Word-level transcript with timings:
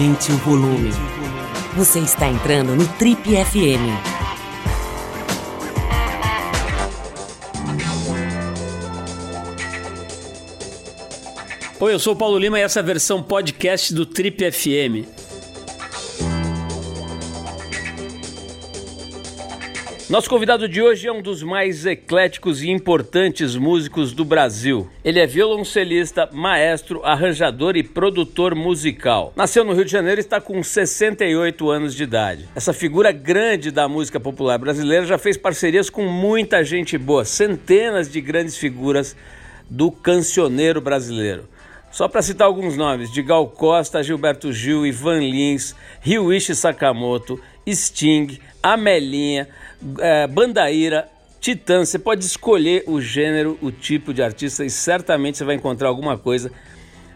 Aumente 0.00 0.32
o 0.32 0.36
volume. 0.38 0.88
Você 1.76 1.98
está 1.98 2.26
entrando 2.26 2.74
no 2.74 2.88
Trip 2.88 3.20
FM. 3.22 3.84
Oi, 11.78 11.92
eu 11.92 11.98
sou 11.98 12.14
o 12.14 12.16
Paulo 12.16 12.38
Lima 12.38 12.58
e 12.58 12.62
essa 12.62 12.78
é 12.78 12.82
a 12.82 12.86
versão 12.86 13.22
podcast 13.22 13.92
do 13.92 14.06
Trip 14.06 14.50
FM. 14.50 15.19
Nosso 20.10 20.28
convidado 20.28 20.68
de 20.68 20.82
hoje 20.82 21.06
é 21.06 21.12
um 21.12 21.22
dos 21.22 21.40
mais 21.40 21.86
ecléticos 21.86 22.64
e 22.64 22.68
importantes 22.68 23.54
músicos 23.54 24.12
do 24.12 24.24
Brasil. 24.24 24.90
Ele 25.04 25.20
é 25.20 25.26
violoncelista, 25.26 26.28
maestro, 26.32 27.00
arranjador 27.04 27.76
e 27.76 27.84
produtor 27.84 28.56
musical. 28.56 29.32
Nasceu 29.36 29.64
no 29.64 29.72
Rio 29.72 29.84
de 29.84 29.92
Janeiro 29.92 30.18
e 30.18 30.22
está 30.22 30.40
com 30.40 30.60
68 30.60 31.70
anos 31.70 31.94
de 31.94 32.02
idade. 32.02 32.48
Essa 32.56 32.72
figura 32.72 33.12
grande 33.12 33.70
da 33.70 33.86
música 33.86 34.18
popular 34.18 34.58
brasileira 34.58 35.06
já 35.06 35.16
fez 35.16 35.36
parcerias 35.36 35.88
com 35.88 36.04
muita 36.06 36.64
gente 36.64 36.98
boa, 36.98 37.24
centenas 37.24 38.10
de 38.10 38.20
grandes 38.20 38.56
figuras 38.56 39.14
do 39.70 39.92
cancioneiro 39.92 40.80
brasileiro. 40.80 41.48
Só 41.92 42.08
para 42.08 42.20
citar 42.20 42.48
alguns 42.48 42.76
nomes: 42.76 43.12
de 43.12 43.22
Gal 43.22 43.46
Costa, 43.46 44.02
Gilberto 44.02 44.52
Gil, 44.52 44.84
Ivan 44.84 45.20
Lins, 45.20 45.76
Ryuichi 46.00 46.56
Sakamoto, 46.56 47.40
Sting, 47.64 48.40
Amelinha, 48.60 49.48
é, 49.98 50.26
Bandaíra, 50.26 51.08
Titã. 51.40 51.84
Você 51.84 51.98
pode 51.98 52.24
escolher 52.24 52.84
o 52.86 53.00
gênero, 53.00 53.58
o 53.62 53.70
tipo 53.70 54.12
de 54.12 54.22
artista 54.22 54.64
e 54.64 54.70
certamente 54.70 55.38
você 55.38 55.44
vai 55.44 55.54
encontrar 55.54 55.88
alguma 55.88 56.18
coisa 56.18 56.50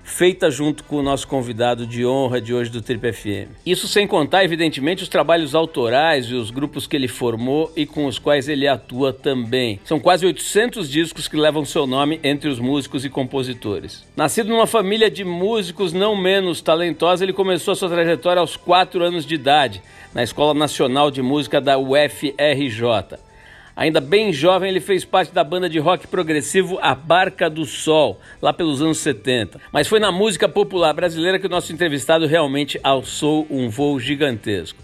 feita 0.05 0.51
junto 0.51 0.85
com 0.85 0.97
o 0.97 1.03
nosso 1.03 1.27
convidado 1.27 1.87
de 1.87 2.07
honra 2.07 2.41
de 2.41 2.55
hoje 2.55 2.71
do 2.71 2.83
Trip 2.83 3.13
FM. 3.13 3.51
Isso 3.67 3.89
sem 3.89 4.07
contar, 4.07 4.45
evidentemente, 4.45 5.03
os 5.03 5.09
trabalhos 5.09 5.55
autorais 5.55 6.27
e 6.27 6.35
os 6.35 6.51
grupos 6.51 6.87
que 6.87 6.95
ele 6.95 7.09
formou 7.09 7.73
e 7.75 7.87
com 7.87 8.07
os 8.07 8.19
quais 8.19 8.49
ele 8.49 8.69
atua 8.69 9.13
também. 9.13 9.81
São 9.85 9.99
quase 9.99 10.27
800 10.27 10.89
discos 10.89 11.27
que 11.27 11.37
levam 11.37 11.65
seu 11.65 11.87
nome 11.87 12.21
entre 12.23 12.49
os 12.49 12.61
músicos 12.61 13.05
e 13.05 13.09
compositores. 13.09 14.05
Nascido 14.15 14.51
numa 14.51 14.67
família 14.67 15.11
de 15.11 15.25
músicos 15.25 15.93
não 15.93 16.15
menos 16.15 16.61
talentosa, 16.61 17.25
ele 17.25 17.33
começou 17.33 17.75
sua 17.75 17.89
trajetória 17.89 18.41
aos 18.41 18.57
4 18.57 19.03
anos 19.03 19.25
de 19.27 19.35
idade 19.35 19.83
na 20.15 20.23
Escola 20.23 20.55
Nacional 20.55 21.11
de 21.11 21.23
Música 21.23 21.61
da 21.61 21.79
UFRJ. 21.79 23.19
Ainda 23.77 24.01
bem 24.01 24.33
jovem, 24.33 24.71
ele 24.71 24.81
fez 24.81 25.05
parte 25.05 25.35
da 25.35 25.43
banda 25.43 25.69
de 25.69 25.81
rock 25.81 26.07
progressivo 26.07 26.79
A 26.81 26.95
Barca 26.95 27.51
do 27.51 27.65
Sol, 27.65 28.21
lá 28.41 28.53
pelos 28.53 28.81
anos 28.81 28.99
70. 28.99 29.61
Mas 29.73 29.89
foi 29.89 29.99
na 29.99 30.13
música 30.13 30.49
popular 30.49 30.93
brasileira 30.93 31.41
que 31.41 31.47
o 31.47 31.51
nosso 31.51 31.73
entrevistado 31.73 32.25
realmente 32.27 32.79
alçou 32.85 33.45
um 33.51 33.69
voo 33.69 33.99
gigantesco. 33.99 34.79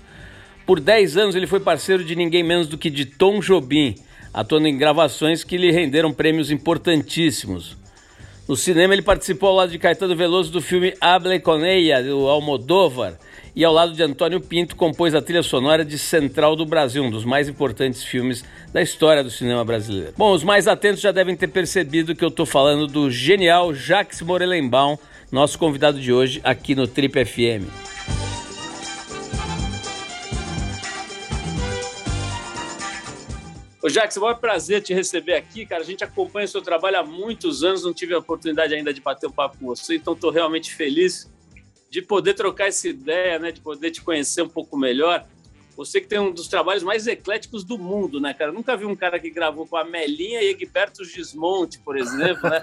Por 0.66 0.80
10 0.80 1.16
anos 1.16 1.36
ele 1.36 1.46
foi 1.46 1.60
parceiro 1.60 2.04
de 2.04 2.16
ninguém 2.16 2.42
menos 2.42 2.66
do 2.66 2.76
que 2.76 2.90
de 2.90 3.04
Tom 3.04 3.38
Jobim, 3.38 3.94
atuando 4.34 4.66
em 4.66 4.76
gravações 4.76 5.44
que 5.44 5.56
lhe 5.56 5.70
renderam 5.70 6.12
prêmios 6.12 6.50
importantíssimos. 6.50 7.76
No 8.48 8.56
cinema 8.56 8.92
ele 8.92 9.02
participou 9.02 9.50
ao 9.50 9.54
lado 9.54 9.70
de 9.70 9.78
Caetano 9.78 10.16
Veloso 10.16 10.50
do 10.50 10.60
filme 10.60 10.94
Hable 11.00 11.38
con 11.38 11.64
ella, 11.64 12.02
do 12.02 12.28
Almodóvar, 12.28 13.16
e 13.54 13.64
ao 13.64 13.72
lado 13.72 13.92
de 13.92 14.02
Antônio 14.02 14.40
Pinto 14.40 14.76
compôs 14.76 15.14
a 15.14 15.22
trilha 15.22 15.42
sonora 15.42 15.84
de 15.84 15.98
Central 15.98 16.54
do 16.54 16.64
Brasil, 16.64 17.02
um 17.02 17.10
dos 17.10 17.24
mais 17.24 17.48
importantes 17.48 18.02
filmes 18.04 18.44
da 18.72 18.80
história 18.80 19.24
do 19.24 19.30
cinema 19.30 19.64
brasileiro. 19.64 20.14
Bom, 20.16 20.32
os 20.32 20.44
mais 20.44 20.68
atentos 20.68 21.00
já 21.00 21.12
devem 21.12 21.36
ter 21.36 21.48
percebido 21.48 22.14
que 22.14 22.24
eu 22.24 22.28
estou 22.28 22.46
falando 22.46 22.86
do 22.86 23.10
genial 23.10 23.74
Jacques 23.74 24.20
Morelenbaum, 24.22 24.96
nosso 25.30 25.58
convidado 25.58 26.00
de 26.00 26.12
hoje 26.12 26.40
aqui 26.44 26.74
no 26.74 26.86
Trip 26.86 27.24
FM. 27.24 27.90
Ô 33.82 33.88
Jacques, 33.88 34.14
é 34.14 34.20
um 34.20 34.34
prazer 34.34 34.82
te 34.82 34.92
receber 34.92 35.34
aqui, 35.34 35.64
cara. 35.64 35.82
A 35.82 35.86
gente 35.86 36.04
acompanha 36.04 36.44
o 36.44 36.48
seu 36.48 36.60
trabalho 36.60 36.98
há 36.98 37.02
muitos 37.02 37.64
anos, 37.64 37.82
não 37.82 37.94
tive 37.94 38.12
a 38.12 38.18
oportunidade 38.18 38.74
ainda 38.74 38.92
de 38.92 39.00
bater 39.00 39.26
um 39.26 39.32
papo 39.32 39.56
com 39.58 39.66
você, 39.66 39.96
então 39.96 40.12
estou 40.12 40.30
realmente 40.30 40.74
feliz 40.74 41.29
de 41.90 42.00
poder 42.00 42.34
trocar 42.34 42.68
essa 42.68 42.88
ideia, 42.88 43.38
né, 43.38 43.50
de 43.50 43.60
poder 43.60 43.90
te 43.90 44.00
conhecer 44.00 44.42
um 44.42 44.48
pouco 44.48 44.78
melhor. 44.78 45.26
Você 45.76 46.00
que 46.00 46.06
tem 46.06 46.18
um 46.18 46.30
dos 46.30 46.46
trabalhos 46.46 46.82
mais 46.82 47.06
ecléticos 47.06 47.64
do 47.64 47.76
mundo, 47.76 48.20
né, 48.20 48.32
cara? 48.32 48.50
Eu 48.50 48.54
nunca 48.54 48.76
vi 48.76 48.84
um 48.84 48.94
cara 48.94 49.18
que 49.18 49.30
gravou 49.30 49.66
com 49.66 49.76
a 49.76 49.84
Melinha 49.84 50.40
e 50.42 50.50
Egberto 50.50 51.04
Gismonte, 51.04 51.78
por 51.80 51.96
exemplo, 51.96 52.48
né? 52.48 52.62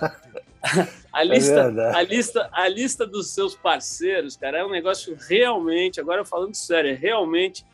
a, 1.12 1.22
é 1.22 1.26
lista, 1.26 1.60
é 1.60 1.96
a, 1.96 2.02
lista, 2.02 2.50
a 2.54 2.68
lista 2.68 3.06
dos 3.06 3.28
seus 3.32 3.56
parceiros, 3.56 4.38
cara, 4.38 4.60
é 4.60 4.66
um 4.66 4.70
negócio 4.70 5.18
realmente, 5.28 6.00
agora 6.00 6.24
falando 6.24 6.56
sério, 6.56 6.92
é 6.92 6.94
realmente 6.94 7.66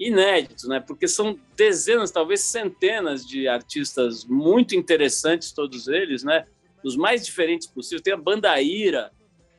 inédito, 0.00 0.68
né? 0.68 0.80
Porque 0.80 1.06
são 1.06 1.38
dezenas, 1.56 2.10
talvez 2.10 2.40
centenas 2.40 3.26
de 3.26 3.46
artistas 3.46 4.24
muito 4.24 4.74
interessantes, 4.74 5.52
todos 5.52 5.86
eles, 5.86 6.24
né? 6.24 6.46
Dos 6.82 6.96
mais 6.96 7.24
diferentes 7.24 7.66
possíveis. 7.66 8.02
Tem 8.02 8.14
a 8.14 8.16
Bandaíra, 8.16 9.12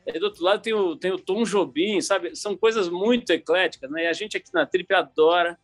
e 0.06 0.18
do 0.18 0.26
outro 0.26 0.42
lado 0.42 0.62
tem 0.62 0.72
o, 0.72 0.96
tem 0.96 1.12
o 1.12 1.18
Tom 1.18 1.44
Jobim, 1.44 2.00
sabe? 2.00 2.34
São 2.34 2.56
coisas 2.56 2.88
muito 2.88 3.30
ecléticas, 3.30 3.90
né? 3.90 4.04
E 4.04 4.06
a 4.06 4.12
gente 4.12 4.36
aqui 4.36 4.52
na 4.52 4.66
Trip 4.66 4.92
adora 4.94 5.58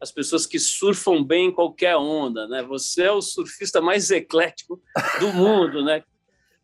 as 0.00 0.10
pessoas 0.10 0.46
que 0.46 0.58
surfam 0.58 1.22
bem 1.22 1.46
em 1.46 1.52
qualquer 1.52 1.96
onda, 1.96 2.48
né? 2.48 2.62
Você 2.62 3.02
é 3.02 3.12
o 3.12 3.20
surfista 3.20 3.80
mais 3.80 4.10
eclético 4.10 4.82
do 5.20 5.28
mundo, 5.34 5.84
né? 5.84 6.02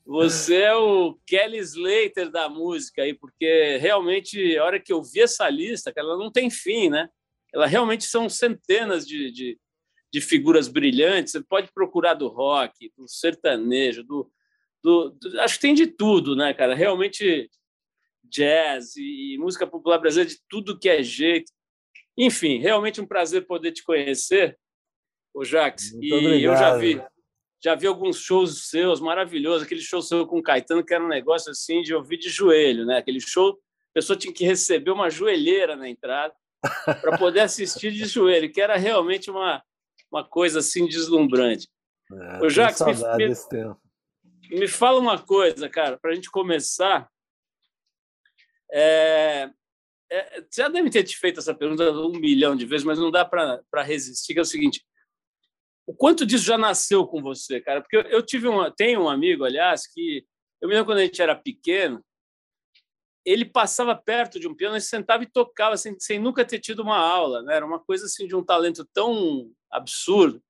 Você 0.07 0.63
é 0.63 0.75
o 0.75 1.19
Kelly 1.27 1.59
Slater 1.59 2.31
da 2.31 2.49
música 2.49 3.03
aí, 3.03 3.13
porque 3.13 3.77
realmente, 3.79 4.57
a 4.57 4.65
hora 4.65 4.81
que 4.81 4.93
eu 4.93 5.03
vi 5.03 5.21
essa 5.21 5.49
lista, 5.51 5.93
ela 5.97 6.17
não 6.17 6.31
tem 6.31 6.49
fim, 6.49 6.89
né? 6.89 7.09
Ela 7.53 7.67
realmente 7.67 8.05
são 8.05 8.29
centenas 8.29 9.07
de, 9.07 9.31
de, 9.33 9.59
de 10.13 10.21
figuras 10.21 10.69
brilhantes. 10.69 11.33
Você 11.33 11.43
pode 11.43 11.73
procurar 11.73 12.15
do 12.15 12.29
rock, 12.29 12.93
do 12.97 13.09
sertanejo, 13.09 14.05
do, 14.05 14.31
do, 14.83 15.11
do, 15.11 15.41
acho 15.41 15.57
que 15.57 15.61
tem 15.61 15.75
de 15.75 15.87
tudo, 15.87 16.37
né, 16.37 16.55
cara? 16.55 16.75
Realmente 16.75 17.51
jazz 18.25 18.97
e, 18.97 19.35
e 19.35 19.39
música 19.39 19.67
popular 19.67 19.99
brasileira 19.99 20.31
de 20.31 20.41
tudo 20.49 20.79
que 20.79 20.89
é 20.89 21.03
jeito. 21.03 21.53
Enfim, 22.17 22.59
realmente 22.59 23.01
um 23.01 23.07
prazer 23.07 23.47
poder 23.47 23.73
te 23.73 23.83
conhecer, 23.83 24.59
o 25.35 25.45
Jax. 25.45 25.93
Muito 25.93 26.07
e 26.07 26.15
obrigado. 26.15 26.43
eu 26.43 26.57
já 26.57 26.77
vi 26.77 27.03
já 27.63 27.75
vi 27.75 27.87
alguns 27.87 28.19
shows 28.19 28.69
seus 28.69 29.01
maravilhosos, 29.01 29.65
aquele 29.65 29.81
show 29.81 30.01
seu 30.01 30.27
com 30.27 30.39
o 30.39 30.43
Caetano 30.43 30.85
que 30.85 30.95
era 30.95 31.03
um 31.03 31.09
negócio 31.09 31.51
assim 31.51 31.83
de 31.83 31.95
ouvir 31.95 32.19
de 32.19 32.29
joelho, 32.29 32.85
né? 32.85 32.99
Aquele 32.99 33.21
show, 33.21 33.53
a 33.53 33.95
pessoa 33.95 34.17
tinha 34.17 34.33
que 34.33 34.45
receber 34.45 34.91
uma 34.91 35.11
joelheira 35.11 35.75
na 35.75 35.89
entrada 35.89 36.35
para 36.85 37.19
poder 37.19 37.41
assistir 37.41 37.93
de 37.93 38.05
joelho, 38.05 38.53
que 38.53 38.61
era 38.61 38.77
realmente 38.77 39.31
uma 39.31 39.63
uma 40.11 40.23
coisa 40.23 40.61
assim 40.61 40.87
deslumbrante. 40.87 41.69
É, 42.13 42.45
o 42.45 42.49
Jax, 42.49 42.81
me, 42.81 43.27
me, 43.27 43.35
me 44.51 44.69
fala 44.69 45.01
uma 45.01 45.19
coisa, 45.19 45.69
cara, 45.69 45.99
para 45.99 46.13
a 46.13 46.15
gente 46.15 46.31
começar. 46.31 47.09
É, 48.73 49.51
é, 50.11 50.41
você 50.43 50.63
já 50.63 50.69
deve 50.69 50.91
ter 50.91 51.05
te 51.05 51.17
feito 51.17 51.41
essa 51.41 51.55
pergunta 51.55 51.91
um 51.93 52.13
milhão 52.13 52.55
de 52.57 52.67
vezes, 52.67 52.85
mas 52.85 52.99
não 52.99 53.11
dá 53.11 53.25
para 53.25 53.83
resistir, 53.83 54.35
que 54.35 54.39
é 54.39 54.43
o 54.43 54.47
seguinte. 54.47 54.85
O 55.87 55.95
quanto 55.95 56.27
disso 56.27 56.45
já 56.45 56.59
nasceu 56.59 57.07
com 57.07 57.23
você, 57.23 57.61
cara? 57.61 57.81
Porque 57.81 57.97
eu, 57.97 58.25
tive 58.25 58.49
uma, 58.49 58.71
tenho 58.71 59.03
um 59.03 59.09
amigo, 59.09 59.45
aliás, 59.45 59.87
que 59.87 60.27
eu 60.61 60.69
me 60.69 60.75
lembro 60.75 60.87
quando 60.87 60.99
a 60.99 61.05
gente 61.05 61.23
era 61.23 61.35
pequeno, 61.35 62.05
ele 63.25 63.45
passava 63.45 63.95
perto 63.95 64.39
de 64.39 64.47
um 64.49 64.55
piano 64.55 64.77
e 64.77 64.81
sentava 64.81 65.23
e 65.23 65.31
tocava 65.31 65.77
sem, 65.77 65.99
sem 65.99 66.19
nunca 66.19 66.45
ter 66.45 66.61
tido 66.61 66.83
uma 66.83 66.99
aula, 66.99 67.43
né? 67.43 67.57
Era 67.57 67.67
uma 67.67 67.81
coisa 67.81 68.07
assim 68.07 68.27
de 68.27 68.37
um 68.37 68.45
talento 68.45 68.85
tão 68.93 69.51
absurdo 69.71 70.43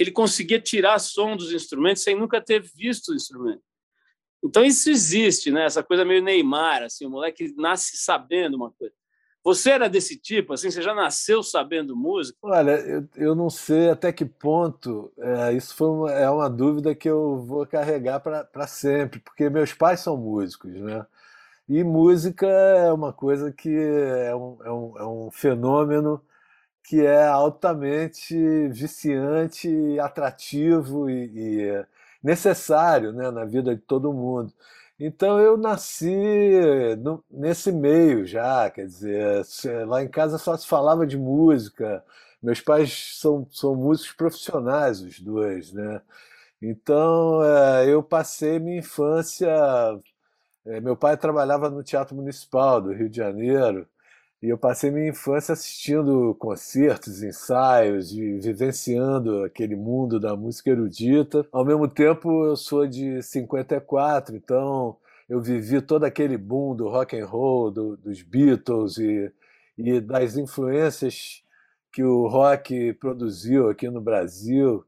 ele 0.00 0.10
conseguia 0.10 0.58
tirar 0.58 0.98
som 0.98 1.36
dos 1.36 1.52
instrumentos 1.52 2.02
sem 2.02 2.16
nunca 2.16 2.40
ter 2.40 2.62
visto 2.62 3.10
o 3.10 3.14
instrumento. 3.14 3.60
Então 4.42 4.64
isso 4.64 4.88
existe, 4.88 5.50
né? 5.50 5.66
Essa 5.66 5.82
coisa 5.82 6.06
meio 6.06 6.22
Neymar, 6.22 6.84
assim, 6.84 7.04
o 7.04 7.10
moleque 7.10 7.52
nasce 7.58 7.98
sabendo 7.98 8.56
uma 8.56 8.70
coisa. 8.70 8.94
Você 9.44 9.70
era 9.70 9.88
desse 9.88 10.18
tipo, 10.18 10.54
assim, 10.54 10.70
você 10.70 10.80
já 10.80 10.94
nasceu 10.94 11.42
sabendo 11.42 11.94
música? 11.94 12.38
Olha, 12.42 12.72
eu, 12.72 13.08
eu 13.16 13.34
não 13.34 13.50
sei 13.50 13.90
até 13.90 14.10
que 14.10 14.24
ponto, 14.24 15.12
é, 15.18 15.52
isso 15.52 15.74
foi 15.74 15.88
uma, 15.88 16.12
é 16.12 16.30
uma 16.30 16.48
dúvida 16.48 16.94
que 16.94 17.08
eu 17.08 17.42
vou 17.42 17.66
carregar 17.66 18.20
para 18.20 18.66
sempre, 18.66 19.18
porque 19.20 19.50
meus 19.50 19.74
pais 19.74 20.00
são 20.00 20.16
músicos, 20.16 20.72
né? 20.72 21.06
E 21.68 21.84
música 21.84 22.46
é 22.46 22.92
uma 22.92 23.12
coisa 23.12 23.52
que 23.52 23.70
é 23.70 24.34
um, 24.34 24.58
é 24.64 24.72
um, 24.72 24.98
é 24.98 25.06
um 25.06 25.30
fenômeno 25.30 26.22
que 26.90 27.00
é 27.06 27.24
altamente 27.24 28.34
viciante, 28.70 29.68
atrativo 30.00 31.08
e, 31.08 31.68
e 31.68 31.86
necessário 32.22 33.12
né, 33.12 33.30
na 33.30 33.44
vida 33.44 33.76
de 33.76 33.80
todo 33.82 34.12
mundo. 34.12 34.52
Então 34.98 35.38
eu 35.40 35.56
nasci 35.56 36.10
no, 36.98 37.24
nesse 37.30 37.70
meio 37.72 38.26
já, 38.26 38.68
quer 38.70 38.86
dizer, 38.86 39.44
lá 39.86 40.02
em 40.02 40.08
casa 40.08 40.36
só 40.36 40.56
se 40.56 40.66
falava 40.66 41.06
de 41.06 41.16
música. 41.16 42.04
Meus 42.42 42.60
pais 42.60 43.18
são, 43.20 43.46
são 43.52 43.76
músicos 43.76 44.12
profissionais, 44.16 45.00
os 45.00 45.20
dois, 45.20 45.72
né? 45.72 46.02
Então 46.62 47.44
é, 47.44 47.88
eu 47.92 48.02
passei 48.02 48.58
minha 48.60 48.78
infância 48.80 49.48
É, 50.66 50.80
meu 50.80 50.96
pai 50.96 51.16
trabalhava 51.16 51.70
no 51.70 51.82
Teatro 51.82 52.14
Municipal 52.14 52.80
do 52.80 52.92
Rio 52.92 53.08
de 53.08 53.16
Janeiro 53.16 53.88
e 54.42 54.48
eu 54.48 54.56
passei 54.56 54.90
minha 54.90 55.10
infância 55.10 55.52
assistindo 55.52 56.34
concertos, 56.38 57.22
ensaios 57.22 58.12
e 58.12 58.38
vivenciando 58.38 59.44
aquele 59.44 59.76
mundo 59.76 60.18
da 60.18 60.34
música 60.34 60.70
erudita. 60.70 61.46
Ao 61.52 61.64
mesmo 61.64 61.86
tempo, 61.86 62.46
eu 62.46 62.56
sou 62.56 62.86
de 62.86 63.22
54, 63.22 64.34
então 64.34 64.96
eu 65.28 65.42
vivi 65.42 65.82
todo 65.82 66.04
aquele 66.04 66.38
boom 66.38 66.74
do 66.74 66.88
rock 66.88 67.18
and 67.18 67.26
roll, 67.26 67.70
do, 67.70 67.96
dos 67.98 68.22
Beatles 68.22 68.96
e, 68.96 69.30
e 69.76 70.00
das 70.00 70.36
influências 70.38 71.42
que 71.92 72.02
o 72.02 72.26
rock 72.26 72.94
produziu 72.94 73.68
aqui 73.68 73.90
no 73.90 74.00
Brasil. 74.00 74.84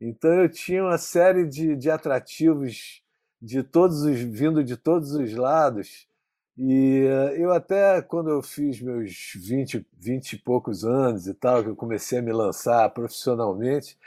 Então 0.00 0.32
eu 0.32 0.48
tinha 0.48 0.82
uma 0.82 0.98
série 0.98 1.46
de, 1.46 1.76
de 1.76 1.90
atrativos 1.90 3.02
de 3.40 3.62
todos 3.62 4.02
os 4.02 4.18
vindo 4.18 4.64
de 4.64 4.76
todos 4.76 5.12
os 5.12 5.32
lados 5.34 6.08
e 6.58 7.06
eh, 7.06 7.36
eu 7.42 7.52
até, 7.52 8.00
quando 8.02 8.30
eu 8.30 8.42
fiz 8.42 8.80
meus 8.80 9.32
20, 9.36 9.86
20 9.98 10.32
e 10.34 10.38
poucos 10.38 10.84
anos 10.84 11.26
e 11.26 11.34
tal, 11.34 11.62
que 11.62 11.70
eu 11.70 11.76
comecei 11.76 12.18
a 12.18 12.22
me 12.22 12.32
lançar 12.32 12.88
profissionalmente, 12.90 13.98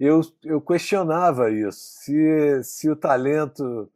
eu, 0.00 0.20
eu 0.44 0.60
questionava 0.60 1.50
isso, 1.50 1.78
se, 2.02 2.62
se 2.64 2.90
o 2.90 2.96
talento 2.96 3.90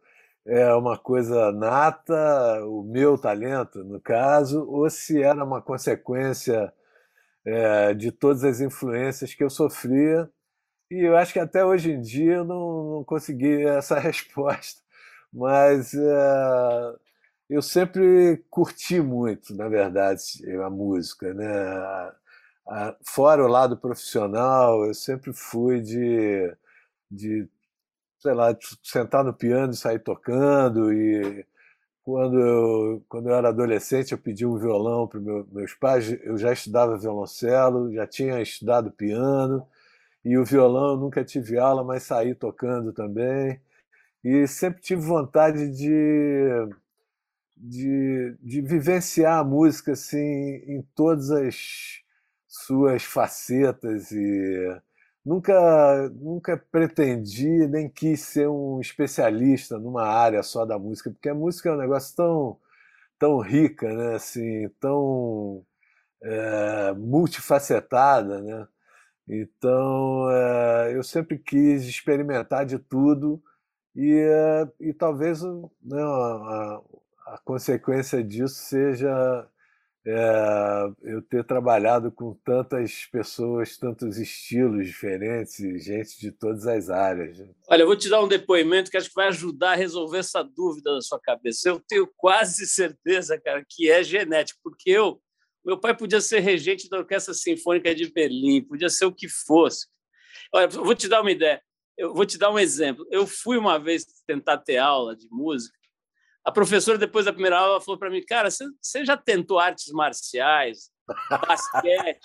é 0.47 0.73
uma 0.75 0.99
coisa 0.99 1.53
nata, 1.53 2.64
o 2.67 2.82
meu 2.85 3.19
talento, 3.19 3.85
no 3.85 4.00
caso, 4.00 4.64
ou 4.69 4.88
se 4.91 5.23
era 5.23 5.44
uma 5.44 5.62
consequência 5.62 6.73
é, 7.44 7.94
de 7.94 8.12
todas 8.12 8.44
as 8.44 8.61
influências 8.61 9.35
que 9.35 9.44
eu 9.44 9.50
sofria. 9.50 10.31
E 10.91 11.00
eu 11.06 11.17
acho 11.17 11.32
que 11.32 11.38
até 11.41 11.64
hoje 11.64 11.93
em 11.93 12.00
dia 12.03 12.37
eu 12.37 12.44
não, 12.44 12.97
não 12.97 13.05
consegui 13.05 13.64
essa 13.67 13.99
resposta. 14.00 14.82
Mas 15.32 15.94
é, 15.94 16.97
eu 17.48 17.62
sempre 17.62 18.44
curti 18.50 19.00
muito, 19.00 19.54
na 19.54 19.69
verdade, 19.69 20.22
a 20.64 20.70
música, 20.70 21.32
né? 21.34 21.46
fora 23.04 23.44
o 23.44 23.48
lado 23.48 23.76
profissional, 23.76 24.84
eu 24.84 24.94
sempre 24.94 25.32
fui 25.32 25.81
de, 25.81 26.52
de 27.10 27.48
sei 28.20 28.34
lá, 28.34 28.56
sentar 28.82 29.25
no 29.25 29.34
piano 29.34 29.72
e 29.72 29.76
sair 29.76 30.00
tocando. 30.00 30.93
E 30.93 31.46
quando 32.04 32.38
eu, 32.40 33.04
quando 33.08 33.31
eu 33.31 33.34
era 33.37 33.50
adolescente, 33.50 34.12
eu 34.12 34.19
pedi 34.19 34.46
um 34.46 34.58
violão 34.58 35.06
para 35.08 35.20
meu, 35.20 35.46
meus 35.52 35.75
pais. 35.75 36.10
Eu 36.25 36.38
já 36.38 36.52
estudava 36.52 36.98
violoncelo, 36.98 37.93
já 37.94 38.06
tinha 38.06 38.40
estudado 38.43 38.90
piano. 38.93 39.66
E 40.25 40.38
o 40.38 40.44
violão 40.44 40.93
eu 40.93 40.96
nunca 40.98 41.25
tive 41.25 41.58
aula, 41.58 41.84
mas 41.84 42.04
saí 42.04 42.34
tocando 42.34 42.93
também. 42.93 43.60
E 44.25 44.46
sempre 44.48 44.82
tive 44.82 45.02
vontade 45.02 45.70
de 45.70 46.69
de, 47.56 48.37
de 48.43 48.61
vivenciar 48.61 49.38
a 49.41 49.44
música 49.44 49.93
assim, 49.93 50.19
em 50.19 50.82
todas 50.94 51.31
as 51.31 52.03
suas 52.49 53.03
facetas 53.05 54.11
e 54.12 54.81
nunca 55.25 56.08
nunca 56.11 56.56
pretendi 56.70 57.67
nem 57.69 57.88
quis 57.88 58.20
ser 58.20 58.49
um 58.49 58.81
especialista 58.81 59.79
numa 59.79 60.05
área 60.06 60.43
só 60.43 60.64
da 60.64 60.79
música 60.79 61.11
porque 61.11 61.29
a 61.29 61.35
música 61.35 61.69
é 61.70 61.73
um 61.73 61.79
negócio 61.79 62.14
tão 62.17 62.58
tão 63.19 63.41
rica 63.41 63.93
né 63.94 64.14
assim 64.17 64.69
tão 64.81 65.64
é, 66.23 66.93
multifacetada 66.94 68.41
né. 68.43 68.69
Então 69.29 70.31
é, 70.31 70.97
eu 70.97 71.03
sempre 71.03 71.38
quis 71.38 71.85
experimentar 71.85 72.67
de 72.67 72.79
tudo 72.79 73.43
e, 73.94 74.12
é, 74.12 74.69
e 74.81 74.93
talvez 74.94 75.43
né, 75.43 76.00
a, 76.00 76.05
a 76.76 76.82
consequência 77.44 78.23
disso 78.23 78.55
seja 78.55 79.49
é, 80.06 80.93
eu 81.02 81.20
ter 81.20 81.44
trabalhado 81.44 82.12
com 82.12 82.32
tantas 82.44 83.06
pessoas, 83.06 83.76
tantos 83.76 84.19
estilos 84.19 84.87
diferentes 84.87 85.84
gente 85.84 86.20
de 86.20 86.31
todas 86.31 86.64
as 86.67 86.88
áreas. 86.88 87.38
Né? 87.38 87.49
Olha, 87.69 87.82
eu 87.82 87.87
vou 87.87 87.96
te 87.96 88.08
dar 88.08 88.23
um 88.23 88.28
depoimento 88.28 88.88
que 88.88 88.96
acho 88.96 89.08
que 89.08 89.17
vai 89.17 89.26
ajudar 89.28 89.73
a 89.73 89.76
resolver 89.76 90.19
essa 90.19 90.44
dúvida 90.44 90.94
da 90.94 91.00
sua 91.00 91.19
cabeça. 91.20 91.69
Eu 91.69 91.81
tenho 91.81 92.08
quase 92.17 92.67
certeza, 92.67 93.40
cara, 93.40 93.64
que 93.69 93.90
é 93.90 94.05
genético, 94.05 94.61
porque 94.62 94.90
eu, 94.90 95.20
meu 95.64 95.76
pai 95.76 95.96
podia 95.96 96.20
ser 96.20 96.38
regente 96.38 96.88
da 96.88 96.99
Orquestra 96.99 97.34
Sinfônica 97.34 97.93
de 97.93 98.08
Berlim, 98.12 98.62
podia 98.62 98.88
ser 98.88 99.06
o 99.06 99.12
que 99.12 99.29
fosse. 99.29 99.88
Olha, 100.55 100.67
eu 100.72 100.84
vou 100.84 100.94
te 100.94 101.08
dar 101.08 101.20
uma 101.20 101.32
ideia. 101.32 101.61
Eu 101.99 102.14
vou 102.14 102.25
te 102.25 102.38
dar 102.38 102.52
um 102.52 102.58
exemplo. 102.58 103.05
Eu 103.11 103.26
fui 103.26 103.56
uma 103.56 103.79
vez 103.79 104.05
tentar 104.25 104.58
ter 104.58 104.76
aula 104.76 105.17
de 105.17 105.26
música 105.31 105.76
a 106.46 106.52
professora, 106.52 106.96
depois 106.96 107.25
da 107.25 107.32
primeira 107.32 107.58
aula, 107.58 107.81
falou 107.81 107.98
para 107.98 108.08
mim: 108.08 108.25
Cara, 108.25 108.48
você 108.48 109.04
já 109.04 109.16
tentou 109.16 109.58
artes 109.58 109.93
marciais, 109.93 110.93
basquete? 111.28 112.20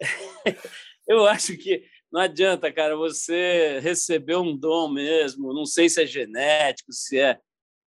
Eu 1.06 1.26
acho 1.26 1.54
que 1.58 1.84
não 2.10 2.22
adianta, 2.22 2.72
cara, 2.72 2.96
você 2.96 3.78
recebeu 3.80 4.40
um 4.40 4.56
dom 4.56 4.88
mesmo. 4.88 5.52
Não 5.52 5.66
sei 5.66 5.90
se 5.90 6.02
é 6.02 6.06
genético, 6.06 6.90
se 6.90 7.18
é, 7.18 7.38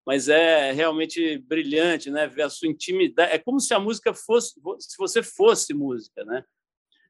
mas 0.05 0.29
é 0.29 0.71
realmente 0.71 1.39
brilhante, 1.39 2.11
né? 2.11 2.27
Ver 2.27 2.43
a 2.43 2.49
sua 2.51 2.67
intimidade. 2.67 3.31
É 3.31 3.39
como 3.39 3.59
se 3.59 3.73
a 3.73 3.79
música 3.79 4.13
fosse, 4.13 4.53
se 4.79 4.95
você 4.99 5.23
fosse 5.23 5.73
música, 5.73 6.23
né? 6.23 6.43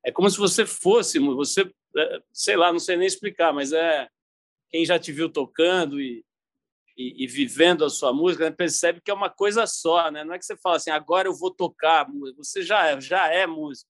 É 0.05 0.11
como 0.11 0.29
se 0.29 0.37
você 0.37 0.65
fosse, 0.65 1.19
você, 1.19 1.69
é, 1.97 2.21
sei 2.31 2.55
lá, 2.55 2.71
não 2.71 2.79
sei 2.79 2.95
nem 2.95 3.07
explicar, 3.07 3.51
mas 3.51 3.73
é 3.73 4.07
quem 4.69 4.85
já 4.85 4.97
te 4.97 5.11
viu 5.11 5.29
tocando 5.29 5.99
e 5.99 6.23
e, 6.95 7.23
e, 7.23 7.27
vivendo 7.27 7.83
a 7.83 7.89
sua 7.89 8.13
música, 8.13 8.45
né, 8.45 8.55
percebe 8.55 9.01
que 9.01 9.09
é 9.09 9.13
uma 9.13 9.29
coisa 9.29 9.65
só, 9.65 10.11
né? 10.11 10.23
Não 10.23 10.33
é 10.33 10.39
que 10.39 10.45
você 10.45 10.55
fala 10.55 10.75
assim, 10.75 10.91
agora 10.91 11.27
eu 11.27 11.33
vou 11.33 11.49
tocar, 11.49 12.07
você 12.37 12.61
já 12.61 12.87
é, 12.87 13.01
já 13.01 13.27
é 13.27 13.47
músico. 13.47 13.89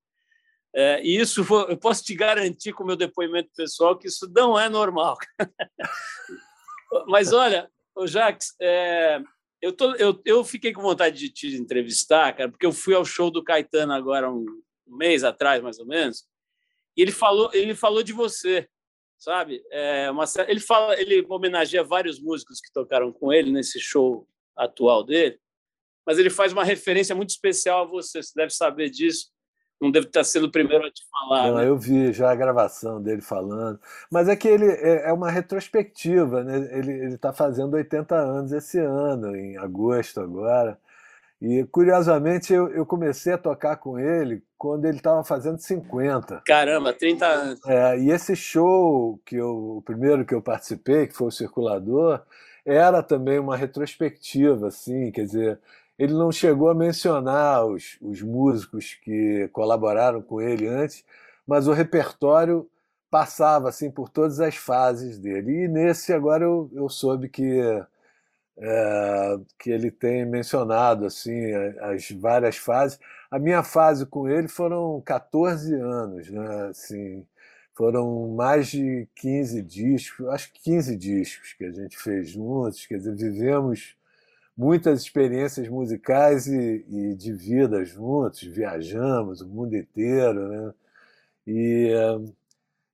É, 0.75 1.03
e 1.03 1.19
isso 1.19 1.45
eu 1.69 1.77
posso 1.77 2.03
te 2.03 2.15
garantir 2.15 2.73
com 2.73 2.83
o 2.83 2.87
meu 2.87 2.95
depoimento 2.95 3.49
pessoal 3.55 3.97
que 3.97 4.07
isso 4.07 4.31
não 4.33 4.59
é 4.59 4.69
normal. 4.69 5.17
Mas 7.07 7.31
olha, 7.31 7.69
Jax, 8.05 8.55
é, 8.59 9.21
eu, 9.61 9.71
tô, 9.71 9.93
eu, 9.95 10.19
eu 10.25 10.43
fiquei 10.43 10.73
com 10.73 10.81
vontade 10.81 11.17
de 11.19 11.29
te 11.29 11.55
entrevistar, 11.55 12.33
cara, 12.35 12.49
porque 12.49 12.65
eu 12.65 12.71
fui 12.71 12.95
ao 12.95 13.05
show 13.05 13.29
do 13.29 13.43
Caetano 13.43 13.93
agora 13.93 14.31
um, 14.31 14.45
um 14.87 14.97
mês 14.97 15.23
atrás, 15.23 15.61
mais 15.61 15.77
ou 15.77 15.85
menos, 15.85 16.25
e 16.97 17.01
ele 17.01 17.11
falou, 17.11 17.51
ele 17.53 17.75
falou 17.75 18.01
de 18.01 18.13
você 18.13 18.67
sabe? 19.23 19.63
É 19.71 20.11
uma, 20.11 20.25
ele 20.47 20.59
fala, 20.59 20.99
ele 20.99 21.25
homenageia 21.29 21.83
vários 21.83 22.19
músicos 22.19 22.59
que 22.59 22.71
tocaram 22.73 23.11
com 23.11 23.31
ele 23.31 23.51
nesse 23.51 23.79
show 23.79 24.27
atual 24.55 25.03
dele, 25.03 25.39
mas 26.05 26.19
ele 26.19 26.29
faz 26.29 26.51
uma 26.51 26.63
referência 26.63 27.15
muito 27.15 27.29
especial 27.29 27.83
a 27.83 27.87
você. 27.87 28.21
Você 28.21 28.33
deve 28.35 28.53
saber 28.53 28.89
disso. 28.89 29.31
Não 29.81 29.91
deve 29.91 30.07
estar 30.07 30.23
sendo 30.23 30.47
o 30.47 30.51
primeiro 30.51 30.85
a 30.85 30.91
te 30.91 31.01
falar. 31.09 31.47
Não, 31.47 31.57
né? 31.57 31.67
eu 31.67 31.77
vi 31.77 32.13
já 32.13 32.31
a 32.31 32.35
gravação 32.35 33.01
dele 33.01 33.21
falando. 33.21 33.79
Mas 34.11 34.27
é 34.29 34.35
que 34.35 34.47
ele 34.47 34.65
é, 34.65 35.09
é 35.09 35.13
uma 35.13 35.29
retrospectiva, 35.29 36.43
né? 36.43 36.77
Ele 36.77 37.15
está 37.15 37.33
fazendo 37.33 37.73
80 37.73 38.15
anos 38.15 38.51
esse 38.51 38.79
ano, 38.79 39.35
em 39.35 39.57
agosto 39.57 40.21
agora. 40.21 40.79
E, 41.43 41.65
curiosamente, 41.65 42.53
eu, 42.53 42.69
eu 42.69 42.85
comecei 42.85 43.33
a 43.33 43.37
tocar 43.37 43.75
com 43.75 43.99
ele 43.99 44.41
quando 44.57 44.85
ele 44.85 44.95
estava 44.95 45.25
fazendo 45.25 45.57
50. 45.57 46.41
Caramba, 46.45 46.93
30 46.93 47.25
anos. 47.25 47.65
É, 47.65 47.99
e 47.99 48.11
esse 48.11 48.33
show, 48.33 49.19
que 49.25 49.35
eu, 49.35 49.75
o 49.75 49.81
primeiro 49.81 50.23
que 50.23 50.33
eu 50.33 50.41
participei, 50.41 51.05
que 51.05 51.13
foi 51.13 51.27
o 51.27 51.31
Circulador, 51.31 52.21
era 52.65 53.03
também 53.03 53.39
uma 53.39 53.57
retrospectiva, 53.57 54.69
assim, 54.69 55.11
quer 55.11 55.25
dizer, 55.25 55.59
ele 55.99 56.13
não 56.13 56.31
chegou 56.31 56.69
a 56.69 56.73
mencionar 56.73 57.65
os, 57.65 57.97
os 58.01 58.21
músicos 58.21 58.93
que 59.03 59.49
colaboraram 59.51 60.21
com 60.21 60.39
ele 60.39 60.65
antes, 60.65 61.03
mas 61.45 61.67
o 61.67 61.73
repertório 61.73 62.69
passava 63.11 63.67
assim 63.67 63.91
por 63.91 64.07
todas 64.07 64.39
as 64.39 64.55
fases 64.55 65.19
dele. 65.19 65.65
E 65.65 65.67
nesse 65.67 66.13
agora 66.13 66.45
eu, 66.45 66.71
eu 66.73 66.87
soube 66.87 67.27
que 67.27 67.59
é, 68.57 69.37
que 69.59 69.71
ele 69.71 69.91
tem 69.91 70.25
mencionado 70.25 71.05
assim 71.05 71.51
as 71.81 72.09
várias 72.11 72.57
fases. 72.57 72.99
A 73.31 73.39
minha 73.39 73.63
fase 73.63 74.05
com 74.05 74.29
ele 74.29 74.47
foram 74.47 75.01
14 75.01 75.73
anos, 75.73 76.29
né? 76.29 76.67
Assim, 76.69 77.25
foram 77.75 78.29
mais 78.35 78.67
de 78.67 79.07
15 79.15 79.61
discos, 79.63 80.27
acho 80.29 80.53
que 80.53 80.61
15 80.61 80.95
discos 80.95 81.53
que 81.53 81.65
a 81.65 81.71
gente 81.71 81.97
fez 81.97 82.29
juntos, 82.29 82.85
quer 82.85 82.97
dizer, 82.97 83.15
vivemos 83.15 83.95
muitas 84.55 85.01
experiências 85.01 85.67
musicais 85.67 86.47
e, 86.47 86.85
e 86.87 87.15
de 87.15 87.33
vida 87.33 87.83
juntos, 87.83 88.41
viajamos 88.43 89.41
o 89.41 89.47
mundo 89.47 89.75
inteiro, 89.75 90.47
né? 90.49 90.73
E 91.47 91.91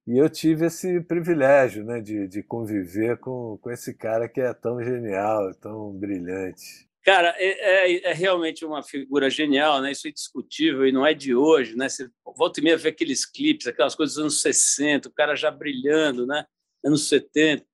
e 0.07 0.17
eu 0.17 0.29
tive 0.29 0.65
esse 0.65 1.01
privilégio 1.01 1.83
né, 1.83 2.01
de, 2.01 2.27
de 2.27 2.41
conviver 2.41 3.17
com, 3.17 3.57
com 3.61 3.69
esse 3.71 3.93
cara 3.93 4.27
que 4.27 4.41
é 4.41 4.53
tão 4.53 4.83
genial, 4.83 5.53
tão 5.55 5.91
brilhante. 5.91 6.89
Cara, 7.03 7.33
é, 7.37 7.91
é, 7.91 8.09
é, 8.11 8.13
realmente 8.13 8.65
uma 8.65 8.83
figura 8.83 9.29
genial, 9.29 9.81
né? 9.81 9.91
Isso 9.91 10.05
é 10.05 10.09
indiscutível 10.09 10.85
e 10.85 10.91
não 10.91 11.05
é 11.05 11.13
de 11.13 11.33
hoje, 11.33 11.75
né? 11.75 11.87
Você 11.87 12.09
volta 12.37 12.59
e 12.59 12.63
meia 12.63 12.77
ver 12.77 12.89
aqueles 12.89 13.25
clipes, 13.25 13.67
aquelas 13.67 13.95
coisas 13.95 14.15
dos 14.15 14.23
anos 14.23 14.41
60, 14.41 15.09
o 15.09 15.13
cara 15.13 15.35
já 15.35 15.49
brilhando, 15.49 16.27
né? 16.27 16.45
Anos 16.83 17.07
70. 17.07 17.65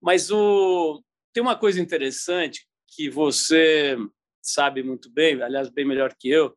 Mas 0.00 0.30
o... 0.30 1.02
tem 1.32 1.42
uma 1.42 1.56
coisa 1.56 1.80
interessante 1.80 2.66
que 2.88 3.10
você 3.10 3.96
sabe 4.40 4.82
muito 4.82 5.10
bem, 5.10 5.42
aliás, 5.42 5.68
bem 5.68 5.84
melhor 5.84 6.14
que 6.18 6.28
eu, 6.28 6.54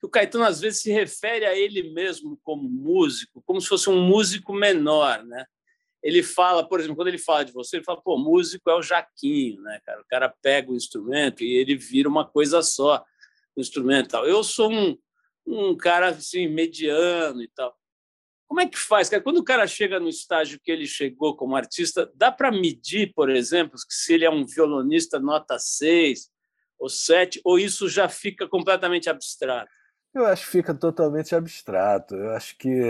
que 0.00 0.06
o 0.06 0.10
Caetano 0.10 0.44
às 0.44 0.60
vezes 0.60 0.80
se 0.80 0.90
refere 0.90 1.44
a 1.44 1.54
ele 1.54 1.92
mesmo 1.92 2.40
como 2.42 2.68
músico, 2.68 3.42
como 3.44 3.60
se 3.60 3.68
fosse 3.68 3.90
um 3.90 4.00
músico 4.00 4.52
menor, 4.52 5.22
né? 5.24 5.44
Ele 6.02 6.22
fala, 6.22 6.66
por 6.66 6.80
exemplo, 6.80 6.96
quando 6.96 7.08
ele 7.08 7.18
fala 7.18 7.44
de 7.44 7.52
você, 7.52 7.76
ele 7.76 7.84
fala, 7.84 8.00
pô, 8.00 8.16
músico 8.16 8.70
é 8.70 8.74
o 8.74 8.82
Jaquinho, 8.82 9.60
né, 9.60 9.78
cara? 9.84 10.00
O 10.00 10.06
cara 10.06 10.34
pega 10.40 10.70
o 10.70 10.74
instrumento 10.74 11.44
e 11.44 11.54
ele 11.54 11.76
vira 11.76 12.08
uma 12.08 12.26
coisa 12.26 12.62
só, 12.62 13.04
o 13.54 13.60
instrumento 13.60 14.08
tal. 14.08 14.26
Eu 14.26 14.42
sou 14.42 14.72
um, 14.72 14.96
um 15.46 15.76
cara 15.76 16.08
assim 16.08 16.48
mediano 16.48 17.42
e 17.42 17.48
tal. 17.48 17.76
Como 18.48 18.62
é 18.62 18.66
que 18.66 18.78
faz, 18.78 19.10
cara? 19.10 19.22
Quando 19.22 19.36
o 19.36 19.44
cara 19.44 19.66
chega 19.66 20.00
no 20.00 20.08
estágio 20.08 20.58
que 20.64 20.72
ele 20.72 20.86
chegou 20.86 21.36
como 21.36 21.54
artista, 21.54 22.10
dá 22.14 22.32
para 22.32 22.50
medir, 22.50 23.12
por 23.12 23.28
exemplo, 23.28 23.78
se 23.86 24.14
ele 24.14 24.24
é 24.24 24.30
um 24.30 24.46
violonista 24.46 25.20
nota 25.20 25.58
6 25.58 26.30
ou 26.78 26.88
7, 26.88 27.42
ou 27.44 27.58
isso 27.58 27.86
já 27.86 28.08
fica 28.08 28.48
completamente 28.48 29.10
abstrato? 29.10 29.70
Eu 30.14 30.26
acho 30.26 30.44
que 30.44 30.50
fica 30.50 30.74
totalmente 30.74 31.34
abstrato. 31.34 32.16
Eu 32.16 32.32
acho 32.32 32.56
que 32.58 32.82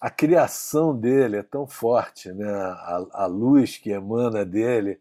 a 0.00 0.10
criação 0.10 0.98
dele 0.98 1.38
é 1.38 1.42
tão 1.42 1.66
forte, 1.66 2.32
né? 2.32 2.46
a, 2.48 3.06
a 3.12 3.26
luz 3.26 3.78
que 3.78 3.90
emana 3.90 4.44
dele, 4.44 5.00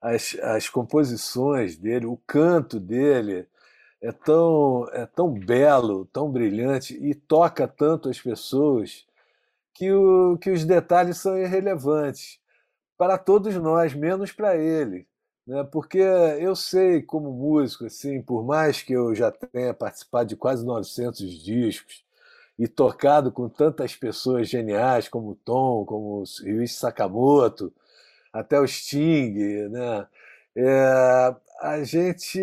as, 0.00 0.36
as 0.42 0.68
composições 0.68 1.76
dele, 1.76 2.06
o 2.06 2.16
canto 2.26 2.78
dele 2.78 3.48
é 4.02 4.12
tão, 4.12 4.86
é 4.92 5.06
tão 5.06 5.32
belo, 5.32 6.04
tão 6.06 6.30
brilhante 6.30 6.94
e 6.94 7.14
toca 7.14 7.66
tanto 7.66 8.10
as 8.10 8.20
pessoas 8.20 9.06
que, 9.72 9.90
o, 9.90 10.36
que 10.38 10.50
os 10.50 10.64
detalhes 10.64 11.18
são 11.18 11.38
irrelevantes 11.38 12.38
para 12.98 13.18
todos 13.18 13.54
nós, 13.56 13.94
menos 13.94 14.30
para 14.32 14.56
ele 14.56 15.06
né? 15.46 15.64
Porque 15.64 15.98
eu 15.98 16.56
sei, 16.56 17.02
como 17.02 17.30
músico, 17.32 17.86
assim, 17.86 18.22
por 18.22 18.44
mais 18.44 18.82
que 18.82 18.92
eu 18.92 19.14
já 19.14 19.30
tenha 19.30 19.74
participado 19.74 20.28
de 20.28 20.36
quase 20.36 20.64
900 20.64 21.42
discos 21.42 22.04
e 22.58 22.68
tocado 22.68 23.32
com 23.32 23.48
tantas 23.48 23.94
pessoas 23.96 24.48
geniais 24.48 25.08
como 25.08 25.34
Tom, 25.44 25.84
como 25.84 26.22
o 26.22 26.24
Ryuichi 26.42 26.74
Sakamoto, 26.74 27.72
até 28.32 28.60
o 28.60 28.66
Sting, 28.66 29.68
né? 29.70 30.06
É, 30.56 31.34
a 31.60 31.82
gente, 31.84 32.40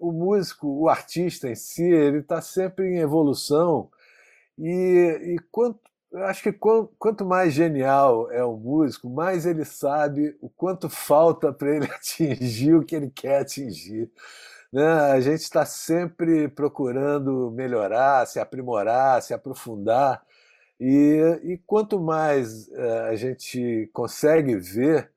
o 0.00 0.12
músico, 0.12 0.68
o 0.68 0.88
artista 0.88 1.48
em 1.48 1.54
si, 1.54 1.82
ele 1.84 2.18
está 2.18 2.40
sempre 2.40 2.86
em 2.86 2.98
evolução 2.98 3.90
e, 4.58 5.34
e 5.34 5.38
quanto 5.50 5.80
eu 6.12 6.24
acho 6.24 6.42
que 6.42 6.52
quanto 6.52 7.24
mais 7.24 7.52
genial 7.52 8.30
é 8.30 8.42
o 8.42 8.56
músico, 8.56 9.08
mais 9.10 9.44
ele 9.46 9.64
sabe 9.64 10.36
o 10.40 10.48
quanto 10.48 10.88
falta 10.88 11.52
para 11.52 11.76
ele 11.76 11.86
atingir 11.92 12.74
o 12.74 12.84
que 12.84 12.96
ele 12.96 13.10
quer 13.10 13.40
atingir. 13.40 14.10
Né? 14.72 14.86
A 14.86 15.20
gente 15.20 15.40
está 15.40 15.64
sempre 15.64 16.48
procurando 16.48 17.50
melhorar, 17.50 18.26
se 18.26 18.40
aprimorar, 18.40 19.22
se 19.22 19.34
aprofundar. 19.34 20.22
E, 20.80 21.40
e 21.42 21.58
quanto 21.66 22.00
mais 22.00 22.70
é, 22.72 23.00
a 23.08 23.16
gente 23.16 23.90
consegue 23.92 24.56
ver 24.56 25.10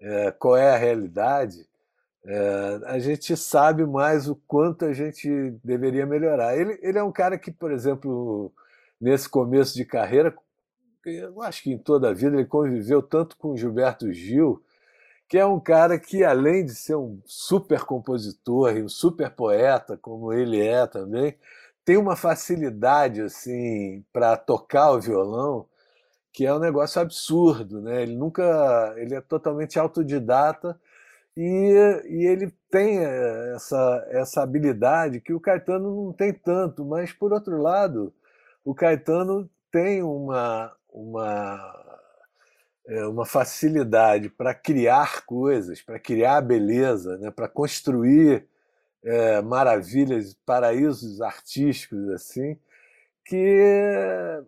é, 0.00 0.30
qual 0.32 0.56
é 0.56 0.72
a 0.74 0.76
realidade, 0.76 1.66
é, 2.24 2.80
a 2.86 2.98
gente 2.98 3.36
sabe 3.36 3.84
mais 3.84 4.28
o 4.28 4.36
quanto 4.46 4.84
a 4.84 4.92
gente 4.92 5.28
deveria 5.64 6.06
melhorar. 6.06 6.56
Ele, 6.56 6.78
ele 6.82 6.98
é 6.98 7.02
um 7.02 7.12
cara 7.12 7.36
que, 7.38 7.50
por 7.50 7.72
exemplo, 7.72 8.52
nesse 9.02 9.28
começo 9.28 9.74
de 9.74 9.84
carreira, 9.84 10.32
eu 11.04 11.42
acho 11.42 11.64
que 11.64 11.72
em 11.72 11.78
toda 11.78 12.10
a 12.10 12.14
vida 12.14 12.36
ele 12.36 12.46
conviveu 12.46 13.02
tanto 13.02 13.36
com 13.36 13.56
Gilberto 13.56 14.12
Gil, 14.12 14.62
que 15.28 15.36
é 15.36 15.44
um 15.44 15.58
cara 15.58 15.98
que, 15.98 16.22
além 16.22 16.64
de 16.64 16.74
ser 16.74 16.94
um 16.94 17.20
super 17.24 17.80
compositor 17.84 18.76
e 18.76 18.82
um 18.82 18.88
super 18.88 19.30
poeta, 19.30 19.96
como 19.96 20.32
ele 20.32 20.60
é 20.60 20.86
também, 20.86 21.36
tem 21.84 21.96
uma 21.96 22.14
facilidade 22.14 23.20
assim 23.22 24.04
para 24.12 24.36
tocar 24.36 24.92
o 24.92 25.00
violão 25.00 25.66
que 26.32 26.46
é 26.46 26.54
um 26.54 26.58
negócio 26.58 27.00
absurdo, 27.00 27.82
né? 27.82 28.02
Ele 28.02 28.16
nunca, 28.16 28.94
ele 28.96 29.14
é 29.14 29.20
totalmente 29.20 29.78
autodidata 29.78 30.80
e, 31.36 31.42
e 32.08 32.26
ele 32.26 32.52
tem 32.70 32.98
eh, 33.00 33.52
essa 33.56 34.06
essa 34.10 34.42
habilidade 34.42 35.20
que 35.20 35.34
o 35.34 35.40
Caetano 35.40 36.06
não 36.06 36.12
tem 36.12 36.32
tanto, 36.32 36.84
mas 36.84 37.12
por 37.12 37.32
outro 37.32 37.60
lado, 37.60 38.14
o 38.64 38.74
Caetano 38.74 39.50
tem 39.70 40.02
uma, 40.02 40.72
uma, 40.88 41.98
é, 42.86 43.06
uma 43.06 43.24
facilidade 43.24 44.28
para 44.28 44.54
criar 44.54 45.24
coisas, 45.24 45.80
para 45.80 45.98
criar 45.98 46.40
beleza, 46.42 47.16
né? 47.18 47.30
para 47.30 47.48
construir 47.48 48.46
é, 49.04 49.40
maravilhas, 49.42 50.36
paraísos 50.46 51.20
artísticos 51.20 52.08
assim, 52.10 52.58
que, 53.24 54.42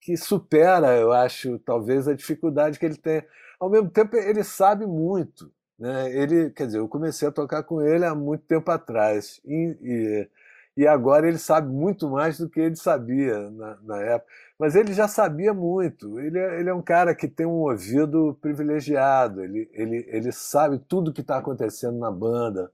que 0.00 0.16
supera, 0.16 0.96
eu 0.96 1.12
acho, 1.12 1.58
talvez 1.60 2.08
a 2.08 2.14
dificuldade 2.14 2.78
que 2.78 2.86
ele 2.86 2.96
tem. 2.96 3.22
Ao 3.58 3.70
mesmo 3.70 3.90
tempo, 3.90 4.16
ele 4.16 4.44
sabe 4.44 4.86
muito. 4.86 5.50
Né? 5.78 6.12
Ele, 6.12 6.50
quer 6.50 6.66
dizer, 6.66 6.78
eu 6.78 6.88
comecei 6.88 7.28
a 7.28 7.32
tocar 7.32 7.62
com 7.62 7.80
ele 7.82 8.04
há 8.04 8.14
muito 8.14 8.44
tempo 8.44 8.70
atrás. 8.70 9.40
E, 9.44 9.76
e 9.80 10.28
e 10.76 10.86
agora 10.86 11.26
ele 11.26 11.38
sabe 11.38 11.68
muito 11.72 12.08
mais 12.10 12.38
do 12.38 12.48
que 12.50 12.60
ele 12.60 12.76
sabia 12.76 13.50
na, 13.50 13.78
na 13.82 14.02
época. 14.02 14.30
Mas 14.58 14.76
ele 14.76 14.92
já 14.92 15.08
sabia 15.08 15.54
muito. 15.54 16.20
Ele 16.20 16.38
é, 16.38 16.60
ele 16.60 16.68
é 16.68 16.74
um 16.74 16.82
cara 16.82 17.14
que 17.14 17.26
tem 17.28 17.46
um 17.46 17.62
ouvido 17.62 18.36
privilegiado, 18.40 19.42
ele, 19.42 19.68
ele, 19.72 20.04
ele 20.08 20.32
sabe 20.32 20.78
tudo 20.78 21.10
o 21.10 21.14
que 21.14 21.22
está 21.22 21.38
acontecendo 21.38 21.98
na 21.98 22.10
banda, 22.10 22.70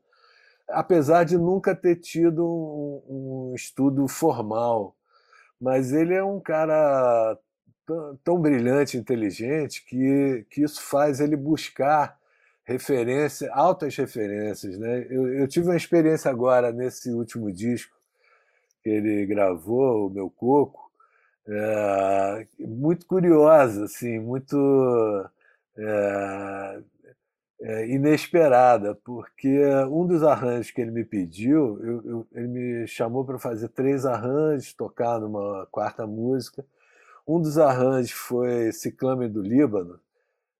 apesar 0.68 1.25
de 1.25 1.38
nunca 1.38 1.75
ter 1.75 1.97
tido 1.97 2.44
um, 2.44 3.50
um 3.50 3.54
estudo 3.54 4.09
formal. 4.09 4.97
Mas 5.61 5.92
ele 5.92 6.14
é 6.14 6.25
um 6.25 6.40
cara 6.40 7.38
tão, 8.25 8.40
brilhante, 8.40 8.97
inteligente, 8.97 9.85
que, 9.85 10.47
que 10.50 10.62
isso 10.62 10.82
faz 10.82 11.21
ele 11.21 11.37
buscar 11.37 12.16
referência, 12.64 13.50
altas 13.52 13.97
referências. 13.97 14.78
Né? 14.78 15.07
Eu, 15.11 15.28
eu, 15.35 15.49
tive 15.49 15.66
uma 15.69 15.76
experiência 15.76 16.31
agora 16.31 16.73
nesse 16.73 17.11
último 17.11 17.52
disco 17.52 17.97
que 18.83 18.90
ele 18.90 19.26
gravou, 19.26 20.09
o 20.09 20.11
Meu 20.11 20.28
Coco, 20.31 20.90
é, 21.47 22.47
muito 22.61 23.07
curiosa, 23.07 23.85
assim, 23.85 24.19
muito 24.19 24.57
é, 25.76 26.83
é, 27.61 27.88
inesperada, 27.88 28.95
porque 29.04 29.64
um 29.90 30.07
dos 30.07 30.23
arranjos 30.23 30.71
que 30.71 30.81
ele 30.81 30.90
me 30.90 31.04
pediu, 31.04 31.78
eu, 31.85 32.02
eu, 32.04 32.26
ele 32.33 32.49
me 32.49 32.87
chamou 32.88 33.25
para 33.25 33.38
fazer 33.38 33.69
três 33.69 34.04
arranjos, 34.04 34.73
tocar 34.73 35.21
numa 35.21 35.66
quarta 35.71 36.07
música. 36.07 36.64
Um 37.26 37.40
dos 37.40 37.59
arranjos 37.59 38.12
foi 38.12 38.73
Ciclame 38.73 39.28
do 39.28 39.42
Líbano, 39.42 40.00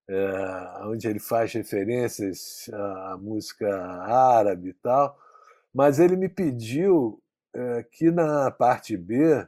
é, 0.09 0.85
onde 0.85 1.09
ele 1.09 1.18
faz 1.18 1.52
referências 1.52 2.68
à 2.73 3.16
música 3.16 3.68
árabe 3.76 4.71
e 4.71 4.75
tal, 4.75 5.18
mas 5.73 5.99
ele 5.99 6.16
me 6.16 6.28
pediu 6.28 7.23
é, 7.54 7.82
que 7.85 8.11
na 8.11 8.50
parte 8.50 8.97
B 8.97 9.47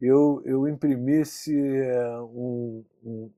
eu, 0.00 0.42
eu 0.44 0.66
imprimisse 0.68 1.56
é, 1.56 2.18
um, 2.20 2.84
um, 3.04 3.30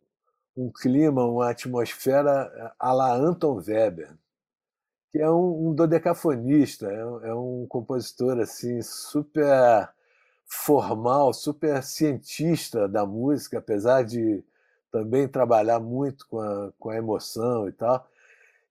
um 0.56 0.70
clima, 0.70 1.25
uma 1.25 1.50
atmosfera 1.50 2.75
à 2.78 2.92
la 2.92 3.14
Anton 3.14 3.56
Weber, 3.66 4.16
que 5.11 5.18
é 5.18 5.30
um, 5.30 5.68
um 5.68 5.75
dodecafonista, 5.75 6.90
é, 6.90 7.28
é, 7.28 7.34
um 7.34 7.66
compositor 7.68 8.38
assim 8.40 8.80
super 8.82 9.88
formal, 10.46 11.32
super 11.32 11.82
cientista 11.82 12.88
da 12.88 13.04
música, 13.04 13.58
apesar 13.58 14.02
de 14.02 14.44
também 14.94 15.26
trabalhar 15.26 15.80
muito 15.80 16.24
com 16.28 16.38
a, 16.38 16.72
com 16.78 16.88
a 16.88 16.96
emoção 16.96 17.68
e 17.68 17.72
tal. 17.72 18.08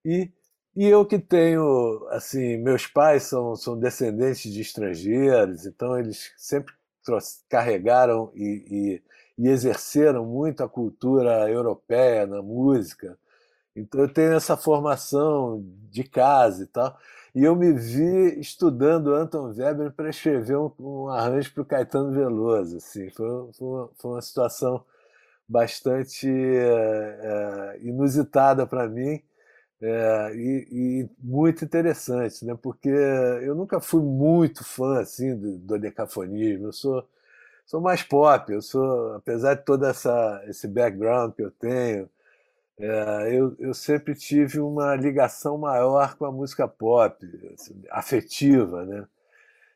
E, 0.06 0.32
e 0.74 0.88
eu 0.88 1.06
que 1.06 1.20
tenho, 1.20 2.08
assim, 2.12 2.56
meus 2.58 2.88
pais 2.88 3.24
são, 3.24 3.58
são 3.58 3.78
descendentes 3.78 4.50
de 4.50 4.62
estrangeiros, 4.62 5.66
então 5.66 6.00
eles 6.00 6.32
sempre 6.38 6.74
carregaram 7.50 8.32
e, 8.36 9.02
e, 9.38 9.44
e 9.44 9.50
exerceram 9.50 10.26
muito 10.26 10.64
a 10.64 10.70
cultura 10.70 11.50
europeia 11.52 12.26
na 12.26 12.42
música. 12.42 13.18
Então 13.76 14.00
eu 14.00 14.08
tenho 14.08 14.32
essa 14.34 14.56
formação 14.56 15.62
de 15.92 16.06
casa 16.06 16.64
e 16.64 16.68
tal. 16.68 16.98
E 17.36 17.44
eu 17.44 17.54
me 17.56 17.74
vi 17.74 18.40
estudando 18.40 19.14
Anton 19.14 19.54
Weber 19.58 19.92
para 19.92 20.10
escrever 20.10 20.56
um, 20.58 20.72
um 20.80 21.08
arranjo 21.10 21.54
para 21.54 21.64
o 21.64 21.66
Caetano 21.66 22.14
Veloso. 22.14 22.78
Assim. 22.78 23.10
Foi, 23.10 23.28
foi, 23.54 23.68
uma, 23.68 23.90
foi 23.98 24.12
uma 24.12 24.22
situação 24.22 24.86
bastante 25.48 26.28
é, 26.30 27.80
inusitada 27.82 28.66
para 28.68 28.88
mim 28.88 29.22
é, 29.82 30.32
e, 30.36 30.68
e, 30.72 31.10
muito 31.20 31.66
interessante, 31.66 32.46
né? 32.46 32.56
porque 32.62 32.90
eu 32.90 33.56
nunca 33.56 33.80
fui 33.82 34.02
muito 34.02 34.64
fã 34.64 35.00
assim, 35.02 35.36
do, 35.38 35.58
do 35.58 35.80
decafonismo, 35.80 36.68
eu 36.68 36.74
sou, 36.74 37.08
sou 37.66 37.82
mais 37.82 38.04
pop, 38.04 38.52
eu 38.54 38.62
sou, 38.62 39.16
apesar 39.16 39.56
de 39.56 39.66
todo 39.66 39.86
essa, 39.86 40.44
esse 40.48 40.68
background 40.68 41.34
que 41.36 41.44
eu 41.44 41.52
tenho, 41.52 42.10
É, 42.80 43.38
eu, 43.38 43.56
eu 43.60 43.74
sempre 43.74 44.16
tive 44.16 44.60
uma 44.60 44.96
ligação 44.96 45.58
maior 45.58 46.16
com 46.18 46.26
a 46.26 46.32
música 46.32 46.68
pop, 46.68 47.16
assim, 47.54 47.82
afetiva, 47.92 48.86
né? 48.86 49.08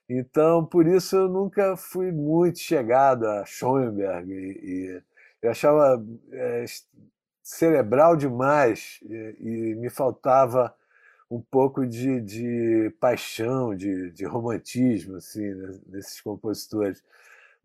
Então, 0.10 0.66
por 0.66 0.88
isso 0.88 1.16
eu 1.18 1.30
nunca 1.30 1.76
fui 1.78 2.12
muito 2.12 2.60
chegado 2.60 3.26
a 3.28 3.46
Schoenberg 3.46 4.32
e 4.34 5.02
eu 5.42 5.52
achava 5.52 6.04
é, 6.32 6.66
cerebral 7.44 8.16
demais 8.16 9.00
e, 9.04 9.36
e, 9.40 9.76
me 9.76 9.90
faltava 9.90 10.74
um 11.30 11.42
pouco 11.42 11.86
de, 11.86 12.22
de 12.22 12.94
paixão, 13.00 13.76
de, 13.76 14.12
de 14.12 14.26
romantismo 14.26 15.18
assim 15.18 15.54
né, 15.54 15.80
nesses 15.88 16.22
compositores 16.22 17.04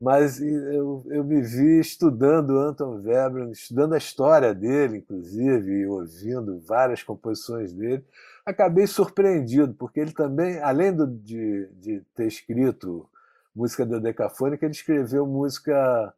mas 0.02 0.42
eu, 0.42 1.00
eu 1.10 1.22
me 1.22 1.40
vi 1.40 1.78
estudando 1.78 2.58
Anton 2.58 3.00
Webern, 3.04 3.52
estudando 3.52 3.92
a 3.92 3.98
história 3.98 4.52
dele, 4.52 4.96
inclusive, 4.96 5.70
e 5.70 5.86
ouvindo 5.86 6.58
várias 6.58 7.04
composições 7.04 7.72
dele. 7.72 8.04
Acabei 8.44 8.88
surpreendido, 8.88 9.72
porque 9.74 10.00
ele 10.00 10.10
também, 10.10 10.58
além 10.58 10.92
do, 10.92 11.06
de, 11.06 11.68
de 11.80 12.00
ter 12.16 12.26
escrito 12.26 13.08
música 13.54 13.86
da 13.86 14.00
Decafônica, 14.00 14.66
ele 14.66 14.74
escreveu 14.74 15.24
música, 15.24 16.12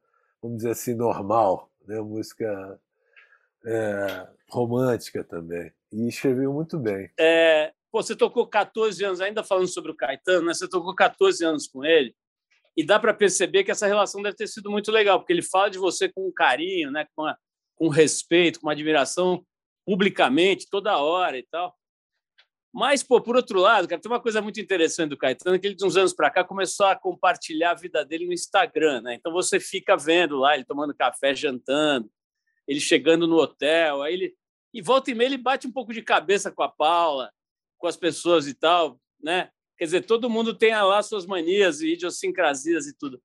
vamos 0.44 0.58
dizer 0.58 0.72
assim, 0.72 0.94
normal, 0.94 1.72
né? 1.86 1.98
música 2.02 2.78
é, 3.64 4.28
romântica 4.50 5.24
também. 5.24 5.72
E 5.90 6.06
escreveu 6.06 6.52
muito 6.52 6.78
bem. 6.78 7.10
É, 7.18 7.72
pô, 7.90 8.02
você 8.02 8.14
tocou 8.14 8.46
14 8.46 9.02
anos, 9.02 9.22
ainda 9.22 9.42
falando 9.42 9.68
sobre 9.68 9.90
o 9.90 9.96
Caetano, 9.96 10.46
né? 10.46 10.52
você 10.52 10.68
tocou 10.68 10.94
14 10.94 11.42
anos 11.42 11.66
com 11.66 11.82
ele. 11.82 12.14
E 12.76 12.84
dá 12.84 13.00
para 13.00 13.14
perceber 13.14 13.64
que 13.64 13.70
essa 13.70 13.86
relação 13.86 14.20
deve 14.20 14.36
ter 14.36 14.46
sido 14.46 14.70
muito 14.70 14.92
legal, 14.92 15.18
porque 15.18 15.32
ele 15.32 15.42
fala 15.42 15.70
de 15.70 15.78
você 15.78 16.10
com 16.10 16.30
carinho, 16.30 16.90
né, 16.90 17.06
com, 17.14 17.24
a, 17.24 17.38
com 17.76 17.88
respeito, 17.88 18.60
com 18.60 18.68
admiração, 18.68 19.46
publicamente, 19.86 20.68
toda 20.68 20.98
hora 20.98 21.38
e 21.38 21.46
tal. 21.50 21.74
Mas, 22.74 23.04
pô, 23.04 23.20
por 23.20 23.36
outro 23.36 23.60
lado, 23.60 23.86
cara, 23.86 24.00
tem 24.00 24.10
uma 24.10 24.18
coisa 24.18 24.42
muito 24.42 24.60
interessante 24.60 25.10
do 25.10 25.16
Caetano, 25.16 25.60
que 25.60 25.68
ele, 25.68 25.76
de 25.76 25.84
uns 25.86 25.96
anos 25.96 26.12
para 26.12 26.28
cá, 26.28 26.42
começou 26.42 26.86
a 26.86 26.96
compartilhar 26.96 27.70
a 27.70 27.74
vida 27.74 28.04
dele 28.04 28.26
no 28.26 28.32
Instagram, 28.32 29.00
né? 29.00 29.14
Então 29.14 29.32
você 29.32 29.60
fica 29.60 29.96
vendo 29.96 30.36
lá, 30.36 30.56
ele 30.56 30.64
tomando 30.64 30.92
café, 30.92 31.36
jantando, 31.36 32.10
ele 32.66 32.80
chegando 32.80 33.28
no 33.28 33.36
hotel, 33.36 34.02
aí 34.02 34.14
ele... 34.14 34.34
E 34.72 34.82
volta 34.82 35.08
e 35.12 35.14
meia 35.14 35.28
ele 35.28 35.38
bate 35.38 35.68
um 35.68 35.72
pouco 35.72 35.94
de 35.94 36.02
cabeça 36.02 36.50
com 36.50 36.64
a 36.64 36.68
Paula, 36.68 37.30
com 37.78 37.86
as 37.86 37.96
pessoas 37.96 38.48
e 38.48 38.54
tal, 38.54 39.00
né? 39.22 39.50
Quer 39.78 39.84
dizer, 39.84 40.04
todo 40.04 40.28
mundo 40.28 40.52
tem 40.52 40.74
lá 40.74 41.00
suas 41.00 41.26
manias 41.26 41.80
e 41.80 41.92
idiosincrasias 41.92 42.88
e 42.88 42.98
tudo. 42.98 43.22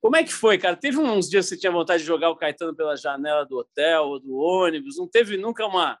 Como 0.00 0.14
é 0.14 0.22
que 0.22 0.32
foi, 0.32 0.56
cara? 0.56 0.76
Teve 0.76 0.98
uns 0.98 1.28
dias 1.28 1.46
que 1.46 1.56
você 1.56 1.60
tinha 1.60 1.72
vontade 1.72 2.02
de 2.02 2.06
jogar 2.06 2.30
o 2.30 2.36
Caetano 2.36 2.76
pela 2.76 2.94
janela 2.94 3.44
do 3.44 3.58
hotel 3.58 4.04
ou 4.04 4.20
do 4.20 4.36
ônibus? 4.36 4.98
Não 4.98 5.08
teve 5.08 5.36
nunca 5.36 5.66
uma, 5.66 5.98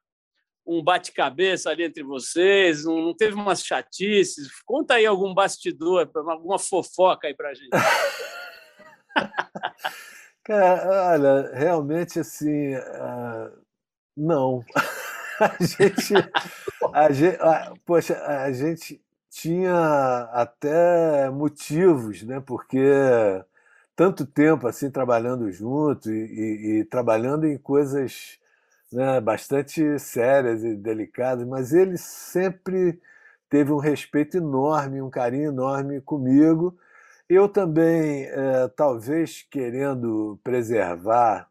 um 0.66 0.82
bate-cabeça 0.82 1.70
ali 1.70 1.84
entre 1.84 2.02
vocês? 2.02 2.84
Não, 2.84 3.02
não, 3.02 3.14
teve 3.14 3.34
umas 3.34 3.64
chatices? 3.64 4.48
Conta 4.64 4.94
aí 4.94 5.06
algum 5.06 5.34
bastidor, 5.34 6.10
alguma 6.14 6.58
fofoca 6.58 7.26
aí 7.26 7.34
pra 7.34 7.54
gente. 7.54 7.70
cara, 10.42 11.12
olha, 11.12 11.50
realmente 11.54 12.20
assim, 12.20 12.74
uh, 12.74 13.52
não. 14.16 14.64
a 15.40 15.62
gente, 15.62 16.14
a 16.92 17.12
gente, 17.12 17.38
poxa, 17.84 18.16
a 18.26 18.52
gente 18.52 19.00
tinha 19.30 20.28
até 20.32 21.28
motivos, 21.28 22.22
né? 22.22 22.40
Porque 22.40 22.78
tanto 23.96 24.26
tempo 24.26 24.66
assim 24.66 24.90
trabalhando 24.90 25.50
junto 25.50 26.10
e, 26.10 26.14
e, 26.14 26.80
e 26.80 26.84
trabalhando 26.84 27.46
em 27.46 27.58
coisas 27.58 28.38
né, 28.94 29.20
bastante 29.20 29.98
sérias 29.98 30.64
e 30.64 30.74
delicadas, 30.76 31.46
mas 31.46 31.72
ele 31.72 31.98
sempre 31.98 33.00
teve 33.50 33.72
um 33.72 33.78
respeito 33.78 34.36
enorme, 34.36 35.02
um 35.02 35.10
carinho 35.10 35.50
enorme 35.50 36.00
comigo. 36.00 36.78
Eu 37.28 37.48
também, 37.48 38.24
é, 38.26 38.68
talvez 38.68 39.42
querendo 39.50 40.38
preservar 40.44 41.48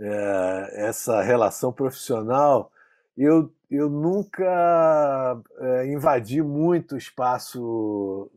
é, 0.00 0.88
essa 0.88 1.22
relação 1.22 1.72
profissional, 1.72 2.70
eu 3.16 3.52
eu 3.70 3.90
nunca 3.90 5.36
é, 5.58 5.86
invadi 5.88 6.40
muito 6.42 6.94
o 6.94 6.98
espaço 6.98 8.30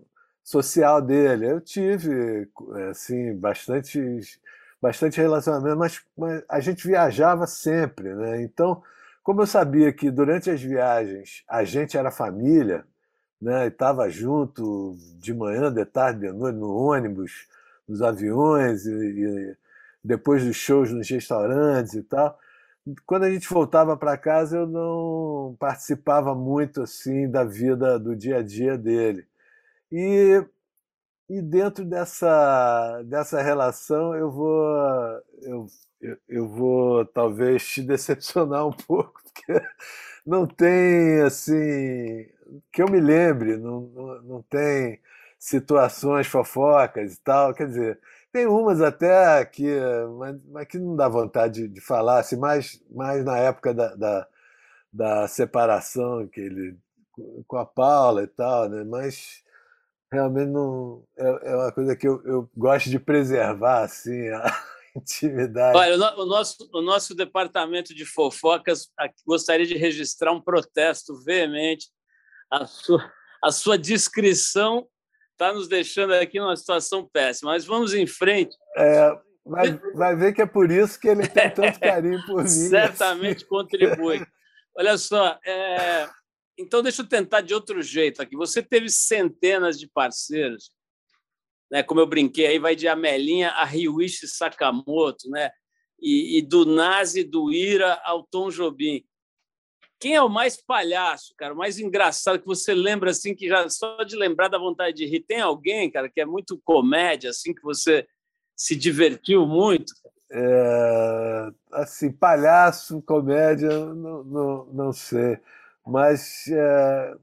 social 0.43 1.01
dele. 1.01 1.51
Eu 1.51 1.61
tive 1.61 2.49
assim 2.89 3.35
bastante 3.35 4.19
bastante 4.81 5.19
relacionamento, 5.19 5.77
mas, 5.77 6.01
mas, 6.17 6.43
a 6.49 6.59
gente 6.59 6.85
viajava 6.87 7.47
sempre, 7.47 8.13
né? 8.13 8.41
Então, 8.41 8.81
como 9.23 9.41
eu 9.41 9.47
sabia 9.47 9.91
que 9.91 10.09
durante 10.11 10.49
as 10.49 10.61
viagens 10.61 11.43
a 11.47 11.63
gente 11.63 11.97
era 11.97 12.11
família, 12.11 12.85
né? 13.41 13.67
Estava 13.67 14.09
junto 14.09 14.95
de 15.19 15.33
manhã, 15.33 15.71
de 15.71 15.85
tarde, 15.85 16.21
de 16.21 16.31
noite, 16.31 16.57
no 16.57 16.75
ônibus, 16.75 17.47
nos 17.87 18.01
aviões 18.01 18.85
e, 18.85 18.91
e 18.91 19.55
depois 20.03 20.43
dos 20.45 20.55
shows 20.55 20.91
nos 20.91 21.09
restaurantes 21.09 21.93
e 21.93 22.03
tal 22.03 22.37
quando 23.05 23.23
a 23.23 23.31
gente 23.31 23.49
voltava 23.49 23.97
para 23.97 24.17
casa, 24.17 24.57
eu 24.57 24.67
não 24.67 25.55
participava 25.59 26.33
muito 26.35 26.81
assim 26.81 27.29
da 27.29 27.43
vida 27.43 27.99
do 27.99 28.15
dia 28.15 28.37
a 28.37 28.43
dia 28.43 28.77
dele. 28.77 29.25
E, 29.91 30.43
e 31.29 31.41
dentro 31.41 31.83
dessa, 31.85 33.01
dessa 33.03 33.41
relação, 33.41 34.15
eu 34.15 34.31
vou, 34.31 34.65
eu, 35.41 35.67
eu, 36.27 36.47
vou 36.47 37.05
talvez 37.05 37.67
te 37.67 37.81
decepcionar 37.81 38.65
um 38.65 38.71
pouco, 38.87 39.21
porque 39.23 39.61
não 40.25 40.47
tem 40.47 41.21
assim 41.21 42.27
que 42.71 42.81
eu 42.81 42.89
me 42.89 42.99
lembre, 42.99 43.57
não, 43.57 43.81
não, 43.81 44.21
não 44.23 44.41
tem 44.43 44.99
situações 45.39 46.27
fofocas 46.27 47.15
e 47.15 47.19
tal. 47.21 47.53
Quer 47.53 47.67
dizer, 47.67 47.99
tem 48.31 48.45
umas 48.47 48.81
até 48.81 49.45
que, 49.45 49.67
mas, 50.17 50.37
mas 50.51 50.67
que 50.67 50.77
não 50.79 50.95
dá 50.95 51.07
vontade 51.09 51.63
de, 51.63 51.67
de 51.67 51.81
falar, 51.81 52.19
assim, 52.19 52.37
mais, 52.37 52.81
mais 52.91 53.23
na 53.25 53.37
época 53.37 53.73
da, 53.73 53.95
da, 53.95 54.27
da, 54.93 55.27
separação 55.27 56.27
que 56.27 56.41
ele 56.41 56.77
com 57.47 57.57
a 57.57 57.65
Paula 57.65 58.23
e 58.23 58.27
tal, 58.27 58.69
né? 58.69 58.83
Mas 58.83 59.43
realmente 60.11 60.49
não 60.49 61.03
é, 61.17 61.51
é 61.51 61.55
uma 61.55 61.71
coisa 61.71 61.95
que 61.95 62.07
eu, 62.07 62.21
eu 62.25 62.49
gosto 62.55 62.89
de 62.89 62.99
preservar 62.99 63.83
assim 63.83 64.29
a 64.29 64.63
intimidade. 64.95 65.77
Olha, 65.77 65.95
o, 66.17 66.25
nosso 66.25 66.69
o 66.73 66.81
nosso 66.81 67.15
departamento 67.15 67.93
de 67.93 68.05
fofocas 68.05 68.87
gostaria 69.25 69.65
de 69.65 69.75
registrar 69.75 70.31
um 70.31 70.41
protesto 70.41 71.15
veemente 71.23 71.87
a 72.49 72.65
sua 72.65 73.11
a 73.43 73.51
sua 73.51 73.77
descrição 73.77 74.87
está 75.33 75.53
nos 75.53 75.67
deixando 75.67 76.13
aqui 76.13 76.39
numa 76.39 76.55
situação 76.55 77.07
péssima. 77.07 77.51
Mas 77.51 77.65
vamos 77.65 77.93
em 77.93 78.07
frente. 78.07 78.55
É, 78.75 79.15
vai, 79.45 79.79
vai 79.93 80.15
ver 80.15 80.33
que 80.33 80.41
é 80.41 80.45
por 80.45 80.71
isso 80.71 80.99
que 80.99 81.07
ele 81.07 81.27
tem 81.27 81.49
tanto 81.51 81.79
carinho 81.79 82.25
por 82.25 82.43
mim. 82.43 82.49
Certamente 82.49 83.45
contribui. 83.45 84.25
Olha 84.75 84.97
só, 84.97 85.37
é... 85.45 86.09
então 86.57 86.81
deixa 86.81 87.01
eu 87.01 87.07
tentar 87.07 87.41
de 87.41 87.53
outro 87.53 87.81
jeito 87.81 88.21
aqui. 88.21 88.35
Você 88.35 88.61
teve 88.63 88.89
centenas 88.89 89.79
de 89.79 89.87
parceiros, 89.87 90.71
né? 91.71 91.83
Como 91.83 91.99
eu 91.99 92.07
brinquei, 92.07 92.47
aí 92.47 92.59
vai 92.59 92.75
de 92.75 92.87
Amelinha 92.87 93.49
a 93.51 93.63
Ryuichi 93.63 94.27
Sakamoto, 94.27 95.29
né? 95.29 95.51
E, 95.99 96.37
e 96.37 96.41
do 96.41 96.65
Nazi, 96.65 97.23
do 97.23 97.51
Ira 97.51 97.93
ao 98.03 98.23
Tom 98.23 98.49
Jobim. 98.49 99.03
Quem 99.99 100.15
é 100.15 100.21
o 100.21 100.29
mais 100.29 100.55
palhaço, 100.57 101.33
cara? 101.35 101.53
O 101.53 101.57
mais 101.57 101.79
engraçado 101.79 102.39
que 102.39 102.45
você 102.45 102.73
lembra 102.73 103.09
assim 103.09 103.35
que 103.35 103.47
já 103.47 103.67
só 103.67 104.03
de 104.03 104.15
lembrar 104.15 104.47
da 104.47 104.59
vontade 104.59 104.95
de 104.95 105.05
rir? 105.05 105.21
Tem 105.21 105.41
alguém, 105.41 105.89
cara, 105.89 106.07
que 106.09 106.21
é 106.21 106.25
muito 106.25 106.61
comédia 106.63 107.31
assim 107.31 107.53
que 107.53 107.63
você 107.63 108.07
se 108.55 108.75
divertiu 108.75 109.47
muito? 109.47 109.91
É, 110.29 111.49
assim, 111.71 112.11
palhaço, 112.11 113.01
comédia, 113.01 113.69
não, 113.69 114.23
não, 114.23 114.65
não 114.65 114.93
sei, 114.93 115.39
mas 115.87 116.47
é, 116.49 117.15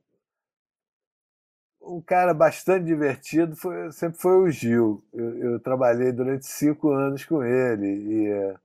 um 1.87 2.01
cara 2.01 2.33
bastante 2.35 2.87
divertido 2.87 3.55
foi, 3.57 3.93
sempre 3.93 4.19
foi 4.21 4.37
o 4.37 4.51
Gil. 4.51 5.05
Eu, 5.13 5.39
eu 5.53 5.61
trabalhei 5.61 6.13
durante 6.13 6.47
cinco 6.47 6.91
anos 6.91 7.25
com 7.25 7.43
ele 7.45 7.87
e, 7.87 8.57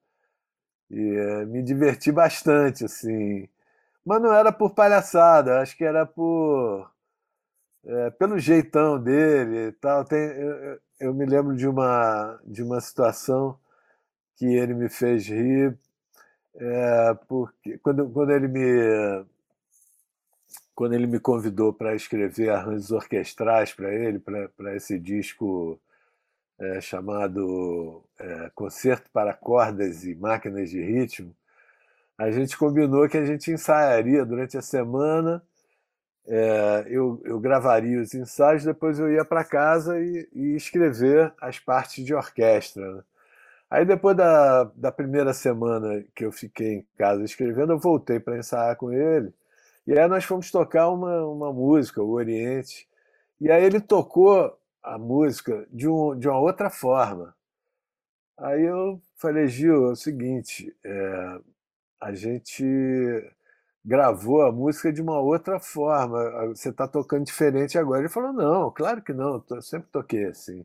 e 0.91 1.15
é, 1.15 1.45
me 1.45 1.62
diverti 1.62 2.12
bastante, 2.12 2.85
assim. 2.85 3.47
Mas 4.05 4.21
não 4.21 4.33
era 4.33 4.51
por 4.51 4.73
palhaçada, 4.73 5.62
acho 5.62 5.75
que 5.77 5.83
era 5.83 6.05
por. 6.05 6.89
É, 7.85 8.09
pelo 8.12 8.39
jeitão 8.39 9.01
dele 9.01 9.69
e 9.69 9.71
tal. 9.73 10.05
Tem, 10.05 10.19
eu, 10.19 10.79
eu, 10.99 11.13
me 11.13 11.25
lembro 11.25 11.55
de 11.55 11.67
uma, 11.67 12.39
de 12.45 12.63
uma 12.63 12.81
situação 12.81 13.57
que 14.38 14.45
ele 14.45 14.73
me 14.73 14.89
fez 14.89 15.27
rir, 15.27 15.77
é, 16.55 17.13
porque 17.27 17.77
quando, 17.79 18.09
quando 18.09 18.31
ele 18.31 18.47
me 18.47 19.25
quando 20.79 20.93
ele 20.93 21.07
me 21.07 21.19
convidou 21.19 21.73
para 21.73 21.93
escrever 21.93 22.51
arranjos 22.51 22.89
orquestrais 22.89 23.73
para 23.73 23.93
ele, 23.93 24.17
para 24.17 24.73
esse 24.77 24.97
disco 24.97 25.77
é, 26.57 26.79
chamado 26.79 28.01
é, 28.17 28.49
Concerto 28.55 29.09
para 29.11 29.33
Cordas 29.33 30.05
e 30.05 30.15
Máquinas 30.15 30.69
de 30.69 30.81
Ritmo, 30.81 31.35
a 32.17 32.31
gente 32.31 32.57
combinou 32.57 33.09
que 33.09 33.17
a 33.17 33.25
gente 33.25 33.51
ensaiaria 33.51 34.23
durante 34.25 34.57
a 34.57 34.61
semana. 34.61 35.43
É, 36.25 36.85
eu, 36.87 37.21
eu 37.25 37.41
gravaria 37.41 37.99
os 37.99 38.13
ensaios, 38.13 38.63
depois 38.63 38.99
eu 38.99 39.11
ia 39.11 39.25
para 39.25 39.43
casa 39.43 39.99
e, 39.99 40.29
e, 40.31 40.55
escrever 40.55 41.33
as 41.41 41.59
partes 41.59 42.05
de 42.05 42.15
orquestra. 42.15 42.89
Né? 42.89 43.03
Aí 43.69 43.83
depois 43.83 44.15
da, 44.15 44.63
da 44.75 44.93
primeira 44.93 45.33
semana 45.33 46.05
que 46.15 46.23
eu 46.23 46.31
fiquei 46.31 46.75
em 46.75 46.87
casa 46.97 47.21
escrevendo, 47.25 47.73
eu 47.73 47.79
voltei 47.79 48.17
para 48.17 48.37
ensaiar 48.37 48.77
com 48.77 48.93
ele. 48.93 49.33
E 49.89 49.97
aí 49.97 50.08
nós 50.08 50.23
fomos 50.23 50.52
tocar 50.52 50.88
uma, 50.89 51.25
uma 51.25 51.52
música, 51.52 51.99
o 51.99 52.12
Oriente. 52.12 52.88
E 53.41 53.49
aí 53.49 53.63
ele 53.63 53.82
tocou 53.82 54.56
a 54.84 54.99
música 54.99 55.65
de, 55.71 55.88
um, 55.88 56.15
de 56.15 56.28
uma 56.28 56.39
outra 56.39 56.69
forma. 56.69 57.36
Aí 58.38 58.65
eu 58.65 59.02
falei, 59.15 59.47
Gil, 59.47 59.88
é 59.88 59.91
o 59.93 59.95
seguinte, 59.95 60.71
é, 60.84 61.39
a 61.99 62.13
gente 62.13 62.63
gravou 63.84 64.43
a 64.43 64.52
música 64.52 64.93
de 64.93 65.02
uma 65.02 65.19
outra 65.19 65.60
forma, 65.60 66.49
você 66.49 66.69
está 66.69 66.88
tocando 66.88 67.25
diferente 67.25 67.75
agora. 67.75 68.02
Ele 68.02 68.10
falou, 68.10 68.32
não, 68.32 68.69
claro 68.69 69.02
que 69.02 69.12
não, 69.12 69.43
eu 69.49 69.62
sempre 69.63 69.89
toquei 69.91 70.25
assim. 70.25 70.63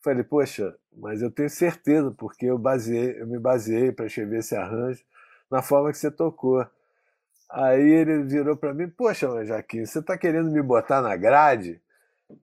Falei, 0.00 0.22
poxa, 0.22 0.76
mas 0.92 1.22
eu 1.22 1.30
tenho 1.32 1.50
certeza, 1.50 2.12
porque 2.12 2.46
eu, 2.46 2.56
baseei, 2.56 3.20
eu 3.20 3.26
me 3.26 3.40
baseei 3.40 3.90
para 3.90 4.06
escrever 4.06 4.38
esse 4.38 4.54
arranjo 4.54 5.02
na 5.50 5.60
forma 5.60 5.90
que 5.90 5.98
você 5.98 6.08
tocou. 6.08 6.64
Aí 7.50 7.82
ele 7.82 8.22
virou 8.24 8.56
para 8.56 8.74
mim, 8.74 8.88
poxa, 8.88 9.44
Jaquim, 9.44 9.84
você 9.84 10.00
está 10.00 10.18
querendo 10.18 10.50
me 10.50 10.62
botar 10.62 11.00
na 11.00 11.16
grade? 11.16 11.80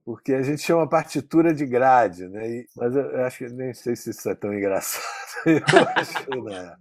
Porque 0.05 0.33
a 0.33 0.41
gente 0.41 0.61
chama 0.61 0.87
partitura 0.87 1.53
de 1.53 1.65
grade, 1.65 2.27
né? 2.27 2.49
E, 2.49 2.67
mas 2.75 2.95
eu, 2.95 3.03
eu 3.03 3.25
acho 3.25 3.39
que 3.39 3.49
nem 3.49 3.73
sei 3.73 3.95
se 3.95 4.11
isso 4.11 4.29
é 4.29 4.35
tão 4.35 4.53
engraçado. 4.53 5.03
Eu 6.31 6.43
né? 6.43 6.75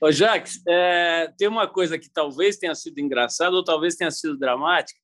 Ô, 0.00 0.12
Jaques, 0.12 0.62
é, 0.66 1.32
tem 1.36 1.48
uma 1.48 1.66
coisa 1.66 1.98
que 1.98 2.08
talvez 2.08 2.56
tenha 2.56 2.74
sido 2.74 2.98
engraçada 2.98 3.56
ou 3.56 3.64
talvez 3.64 3.96
tenha 3.96 4.12
sido 4.12 4.38
dramática, 4.38 5.00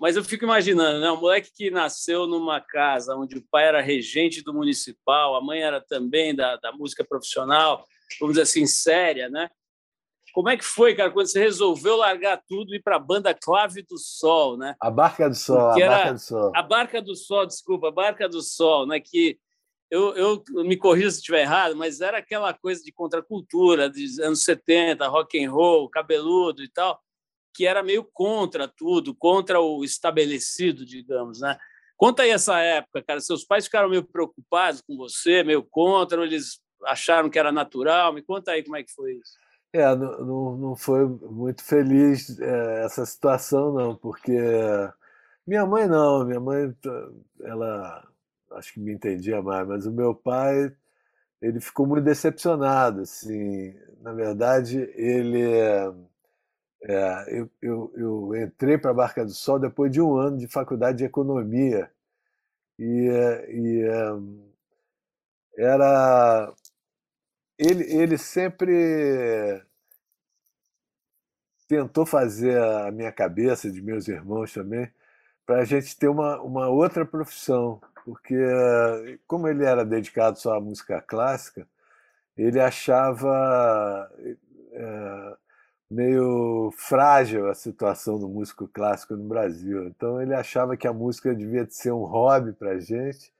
mas 0.00 0.16
eu 0.16 0.24
fico 0.24 0.44
imaginando, 0.44 1.00
né? 1.00 1.10
Um 1.10 1.20
moleque 1.20 1.50
que 1.52 1.70
nasceu 1.70 2.26
numa 2.26 2.60
casa 2.60 3.16
onde 3.16 3.38
o 3.38 3.44
pai 3.50 3.66
era 3.66 3.80
regente 3.80 4.42
do 4.42 4.54
municipal, 4.54 5.34
a 5.34 5.42
mãe 5.42 5.62
era 5.62 5.80
também 5.80 6.34
da, 6.34 6.56
da 6.56 6.72
música 6.72 7.04
profissional, 7.04 7.84
vamos 8.20 8.34
dizer 8.34 8.42
assim, 8.42 8.66
séria, 8.66 9.28
né? 9.28 9.48
Como 10.34 10.48
é 10.48 10.56
que 10.56 10.64
foi, 10.64 10.94
cara, 10.94 11.10
quando 11.10 11.28
você 11.28 11.38
resolveu 11.38 11.96
largar 11.96 12.42
tudo 12.48 12.74
e 12.74 12.78
ir 12.78 12.82
para 12.82 12.96
a 12.96 12.98
banda 12.98 13.32
Clave 13.32 13.82
do 13.82 13.96
Sol, 13.96 14.56
né? 14.56 14.74
A 14.80 14.90
Barca 14.90 15.28
do 15.28 15.36
Sol, 15.36 15.68
Porque 15.68 15.82
a 15.82 15.88
Barca 15.88 16.12
do 16.12 16.18
Sol. 16.18 16.52
A 16.54 16.62
Barca 16.62 17.02
do 17.02 17.14
Sol, 17.14 17.46
desculpa, 17.46 17.88
a 17.88 17.92
Barca 17.92 18.28
do 18.28 18.42
Sol, 18.42 18.86
né? 18.86 18.98
Que 18.98 19.38
eu, 19.90 20.14
eu 20.16 20.42
me 20.64 20.76
corrijo 20.76 21.12
se 21.12 21.18
estiver 21.18 21.42
errado, 21.42 21.76
mas 21.76 22.00
era 22.00 22.18
aquela 22.18 22.52
coisa 22.52 22.82
de 22.82 22.90
contracultura 22.90 23.88
dos 23.88 24.18
anos 24.18 24.42
70, 24.42 25.06
rock 25.06 25.42
and 25.42 25.50
roll, 25.50 25.88
cabeludo 25.88 26.62
e 26.62 26.68
tal 26.68 27.00
que 27.54 27.66
era 27.66 27.82
meio 27.82 28.02
contra 28.02 28.66
tudo, 28.66 29.14
contra 29.14 29.60
o 29.60 29.84
estabelecido, 29.84 30.84
digamos, 30.84 31.40
né? 31.40 31.56
Conta 31.96 32.24
aí 32.24 32.30
essa 32.30 32.58
época, 32.58 33.00
cara. 33.02 33.20
Seus 33.20 33.44
pais 33.44 33.66
ficaram 33.66 33.88
meio 33.88 34.02
preocupados 34.02 34.82
com 34.82 34.96
você, 34.96 35.44
meio 35.44 35.62
contra, 35.62 36.18
ou 36.18 36.26
eles 36.26 36.60
acharam 36.86 37.30
que 37.30 37.38
era 37.38 37.52
natural? 37.52 38.12
Me 38.12 38.20
conta 38.20 38.50
aí 38.50 38.64
como 38.64 38.76
é 38.76 38.82
que 38.82 38.92
foi 38.92 39.12
isso. 39.12 39.38
É, 39.74 39.92
não, 39.96 40.56
não 40.56 40.76
foi 40.76 41.04
muito 41.04 41.64
feliz 41.64 42.38
é, 42.38 42.84
essa 42.84 43.04
situação, 43.04 43.72
não, 43.72 43.96
porque 43.96 44.30
minha 45.44 45.66
mãe 45.66 45.88
não, 45.88 46.24
minha 46.24 46.38
mãe, 46.38 46.72
ela 47.42 48.06
acho 48.52 48.72
que 48.74 48.80
me 48.80 48.92
entendia 48.94 49.42
mais, 49.42 49.66
mas 49.66 49.84
o 49.84 49.90
meu 49.92 50.14
pai, 50.14 50.72
ele 51.42 51.60
ficou 51.60 51.86
muito 51.86 52.04
decepcionado, 52.04 53.02
assim, 53.02 53.74
na 54.00 54.12
verdade, 54.12 54.78
ele 54.94 55.42
é, 56.82 57.38
eu, 57.38 57.50
eu, 57.62 57.92
eu, 57.96 58.36
entrei 58.44 58.78
para 58.78 58.92
a 58.92 58.94
Barca 58.94 59.24
do 59.24 59.32
Sol 59.32 59.58
depois 59.58 59.90
de 59.90 60.00
um 60.00 60.16
ano 60.16 60.38
de 60.38 60.46
faculdade 60.48 60.98
de 60.98 61.04
economia. 61.04 61.90
E, 62.78 63.08
e 63.48 63.82
era 65.56 66.52
ele, 67.58 67.84
ele 67.84 68.18
sempre 68.18 69.62
tentou 71.68 72.04
fazer 72.06 72.60
a 72.60 72.90
minha 72.90 73.12
cabeça 73.12 73.70
de 73.70 73.80
meus 73.82 74.08
irmãos 74.08 74.52
também 74.52 74.90
para 75.46 75.60
a 75.60 75.64
gente 75.64 75.96
ter 75.98 76.08
uma, 76.08 76.40
uma 76.40 76.68
outra 76.68 77.04
profissão 77.04 77.80
porque 78.04 78.36
como 79.26 79.48
ele 79.48 79.64
era 79.64 79.84
dedicado 79.84 80.38
só 80.38 80.54
à 80.54 80.60
música 80.60 81.00
clássica 81.00 81.66
ele 82.36 82.60
achava 82.60 84.10
é, 84.72 85.36
meio 85.90 86.72
frágil 86.76 87.48
a 87.48 87.54
situação 87.54 88.18
do 88.18 88.28
músico 88.28 88.68
clássico 88.68 89.16
no 89.16 89.28
Brasil. 89.28 89.86
Então 89.86 90.20
ele 90.20 90.34
achava 90.34 90.76
que 90.76 90.86
a 90.86 90.92
música 90.92 91.34
devia 91.34 91.66
ser 91.70 91.92
um 91.92 92.04
hobby 92.04 92.52
para 92.52 92.72
a 92.72 92.80
gente 92.80 93.32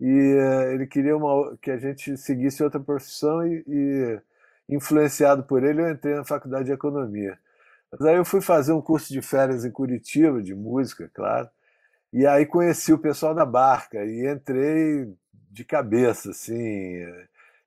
e 0.00 0.34
uh, 0.34 0.72
ele 0.72 0.86
queria 0.86 1.16
uma, 1.16 1.56
que 1.60 1.70
a 1.70 1.76
gente 1.76 2.16
seguisse 2.16 2.62
outra 2.62 2.80
profissão 2.80 3.46
e, 3.46 3.64
e, 3.66 4.20
influenciado 4.68 5.42
por 5.42 5.64
ele 5.64 5.80
eu 5.82 5.90
entrei 5.90 6.14
na 6.14 6.24
faculdade 6.24 6.66
de 6.66 6.72
economia. 6.72 7.38
Mas 7.90 8.02
aí 8.02 8.16
eu 8.16 8.24
fui 8.24 8.40
fazer 8.40 8.72
um 8.72 8.82
curso 8.82 9.12
de 9.12 9.22
férias 9.22 9.64
em 9.64 9.70
Curitiba 9.70 10.42
de 10.42 10.54
música, 10.54 11.10
claro. 11.14 11.48
E 12.12 12.26
aí 12.26 12.46
conheci 12.46 12.92
o 12.92 12.98
pessoal 12.98 13.34
da 13.34 13.44
Barca 13.44 14.04
e 14.04 14.26
entrei 14.26 15.12
de 15.50 15.64
cabeça, 15.64 16.30
assim, 16.30 17.04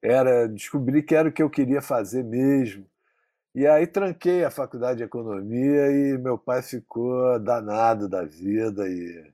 era 0.01 0.47
descobri 0.47 1.03
que 1.03 1.15
era 1.15 1.29
o 1.29 1.31
que 1.31 1.43
eu 1.43 1.49
queria 1.49 1.81
fazer 1.81 2.23
mesmo. 2.23 2.85
E 3.53 3.67
aí 3.67 3.85
tranquei 3.87 4.43
a 4.45 4.51
faculdade 4.51 4.99
de 4.99 5.03
economia 5.03 5.91
e 5.91 6.17
meu 6.17 6.37
pai 6.37 6.61
ficou 6.61 7.39
danado 7.39 8.07
da 8.09 8.23
vida 8.23 8.87
e, 8.87 9.31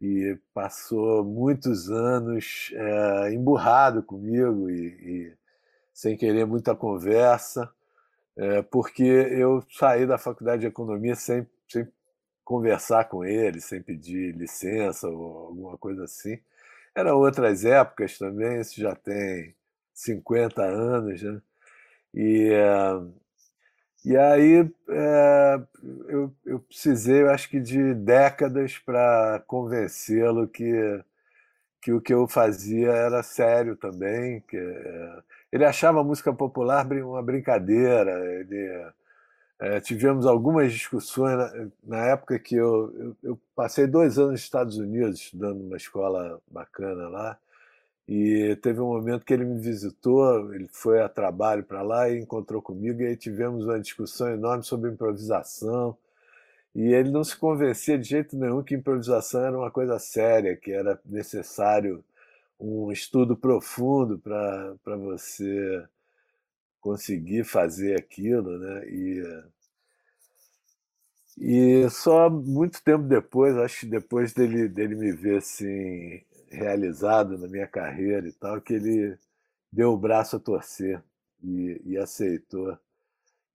e 0.00 0.38
passou 0.54 1.24
muitos 1.24 1.90
anos 1.90 2.70
é, 2.74 3.32
emburrado 3.34 4.02
comigo 4.02 4.70
e, 4.70 4.86
e, 4.86 5.34
sem 5.92 6.16
querer 6.16 6.46
muita 6.46 6.74
conversa, 6.74 7.70
é, 8.36 8.62
porque 8.62 9.02
eu 9.02 9.62
saí 9.70 10.06
da 10.06 10.16
faculdade 10.16 10.62
de 10.62 10.66
economia 10.68 11.14
sem, 11.14 11.46
sem 11.68 11.86
conversar 12.44 13.04
com 13.04 13.24
ele, 13.24 13.60
sem 13.60 13.82
pedir 13.82 14.34
licença 14.34 15.08
ou 15.08 15.48
alguma 15.48 15.78
coisa 15.78 16.04
assim. 16.04 16.38
Eram 16.94 17.18
outras 17.18 17.64
épocas 17.64 18.18
também, 18.18 18.60
isso 18.60 18.80
já 18.80 18.94
tem 18.94 19.54
50 19.94 20.62
anos, 20.62 21.22
né? 21.22 21.42
E, 22.14 22.50
e 24.04 24.16
aí 24.16 24.70
é, 24.88 25.60
eu, 26.08 26.34
eu 26.46 26.60
precisei, 26.60 27.22
eu 27.22 27.30
acho 27.30 27.48
que 27.48 27.60
de 27.60 27.94
décadas 27.94 28.78
para 28.78 29.42
convencê-lo 29.46 30.48
que, 30.48 31.04
que 31.82 31.92
o 31.92 32.00
que 32.00 32.14
eu 32.14 32.26
fazia 32.26 32.90
era 32.90 33.22
sério 33.22 33.76
também. 33.76 34.40
Que, 34.48 34.56
é, 34.56 35.22
ele 35.52 35.64
achava 35.64 36.00
a 36.00 36.04
música 36.04 36.32
popular 36.32 36.86
uma 36.92 37.22
brincadeira. 37.22 38.12
Ele, 38.40 38.90
é, 39.60 39.78
tivemos 39.80 40.24
algumas 40.26 40.72
discussões 40.72 41.36
na, 41.36 41.68
na 41.84 42.06
época 42.06 42.38
que 42.38 42.56
eu, 42.56 42.92
eu, 42.98 43.16
eu, 43.22 43.40
passei 43.54 43.86
dois 43.86 44.18
anos 44.18 44.32
nos 44.32 44.40
Estados 44.40 44.78
Unidos 44.78 45.20
estudando 45.20 45.58
numa 45.58 45.76
escola 45.76 46.40
bacana 46.50 47.08
lá. 47.08 47.38
E 48.08 48.56
teve 48.56 48.80
um 48.80 48.88
momento 48.88 49.24
que 49.24 49.32
ele 49.32 49.44
me 49.44 49.60
visitou, 49.60 50.52
ele 50.54 50.68
foi 50.72 51.00
a 51.00 51.08
trabalho 51.08 51.62
para 51.64 51.82
lá 51.82 52.08
e 52.10 52.18
encontrou 52.20 52.60
comigo, 52.60 53.00
e 53.02 53.06
aí 53.06 53.16
tivemos 53.16 53.64
uma 53.64 53.80
discussão 53.80 54.28
enorme 54.30 54.64
sobre 54.64 54.90
improvisação. 54.90 55.96
E 56.74 56.92
ele 56.94 57.10
não 57.10 57.24
se 57.24 57.36
convencia 57.36 57.98
de 57.98 58.08
jeito 58.08 58.36
nenhum 58.36 58.62
que 58.62 58.74
improvisação 58.74 59.44
era 59.44 59.58
uma 59.58 59.70
coisa 59.70 59.98
séria, 59.98 60.56
que 60.56 60.72
era 60.72 61.00
necessário 61.04 62.04
um 62.60 62.92
estudo 62.92 63.36
profundo 63.36 64.18
para 64.18 64.96
você 64.96 65.84
conseguir 66.80 67.44
fazer 67.44 67.98
aquilo, 67.98 68.58
né? 68.58 68.88
E, 68.88 69.22
e 71.38 71.90
só 71.90 72.28
muito 72.30 72.82
tempo 72.82 73.04
depois, 73.04 73.56
acho 73.56 73.80
que 73.80 73.86
depois 73.86 74.32
dele, 74.32 74.68
dele 74.68 74.94
me 74.94 75.12
ver 75.12 75.38
assim, 75.38 76.22
realizado 76.50 77.38
na 77.38 77.46
minha 77.46 77.66
carreira 77.66 78.26
e 78.26 78.32
tal, 78.32 78.60
que 78.60 78.74
ele 78.74 79.16
deu 79.72 79.92
o 79.92 79.98
braço 79.98 80.36
a 80.36 80.40
torcer 80.40 81.02
e, 81.42 81.80
e 81.84 81.96
aceitou 81.96 82.76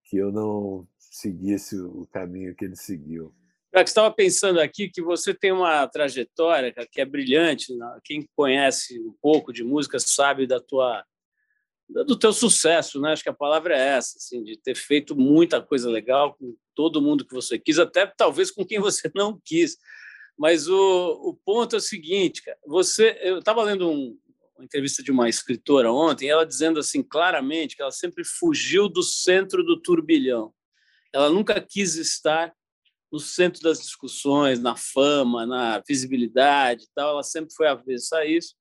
que 0.03 0.17
eu 0.17 0.31
não 0.31 0.87
seguisse 0.97 1.77
o 1.77 2.07
caminho 2.11 2.55
que 2.55 2.65
ele 2.65 2.75
seguiu. 2.75 3.33
Eu 3.73 3.81
estava 3.81 4.09
pensando 4.09 4.61
aqui 4.61 4.89
que 4.89 5.01
você 5.01 5.33
tem 5.33 5.51
uma 5.51 5.85
trajetória 5.87 6.73
que 6.89 7.01
é 7.01 7.05
brilhante. 7.05 7.75
Né? 7.75 7.99
Quem 8.03 8.25
conhece 8.35 8.97
um 9.01 9.13
pouco 9.21 9.51
de 9.51 9.63
música 9.63 9.99
sabe 9.99 10.47
da 10.47 10.61
tua 10.61 11.03
do 11.87 12.17
teu 12.17 12.33
sucesso, 12.33 12.99
né? 12.99 13.11
Acho 13.11 13.21
que 13.21 13.29
a 13.29 13.33
palavra 13.33 13.77
é 13.77 13.89
essa, 13.97 14.17
assim, 14.17 14.43
de 14.43 14.57
ter 14.57 14.75
feito 14.75 15.15
muita 15.15 15.61
coisa 15.61 15.87
legal 15.87 16.33
com 16.33 16.55
todo 16.73 17.01
mundo 17.01 17.23
que 17.23 17.33
você 17.33 17.59
quis, 17.59 17.77
até 17.77 18.07
talvez 18.07 18.49
com 18.49 18.65
quem 18.65 18.79
você 18.79 19.11
não 19.13 19.39
quis. 19.45 19.77
Mas 20.37 20.67
o, 20.67 21.29
o 21.29 21.33
ponto 21.45 21.75
é 21.75 21.77
o 21.77 21.81
seguinte, 21.81 22.41
cara, 22.43 22.57
você, 22.65 23.17
eu 23.21 23.39
estava 23.39 23.63
lendo 23.63 23.89
um, 23.89 24.17
uma 24.55 24.65
entrevista 24.65 25.01
de 25.01 25.11
uma 25.11 25.29
escritora 25.29 25.91
ontem, 25.91 26.29
ela 26.29 26.45
dizendo 26.45 26.79
assim 26.79 27.01
claramente 27.01 27.75
que 27.75 27.81
ela 27.81 27.91
sempre 27.91 28.23
fugiu 28.23 28.89
do 28.89 29.01
centro 29.01 29.63
do 29.63 29.81
turbilhão. 29.81 30.53
Ela 31.13 31.29
nunca 31.29 31.61
quis 31.61 31.95
estar 31.95 32.53
no 33.11 33.19
centro 33.19 33.61
das 33.61 33.79
discussões, 33.79 34.59
na 34.59 34.75
fama, 34.75 35.45
na 35.45 35.81
visibilidade 35.87 36.87
tal. 36.93 37.11
Ela 37.11 37.23
sempre 37.23 37.53
foi 37.55 37.67
avessa 37.67 38.17
a 38.17 38.25
isso, 38.25 38.55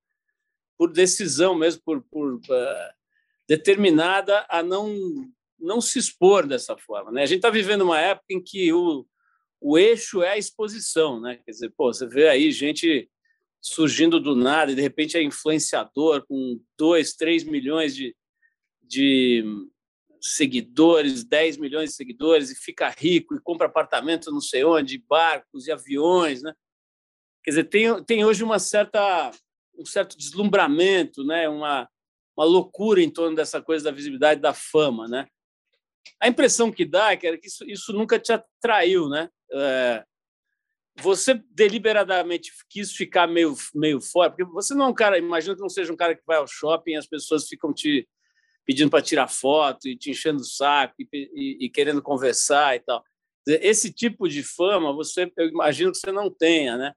por 0.78 0.92
decisão 0.92 1.54
mesmo, 1.54 1.82
por, 1.84 2.02
por 2.02 2.34
uh, 2.34 2.40
determinada 3.48 4.46
a 4.48 4.62
não 4.62 4.94
não 5.56 5.80
se 5.80 5.98
expor 5.98 6.46
dessa 6.46 6.76
forma. 6.76 7.10
Né? 7.10 7.22
A 7.22 7.26
gente 7.26 7.38
está 7.38 7.48
vivendo 7.48 7.82
uma 7.82 7.98
época 7.98 8.26
em 8.28 8.42
que 8.42 8.70
o, 8.72 9.06
o 9.66 9.78
eixo 9.78 10.22
é 10.22 10.32
a 10.32 10.38
exposição. 10.38 11.18
Né? 11.18 11.40
Quer 11.42 11.50
dizer, 11.50 11.72
pô, 11.74 11.90
você 11.90 12.06
vê 12.06 12.28
aí 12.28 12.52
gente 12.52 13.10
surgindo 13.62 14.20
do 14.20 14.36
nada 14.36 14.70
e 14.70 14.74
de 14.74 14.82
repente 14.82 15.16
é 15.16 15.22
influenciador 15.22 16.26
com 16.26 16.60
2, 16.76 17.14
3 17.14 17.44
milhões 17.44 17.96
de, 17.96 18.14
de 18.82 19.42
seguidores, 20.20 21.24
10 21.24 21.56
milhões 21.56 21.90
de 21.90 21.96
seguidores 21.96 22.50
e 22.50 22.54
fica 22.54 22.90
rico 22.90 23.34
e 23.34 23.40
compra 23.40 23.66
apartamento 23.66 24.30
não 24.30 24.40
sei 24.40 24.64
onde, 24.64 25.02
barcos 25.08 25.66
e 25.66 25.72
aviões, 25.72 26.42
né? 26.42 26.52
Quer 27.42 27.50
dizer, 27.52 27.64
tem, 27.64 28.04
tem 28.04 28.22
hoje 28.22 28.44
uma 28.44 28.58
certa 28.58 29.30
um 29.78 29.86
certo 29.86 30.16
deslumbramento, 30.18 31.24
né? 31.24 31.48
Uma 31.48 31.88
uma 32.36 32.44
loucura 32.44 33.00
em 33.00 33.08
torno 33.08 33.36
dessa 33.36 33.62
coisa 33.62 33.84
da 33.84 33.92
visibilidade 33.92 34.40
da 34.40 34.52
fama, 34.52 35.08
né? 35.08 35.26
A 36.20 36.28
impressão 36.28 36.70
que 36.70 36.84
dá 36.84 37.12
é 37.12 37.16
que 37.16 37.46
isso, 37.46 37.64
isso 37.64 37.92
nunca 37.92 38.18
te 38.18 38.32
atraiu, 38.32 39.08
né? 39.08 39.30
É, 39.54 40.04
você 41.00 41.40
deliberadamente 41.50 42.52
quis 42.68 42.92
ficar 42.92 43.26
meio, 43.26 43.54
meio 43.74 44.00
fora, 44.00 44.30
porque 44.30 44.44
você 44.44 44.74
não 44.74 44.86
é 44.86 44.88
um 44.88 44.94
cara, 44.94 45.18
imagina 45.18 45.54
que 45.54 45.60
não 45.60 45.68
seja 45.68 45.92
um 45.92 45.96
cara 45.96 46.14
que 46.14 46.22
vai 46.26 46.36
ao 46.36 46.46
shopping 46.46 46.92
e 46.92 46.96
as 46.96 47.06
pessoas 47.06 47.48
ficam 47.48 47.72
te 47.72 48.08
pedindo 48.64 48.90
para 48.90 49.02
tirar 49.02 49.28
foto 49.28 49.88
e 49.88 49.96
te 49.96 50.10
enchendo 50.10 50.40
o 50.40 50.44
saco 50.44 50.94
e, 50.98 51.08
e, 51.12 51.66
e, 51.66 51.70
querendo 51.70 52.00
conversar 52.00 52.76
e 52.76 52.80
tal. 52.80 53.04
Esse 53.46 53.92
tipo 53.92 54.28
de 54.28 54.42
fama, 54.42 54.92
você, 54.92 55.30
eu 55.36 55.48
imagino 55.48 55.92
que 55.92 55.98
você 55.98 56.10
não 56.10 56.30
tenha, 56.30 56.78
né? 56.78 56.94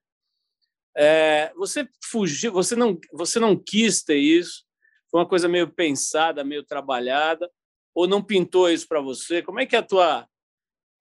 É, 0.96 1.52
você 1.56 1.88
fugiu, 2.04 2.54
você 2.54 2.76
não, 2.76 2.98
você 3.12 3.40
não 3.40 3.56
quis 3.56 4.02
ter 4.02 4.18
isso, 4.18 4.64
foi 5.12 5.20
uma 5.20 5.28
coisa 5.28 5.48
meio 5.48 5.68
pensada, 5.68 6.44
meio 6.44 6.64
trabalhada, 6.64 7.52
ou 7.94 8.08
não 8.08 8.24
pintou 8.24 8.70
isso 8.70 8.88
para 8.88 9.02
você? 9.02 9.42
Como 9.42 9.60
é 9.60 9.66
que 9.66 9.76
é 9.76 9.80
a 9.80 9.84
tua 9.84 10.28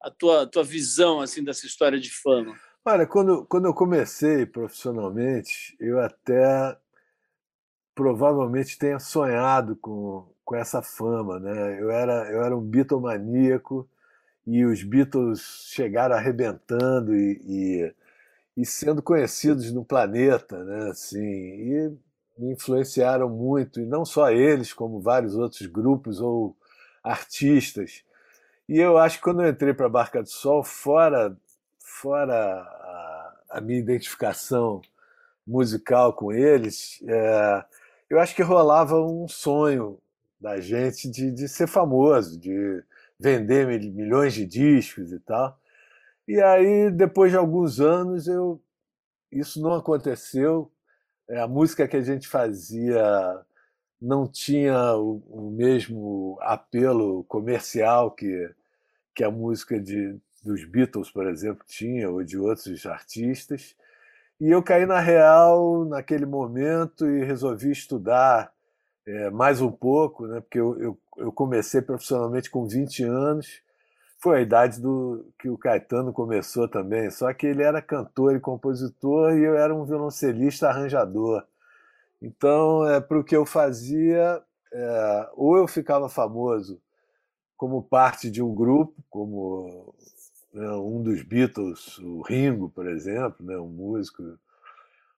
a 0.03 0.11
tua, 0.11 0.47
tua 0.47 0.65
visão 0.65 1.21
assim 1.21 1.43
dessa 1.43 1.67
história 1.67 1.99
de 1.99 2.11
fama? 2.11 2.55
Olha, 2.85 3.07
quando, 3.07 3.45
quando 3.47 3.67
eu 3.67 3.75
comecei 3.75 4.47
profissionalmente, 4.47 5.77
eu 5.81 6.01
até 6.01 6.77
provavelmente 7.95 8.79
tenha 8.79 8.99
sonhado 8.99 9.75
com, 9.77 10.29
com 10.45 10.55
essa 10.55 10.83
fama, 10.83 11.41
né? 11.41 11.81
Eu 11.81 11.91
era, 11.91 12.31
eu 12.31 12.43
era 12.45 12.57
um 12.57 12.61
Beatlemaníaco 12.61 13.89
e 14.47 14.65
os 14.65 14.83
Beatles 14.85 15.67
chegaram 15.73 16.15
arrebentando 16.15 17.17
e, 17.17 17.41
e, 17.45 17.95
e, 18.59 18.65
sendo 18.65 19.03
conhecidos 19.03 19.73
no 19.73 19.85
planeta, 19.85 20.63
né? 20.63 20.91
Assim, 20.91 21.19
e 21.19 21.97
me 22.39 22.53
influenciaram 22.53 23.29
muito, 23.29 23.81
e 23.81 23.87
não 23.87 24.05
só 24.05 24.31
eles, 24.31 24.73
como 24.73 25.01
vários 25.01 25.35
outros 25.35 25.67
grupos 25.67 26.21
ou 26.21 26.57
artistas. 27.03 28.05
E 28.69 28.79
eu 28.79 28.99
acho 28.99 29.19
que 29.19 29.25
quando 29.25 29.43
eu 29.43 29.51
entrei 29.51 29.73
para 29.73 29.87
a 29.87 29.91
Barca 29.91 30.23
do 30.23 30.29
Sol, 30.29 30.63
fora, 30.65 31.37
fora 31.79 32.35
a, 32.35 33.37
a 33.51 33.61
minha 33.61 33.79
identificação 33.79 34.81
musical 35.47 36.13
com 36.13 36.33
eles, 36.33 37.01
é, 37.07 37.65
eu 38.11 38.19
acho 38.19 38.35
que 38.35 38.43
rolava 38.43 39.01
um 39.01 39.29
sonho 39.29 39.99
da 40.41 40.61
gente 40.61 41.09
de, 41.11 41.31
de 41.31 41.49
ser 41.49 41.69
famoso, 41.69 42.39
de 42.39 42.83
vender 43.19 43.67
milhões 43.67 44.35
de 44.35 44.45
discos 44.45 45.13
e 45.13 45.21
tal. 45.21 45.59
E 46.29 46.41
aí, 46.41 46.91
depois 46.91 47.31
de 47.31 47.39
alguns 47.39 47.81
anos, 47.81 48.27
eu 48.27 48.61
isso 49.31 49.61
não 49.61 49.75
aconteceu. 49.75 50.71
É, 51.29 51.41
a 51.41 51.49
música 51.49 51.89
que 51.89 51.97
a 51.97 52.03
gente 52.03 52.29
fazia 52.29 53.45
não 54.01 54.27
tinha 54.27 54.95
o, 54.97 55.23
o 55.29 55.51
mesmo 55.51 56.39
apelo 56.41 57.25
comercial 57.25 58.11
que, 58.11 58.51
que 59.17 59.25
a 59.25 59.31
música 59.31 59.81
de, 59.81 60.15
dos 60.45 60.65
Beatles, 60.67 61.11
por 61.11 61.27
exemplo, 61.27 61.65
tinha, 61.67 62.11
ou 62.11 62.23
de 62.23 62.39
outros 62.39 62.85
artistas. 62.85 63.75
E 64.39 64.51
eu 64.51 64.63
caí 64.63 64.85
na 64.85 65.01
real 65.01 65.87
naquele 65.87 66.27
momento 66.27 67.09
e 67.09 67.25
resolvi 67.25 67.71
estudar 67.71 68.53
é, 69.07 69.31
mais 69.31 69.63
um 69.63 69.73
pouco, 69.73 70.27
né, 70.27 70.41
porque 70.41 70.61
eu, 70.61 70.79
eu, 70.79 70.99
eu, 71.17 71.33
comecei 71.33 71.81
profissionalmente 71.81 72.51
com 72.51 72.69
20 72.69 73.05
anos. 73.05 73.63
Foi 74.19 74.39
a 74.39 74.43
idade 74.43 74.81
do 74.81 75.33
que 75.39 75.49
o 75.49 75.57
Caetano 75.57 76.13
começou 76.13 76.69
também, 76.69 77.11
só 77.11 77.33
que 77.33 77.47
ele 77.47 77.63
era 77.63 77.81
cantor 77.81 78.37
e 78.37 78.41
compositor 78.41 79.33
e 79.39 79.45
eu 79.45 79.57
era 79.57 79.75
um 79.75 79.85
violoncelista 79.85 80.69
arranjador. 80.69 81.43
Então, 82.21 82.87
é, 82.89 83.01
para 83.01 83.19
o 83.19 83.25
que 83.25 83.37
eu 83.37 83.47
fazia, 83.47 84.43
é, 84.73 85.31
ou 85.35 85.57
eu 85.57 85.67
ficava 85.67 86.09
famoso 86.09 86.81
como 87.57 87.83
parte 87.83 88.31
de 88.31 88.43
um 88.43 88.55
grupo, 88.55 88.95
como 89.11 89.95
né, 90.53 90.71
um 90.73 91.03
dos 91.03 91.23
Beatles, 91.23 91.99
o 91.99 92.23
Ringo, 92.23 92.71
por 92.71 92.87
exemplo, 92.87 93.45
né, 93.45 93.57
um 93.59 93.69
músico, 93.69 94.23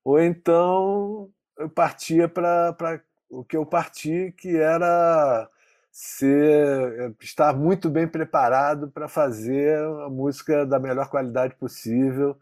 ou 0.04 0.20
então 0.20 1.30
eu 1.58 1.68
partia 1.68 2.28
para 2.28 3.02
o 3.28 3.44
que 3.44 3.56
eu 3.56 3.66
parti, 3.66 4.32
que 4.36 4.56
era 4.56 5.48
ser, 5.90 7.00
é, 7.00 7.12
estar 7.20 7.52
muito 7.54 7.90
bem 7.90 8.06
preparado 8.06 8.88
para 8.88 9.08
fazer 9.08 9.78
a 10.04 10.08
música 10.08 10.64
da 10.64 10.78
melhor 10.78 11.08
qualidade 11.08 11.54
possível 11.56 12.36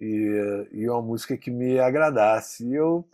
e, 0.00 0.68
e 0.72 0.88
uma 0.88 1.02
música 1.02 1.36
que 1.36 1.50
me 1.50 1.78
agradasse. 1.78 2.66
E 2.66 2.74
eu 2.74 3.06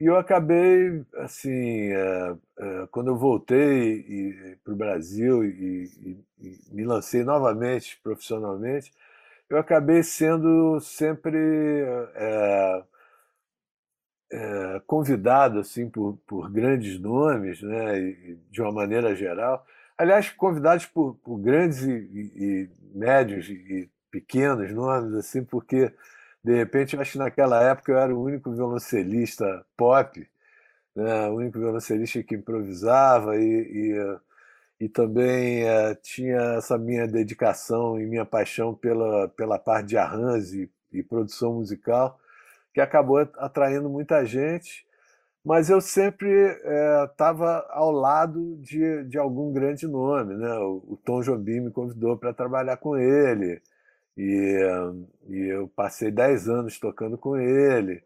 e 0.00 0.04
eu 0.06 0.16
acabei, 0.16 1.04
assim, 1.16 1.92
é, 1.92 2.36
é, 2.58 2.86
quando 2.90 3.08
eu 3.08 3.16
voltei 3.16 4.56
para 4.62 4.72
o 4.72 4.76
Brasil 4.76 5.44
e, 5.44 5.48
e, 5.50 6.24
e, 6.40 6.58
me 6.72 6.84
lancei 6.84 7.24
novamente 7.24 7.98
profissionalmente, 8.02 8.92
eu 9.50 9.58
acabei 9.58 10.02
sendo 10.02 10.78
sempre 10.80 11.36
é, 12.14 12.84
é, 14.30 14.82
convidado 14.86 15.58
assim 15.58 15.88
por, 15.88 16.18
por, 16.26 16.50
grandes 16.50 16.98
nomes, 17.00 17.62
né, 17.62 17.98
e, 17.98 18.38
de 18.50 18.62
uma 18.62 18.72
maneira 18.72 19.14
geral. 19.16 19.66
Aliás, 19.96 20.30
convidados 20.30 20.86
por, 20.86 21.14
por 21.24 21.38
grandes 21.38 21.82
e, 21.82 22.70
médios 22.94 23.48
e 23.48 23.90
pequenos 24.10 24.72
nomes, 24.72 25.14
assim, 25.14 25.44
porque 25.44 25.92
de 26.44 26.54
repente, 26.54 26.94
eu 26.94 27.00
acho 27.02 27.12
que 27.12 27.18
naquela 27.18 27.62
época 27.62 27.92
eu 27.92 27.98
era 27.98 28.14
o 28.14 28.22
único 28.22 28.52
violoncelista 28.52 29.64
pop, 29.76 30.28
né? 30.94 31.28
o 31.28 31.36
único 31.36 31.58
violoncelista 31.58 32.22
que 32.22 32.36
improvisava 32.36 33.36
e, 33.36 33.42
e, 34.80 34.84
e 34.86 34.88
também 34.88 35.64
é, 35.64 35.94
tinha 35.96 36.56
essa 36.58 36.78
minha 36.78 37.06
dedicação 37.06 38.00
e 38.00 38.06
minha 38.06 38.24
paixão 38.24 38.74
pela, 38.74 39.28
pela 39.30 39.58
parte 39.58 39.88
de 39.88 39.98
arranjo 39.98 40.56
e, 40.56 40.70
e 40.92 41.02
produção 41.02 41.54
musical, 41.54 42.18
que 42.74 42.80
acabou 42.80 43.18
atraindo 43.18 43.88
muita 43.88 44.24
gente 44.24 44.86
mas 45.48 45.70
eu 45.70 45.80
sempre 45.80 46.28
estava 47.10 47.66
é, 47.70 47.72
ao 47.78 47.90
lado 47.90 48.56
de, 48.58 49.04
de 49.04 49.16
algum 49.16 49.50
grande 49.50 49.86
nome. 49.86 50.34
Né? 50.34 50.52
O, 50.58 50.84
o 50.88 50.98
Tom 51.02 51.22
Jobim 51.22 51.60
me 51.60 51.70
convidou 51.70 52.18
para 52.18 52.34
trabalhar 52.34 52.76
com 52.76 52.98
ele. 52.98 53.62
E, 54.18 54.58
e 55.28 55.46
eu 55.46 55.68
passei 55.68 56.10
10 56.10 56.48
anos 56.48 56.78
tocando 56.80 57.16
com 57.16 57.36
ele. 57.36 58.02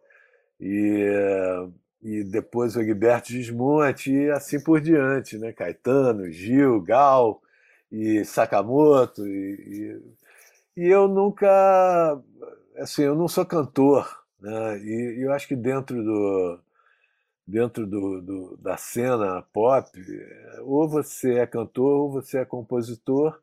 E, 0.60 1.08
e 2.02 2.22
depois 2.24 2.76
o 2.76 2.82
Egberto 2.82 3.28
Gismonte 3.32 4.12
e 4.12 4.30
assim 4.30 4.62
por 4.62 4.80
diante, 4.80 5.38
né? 5.38 5.52
Caetano, 5.52 6.30
Gil, 6.30 6.82
Gal 6.82 7.40
e 7.90 8.24
Sakamoto. 8.26 9.26
E, 9.26 10.02
e, 10.76 10.82
e 10.84 10.88
eu 10.88 11.08
nunca. 11.08 12.20
Assim, 12.76 13.02
eu 13.02 13.14
não 13.14 13.28
sou 13.28 13.46
cantor, 13.46 14.22
né? 14.40 14.78
E, 14.80 15.18
e 15.20 15.22
eu 15.22 15.32
acho 15.32 15.48
que 15.48 15.56
dentro 15.56 16.02
do 16.04 16.60
dentro 17.46 17.86
do, 17.86 18.20
do, 18.22 18.56
da 18.58 18.76
cena 18.76 19.42
pop, 19.52 19.90
ou 20.62 20.88
você 20.88 21.38
é 21.38 21.46
cantor 21.46 22.02
ou 22.02 22.10
você 22.12 22.38
é 22.38 22.44
compositor, 22.44 23.38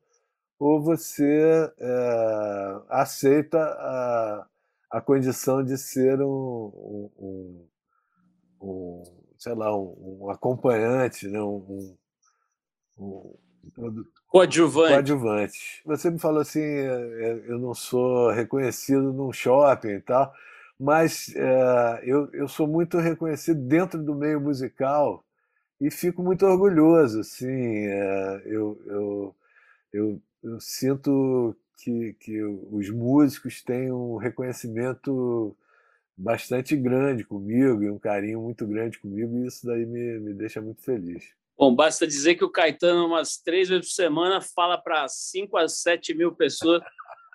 ou 0.60 0.82
você 0.82 1.72
é, 1.80 2.82
aceita 2.90 3.58
a, 3.58 4.46
a 4.92 5.02
condição 5.02 5.64
de 5.64 5.78
ser 5.78 6.22
um, 6.22 7.10
um, 7.18 7.68
um 8.62 9.04
sei 9.38 9.54
lá, 9.56 9.76
um, 9.76 10.20
um 10.22 10.30
acompanhante, 10.30 11.28
né? 11.30 11.42
um, 11.42 11.96
um, 12.98 13.34
coadjuvante. 14.28 14.94
coadjuvante. 14.94 15.82
Você 15.86 16.10
me 16.10 16.20
falou 16.20 16.42
assim, 16.42 16.62
é, 16.62 16.86
é, 16.86 17.44
eu 17.48 17.58
não 17.58 17.74
sou 17.74 18.30
reconhecido 18.32 19.14
num 19.14 19.32
shopping 19.32 19.90
e 19.90 20.02
tal, 20.02 20.34
mas 20.78 21.34
é, 21.36 22.02
eu, 22.04 22.30
eu 22.34 22.48
sou 22.50 22.68
muito 22.68 22.98
reconhecido 22.98 23.62
dentro 23.66 24.04
do 24.04 24.14
meio 24.14 24.42
musical 24.42 25.24
e 25.80 25.90
fico 25.90 26.22
muito 26.22 26.46
orgulhoso. 26.46 27.22
Assim, 27.22 27.48
é, 27.48 28.42
eu, 28.46 28.82
eu, 28.86 29.36
eu, 29.94 30.22
eu, 30.44 30.60
sinto 30.60 31.56
que, 31.78 32.14
que 32.20 32.42
os 32.44 32.90
músicos 32.90 33.62
têm 33.62 33.92
um 33.92 34.18
reconhecimento 34.18 35.56
bastante 36.16 36.76
grande 36.76 37.24
comigo 37.24 37.82
e 37.82 37.90
um 37.90 37.98
carinho 37.98 38.42
muito 38.42 38.68
grande 38.68 39.00
comigo, 39.00 39.38
e 39.38 39.48
isso 39.48 39.66
daí 39.66 39.86
me, 39.86 40.20
me 40.20 40.34
deixa 40.34 40.62
muito 40.62 40.82
feliz. 40.82 41.34
Bom, 41.58 41.74
basta 41.76 42.08
dizer 42.08 42.36
que 42.36 42.44
o 42.44 42.50
Caetano, 42.50 43.06
umas 43.06 43.38
três 43.38 43.70
vezes 43.70 43.88
por 43.88 43.94
semana, 43.94 44.42
fala 44.42 44.78
para 44.78 45.08
5 45.08 45.58
a 45.58 45.68
7 45.68 46.14
mil 46.14 46.34
pessoas 46.34 46.82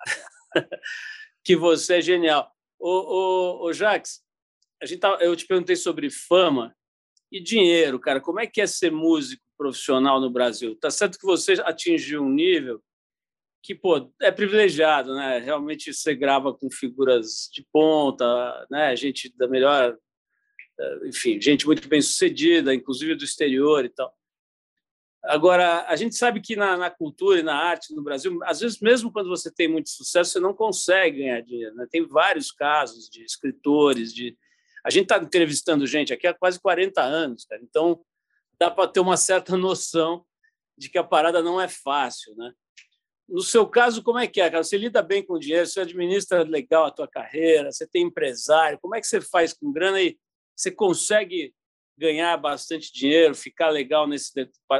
que 1.43 1.55
você 1.55 1.97
é 1.97 2.01
genial. 2.01 2.51
Ô, 2.79 2.89
ô, 2.89 3.65
ô 3.65 3.73
Jax, 3.73 4.23
a 4.81 4.85
gente 4.85 4.99
tá, 4.99 5.17
eu 5.21 5.35
te 5.35 5.45
perguntei 5.45 5.75
sobre 5.75 6.09
fama 6.09 6.75
e 7.31 7.39
dinheiro, 7.39 7.99
cara. 7.99 8.19
Como 8.19 8.39
é 8.39 8.47
que 8.47 8.61
é 8.61 8.67
ser 8.67 8.91
músico 8.91 9.43
profissional 9.57 10.19
no 10.19 10.29
Brasil? 10.29 10.75
Tá 10.75 10.89
certo 10.89 11.19
que 11.19 11.25
você 11.25 11.53
atingiu 11.63 12.23
um 12.23 12.29
nível 12.29 12.83
que 13.65 13.73
pô, 13.73 14.11
é 14.21 14.31
privilegiado, 14.31 15.15
né? 15.15 15.39
Realmente 15.39 15.91
você 15.91 16.13
grava 16.13 16.53
com 16.53 16.69
figuras 16.69 17.49
de 17.51 17.65
ponta, 17.73 18.67
né? 18.69 18.95
Gente 18.95 19.35
da 19.35 19.47
melhor, 19.47 19.97
eh, 20.79 20.99
enfim, 21.07 21.41
gente 21.41 21.65
muito 21.65 21.87
bem 21.87 21.99
sucedida, 21.99 22.75
inclusive 22.75 23.15
do 23.15 23.23
exterior 23.23 23.83
e 23.83 23.89
tal. 23.89 24.13
Agora, 25.23 25.83
a 25.87 25.95
gente 25.95 26.15
sabe 26.15 26.39
que 26.39 26.55
na, 26.55 26.77
na, 26.77 26.91
cultura 26.91 27.39
e 27.39 27.43
na 27.43 27.55
arte 27.55 27.95
no 27.95 28.03
Brasil, 28.03 28.37
às 28.43 28.59
vezes, 28.59 28.79
mesmo 28.79 29.11
quando 29.11 29.29
você 29.29 29.51
tem 29.51 29.67
muito 29.67 29.89
sucesso, 29.89 30.33
você 30.33 30.39
não 30.39 30.53
consegue 30.53 31.17
ganhar 31.17 31.41
dinheiro. 31.41 31.73
Né? 31.73 31.87
Tem 31.89 32.05
vários 32.05 32.51
casos 32.51 33.09
de 33.09 33.23
escritores. 33.23 34.13
de 34.13 34.37
A 34.83 34.91
gente 34.91 35.05
está 35.05 35.17
entrevistando 35.17 35.87
gente 35.87 36.13
aqui 36.13 36.27
há 36.27 36.33
quase 36.35 36.59
40 36.59 37.01
anos, 37.01 37.45
cara. 37.45 37.59
então 37.63 37.99
dá 38.59 38.69
para 38.69 38.87
ter 38.87 38.99
uma 38.99 39.17
certa 39.17 39.57
noção 39.57 40.23
de 40.77 40.87
que 40.87 40.99
a 40.99 41.03
parada 41.03 41.41
não 41.41 41.59
é 41.59 41.67
fácil. 41.67 42.35
Né? 42.35 42.53
No 43.27 43.41
seu 43.41 43.65
caso, 43.67 44.03
como 44.03 44.19
é 44.19 44.27
que 44.27 44.39
é? 44.39 44.49
Você 44.51 44.77
lida 44.77 45.01
bem 45.01 45.25
com 45.25 45.33
o 45.33 45.39
dinheiro, 45.39 45.65
você 45.65 45.81
administra 45.81 46.43
legal 46.43 46.85
a 46.85 46.91
tua 46.91 47.07
carreira, 47.07 47.71
você 47.71 47.87
tem 47.87 48.03
empresário, 48.03 48.79
como 48.79 48.95
é 48.95 49.01
que 49.01 49.07
você 49.07 49.19
faz 49.19 49.51
com 49.51 49.71
grana 49.71 50.01
e 50.01 50.17
você 50.55 50.71
consegue 50.71 51.53
ganhar 51.97 52.37
bastante 52.37 52.93
dinheiro, 52.93 53.33
ficar 53.33 53.69
legal 53.69 54.07
nesse 54.07 54.31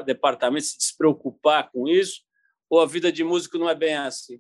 departamento, 0.06 0.66
se 0.66 0.78
despreocupar 0.78 1.72
com 1.72 1.88
isso? 1.88 2.22
Ou 2.70 2.82
a 2.82 2.86
vida 2.86 3.12
de 3.12 3.24
músico 3.24 3.58
não 3.58 3.70
é 3.70 3.76
bem 3.76 3.96
assim? 3.96 4.40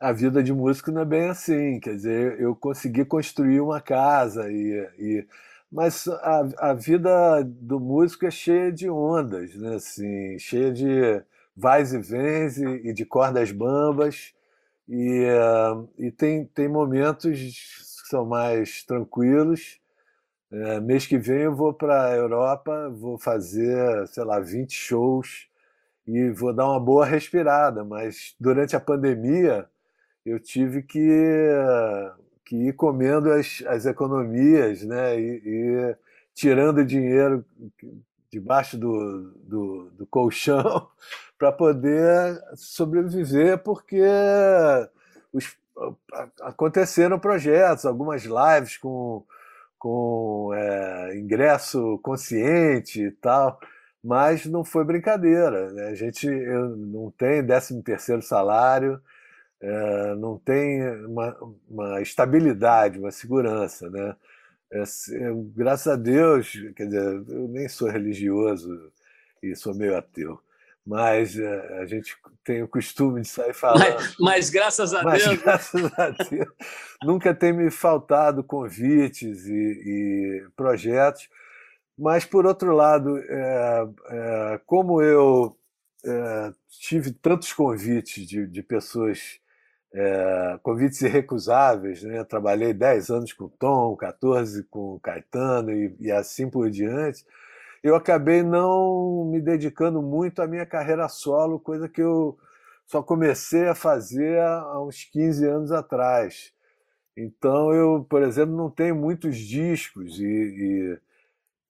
A 0.00 0.12
vida 0.12 0.42
de 0.42 0.52
músico 0.52 0.90
não 0.90 1.02
é 1.02 1.04
bem 1.04 1.28
assim. 1.28 1.80
Quer 1.80 1.96
dizer, 1.96 2.40
eu 2.40 2.54
consegui 2.56 3.04
construir 3.04 3.60
uma 3.60 3.80
casa 3.80 4.50
e, 4.50 4.90
e 4.98 5.26
mas 5.70 6.08
a, 6.08 6.70
a 6.70 6.74
vida 6.74 7.42
do 7.44 7.78
músico 7.78 8.24
é 8.26 8.30
cheia 8.30 8.72
de 8.72 8.88
ondas, 8.88 9.54
né? 9.54 9.74
Assim, 9.74 10.38
cheia 10.38 10.72
de 10.72 11.22
vais 11.58 11.92
e 11.92 11.98
vens 11.98 12.56
e, 12.58 12.64
e 12.88 12.92
de 12.92 13.04
cordas 13.04 13.50
bambas. 13.50 14.32
E, 14.88 15.24
uh, 15.24 15.88
e 15.98 16.10
tem, 16.10 16.46
tem 16.46 16.68
momentos 16.68 17.38
que 18.02 18.08
são 18.08 18.24
mais 18.24 18.84
tranquilos. 18.84 19.80
É, 20.50 20.80
mês 20.80 21.06
que 21.06 21.18
vem 21.18 21.42
eu 21.42 21.54
vou 21.54 21.74
para 21.74 22.06
a 22.06 22.16
Europa, 22.16 22.88
vou 22.88 23.18
fazer, 23.18 24.06
sei 24.08 24.24
lá, 24.24 24.40
20 24.40 24.72
shows 24.72 25.46
e 26.06 26.30
vou 26.30 26.54
dar 26.54 26.66
uma 26.66 26.80
boa 26.80 27.04
respirada, 27.04 27.84
mas 27.84 28.34
durante 28.40 28.74
a 28.74 28.80
pandemia 28.80 29.68
eu 30.24 30.40
tive 30.40 30.82
que, 30.82 31.06
que 32.46 32.56
ir 32.68 32.72
comendo 32.72 33.30
as, 33.30 33.62
as 33.66 33.84
economias 33.84 34.82
né, 34.84 35.20
e, 35.20 35.42
e 35.44 35.96
tirando 36.34 36.82
dinheiro 36.82 37.44
debaixo 38.30 38.76
do, 38.76 39.32
do, 39.44 39.90
do 39.90 40.06
colchão 40.06 40.88
para 41.38 41.52
poder 41.52 42.40
sobreviver, 42.56 43.58
porque 43.58 44.02
os, 45.32 45.56
aconteceram 46.40 47.18
projetos, 47.18 47.84
algumas 47.84 48.24
lives 48.24 48.76
com 48.76 49.24
com 49.78 50.52
é, 50.54 51.16
ingresso 51.16 51.98
consciente 52.02 53.00
e 53.02 53.10
tal, 53.12 53.58
mas 54.02 54.44
não 54.46 54.64
foi 54.64 54.84
brincadeira. 54.84 55.70
Né? 55.72 55.88
A 55.88 55.94
gente 55.94 56.28
não 56.28 57.10
tem 57.10 57.44
13 57.46 57.82
terceiro 57.82 58.22
salário, 58.22 59.00
é, 59.60 60.14
não 60.16 60.38
tem 60.38 60.82
uma, 61.06 61.36
uma, 61.68 62.02
estabilidade, 62.02 62.98
uma 62.98 63.10
segurança. 63.10 63.88
Né? 63.88 64.16
É, 64.70 64.82
graças 65.54 65.86
a 65.86 65.96
Deus, 65.96 66.52
quer 66.76 66.86
dizer, 66.86 67.02
eu 67.28 67.48
nem 67.48 67.68
sou 67.68 67.88
religioso 67.88 68.92
e 69.42 69.54
sou 69.56 69.74
meio 69.74 69.96
ateu, 69.96 70.38
mas 70.86 71.38
é, 71.38 71.78
a 71.80 71.86
gente 71.86 72.16
tem 72.44 72.62
o 72.62 72.68
costume 72.68 73.22
de 73.22 73.28
sair 73.28 73.52
falando. 73.54 73.94
Mas, 73.94 74.16
mas 74.18 74.50
graças 74.50 74.92
a 74.94 75.02
mas, 75.02 75.24
Deus. 75.24 75.40
Graças 75.42 75.98
a 75.98 76.10
Deus. 76.10 76.48
nunca 77.02 77.34
tem 77.34 77.52
me 77.52 77.70
faltado 77.70 78.42
convites 78.42 79.46
e, 79.46 79.52
e 79.52 80.46
projetos. 80.56 81.28
Mas, 81.98 82.24
por 82.24 82.46
outro 82.46 82.72
lado, 82.74 83.18
é, 83.18 83.88
é, 84.10 84.60
como 84.64 85.02
eu 85.02 85.58
é, 86.04 86.52
tive 86.68 87.10
tantos 87.10 87.52
convites 87.52 88.24
de, 88.26 88.46
de 88.46 88.62
pessoas, 88.62 89.40
é, 89.92 90.58
convites 90.62 91.00
irrecusáveis, 91.02 92.02
né? 92.02 92.22
trabalhei 92.24 92.72
10 92.72 93.10
anos 93.10 93.32
com 93.32 93.44
o 93.44 93.48
Tom, 93.50 93.96
14 93.96 94.64
com 94.64 94.94
o 94.94 95.00
Caetano 95.00 95.70
e, 95.72 95.96
e 96.00 96.12
assim 96.12 96.48
por 96.48 96.70
diante, 96.70 97.24
eu 97.82 97.94
acabei 97.94 98.42
não 98.42 99.24
me 99.30 99.40
dedicando 99.40 100.02
muito 100.02 100.42
à 100.42 100.46
minha 100.46 100.66
carreira 100.66 101.08
solo, 101.08 101.60
coisa 101.60 101.88
que 101.88 102.02
eu 102.02 102.38
só 102.86 103.02
comecei 103.02 103.68
a 103.68 103.74
fazer 103.74 104.40
há 104.40 104.80
uns 104.80 105.04
15 105.04 105.46
anos 105.46 105.72
atrás. 105.72 106.52
Então 107.16 107.72
eu, 107.72 108.06
por 108.08 108.22
exemplo, 108.22 108.56
não 108.56 108.70
tenho 108.70 108.94
muitos 108.94 109.36
discos, 109.36 110.20
e, 110.20 110.98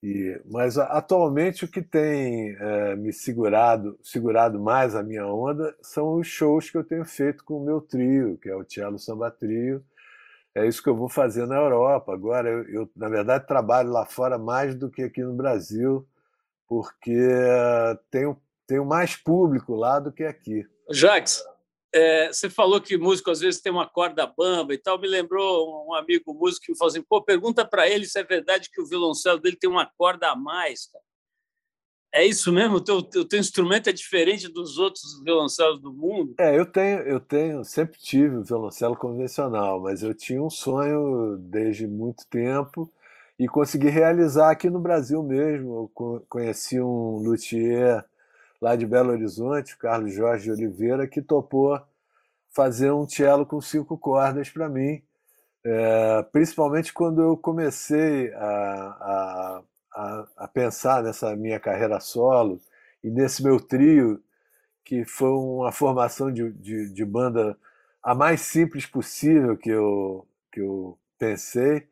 e, 0.03 0.41
mas 0.45 0.79
atualmente 0.79 1.65
o 1.65 1.69
que 1.69 1.83
tem 1.83 2.57
é, 2.59 2.95
me 2.95 3.13
segurado, 3.13 3.99
segurado 4.03 4.61
mais 4.61 4.95
a 4.95 5.03
minha 5.03 5.27
onda 5.27 5.75
são 5.83 6.15
os 6.15 6.27
shows 6.27 6.71
que 6.71 6.79
eu 6.79 6.85
tenho 6.85 7.05
feito 7.05 7.45
com 7.45 7.55
o 7.55 7.65
meu 7.65 7.81
trio, 7.81 8.39
que 8.39 8.49
é 8.49 8.55
o 8.55 8.65
Cello 8.69 8.99
Samba 8.99 9.31
Trio, 9.31 9.85
é 10.55 10.67
isso 10.67 10.83
que 10.83 10.89
eu 10.89 10.97
vou 10.97 11.09
fazer 11.09 11.47
na 11.47 11.57
Europa. 11.57 12.13
Agora, 12.13 12.49
eu, 12.49 12.63
eu, 12.69 12.91
na 12.97 13.09
verdade, 13.09 13.47
trabalho 13.47 13.91
lá 13.91 14.05
fora 14.05 14.39
mais 14.39 14.75
do 14.75 14.91
que 14.91 15.03
aqui 15.03 15.23
no 15.23 15.35
Brasil, 15.35 16.07
porque 16.67 17.29
tenho, 18.11 18.37
tenho 18.67 18.85
mais 18.85 19.17
público 19.17 19.75
lá 19.75 19.99
do 19.99 20.13
que 20.13 20.25
aqui. 20.25 20.67
Jax, 20.91 21.45
é, 21.93 22.29
você 22.29 22.51
falou 22.51 22.81
que 22.81 22.99
músico 22.99 23.31
às 23.31 23.41
vezes 23.41 23.61
tem 23.61 23.73
uma 23.73 23.89
corda 23.89 24.27
bamba 24.27 24.75
e 24.75 24.79
tal. 24.79 24.99
Me 25.01 25.09
lembrou 25.09 25.87
um 25.89 25.95
amigo 25.95 26.35
músico 26.35 26.67
que 26.67 26.73
me 26.73 26.79
falou 26.79 26.91
assim: 26.91 27.03
pô, 27.03 27.23
pergunta 27.23 27.65
para 27.65 27.89
ele 27.89 28.07
se 28.07 28.19
é 28.19 28.25
verdade 28.25 28.71
que 28.71 28.81
o 28.81 28.87
violoncelo 28.87 29.39
dele 29.39 29.57
tem 29.57 29.71
uma 29.71 29.87
corda 29.87 30.31
a 30.31 30.37
mais. 30.37 30.87
Cara. 30.87 31.05
É 32.13 32.25
isso 32.25 32.51
mesmo? 32.53 32.77
O 32.77 32.81
teu, 32.81 32.97
o 32.97 33.25
teu 33.25 33.39
instrumento 33.39 33.89
é 33.89 33.93
diferente 33.93 34.49
dos 34.49 34.79
outros 34.79 35.23
violoncelos 35.23 35.81
do 35.81 35.93
mundo? 35.93 36.35
É, 36.39 36.59
eu 36.59 36.65
tenho, 36.65 37.01
eu 37.01 37.21
tenho, 37.21 37.65
sempre 37.65 37.99
tive 37.99 38.37
um 38.37 38.43
violoncelo 38.43 38.97
convencional, 38.97 39.81
mas 39.81 40.03
eu 40.03 40.15
tinha 40.15 40.43
um 40.43 40.49
sonho 40.49 41.37
desde 41.39 41.87
muito 41.87 42.27
tempo 42.29 42.91
e 43.39 43.47
consegui 43.47 43.89
realizar 43.89 44.51
aqui 44.51 44.71
no 44.71 44.81
Brasil 44.81 45.23
mesmo. 45.23 45.91
Eu 45.97 46.25
conheci 46.29 46.81
um 46.81 47.19
luthier 47.19 48.05
lá 48.61 48.77
de 48.77 48.87
Belo 48.87 49.11
Horizonte, 49.13 49.75
o 49.75 49.79
Carlos 49.79 50.15
Jorge 50.15 50.45
de 50.45 50.51
Oliveira, 50.51 51.07
que 51.07 51.23
topou 51.23 51.81
fazer 52.51 52.93
um 52.93 53.09
cello 53.09 53.47
com 53.47 53.61
cinco 53.61 53.97
cordas 53.99 54.51
para 54.51 54.69
mim, 54.69 55.03
é, 55.65 56.23
principalmente 56.33 56.93
quando 56.93 57.23
eu 57.23 57.37
comecei 57.37 58.33
a, 58.35 58.41
a 58.41 59.63
a, 60.37 60.49
pensar 60.49 61.03
nessa 61.03 61.35
minha 61.35 61.59
carreira 61.59 61.99
solo 62.01 62.61
e 63.03 63.11
nesse 63.11 63.43
meu 63.43 63.61
trio, 63.61 64.23
que 64.85 65.05
foi 65.05 65.31
uma 65.31 65.73
formação 65.73 66.33
de, 66.33 66.53
de, 66.53 66.93
de, 66.93 67.05
banda 67.05 67.57
a 68.03 68.15
mais 68.15 68.41
simples 68.41 68.87
possível 68.87 69.57
que 69.57 69.71
eu, 69.71 70.27
que 70.53 70.61
eu 70.61 70.97
pensei, 71.19 71.87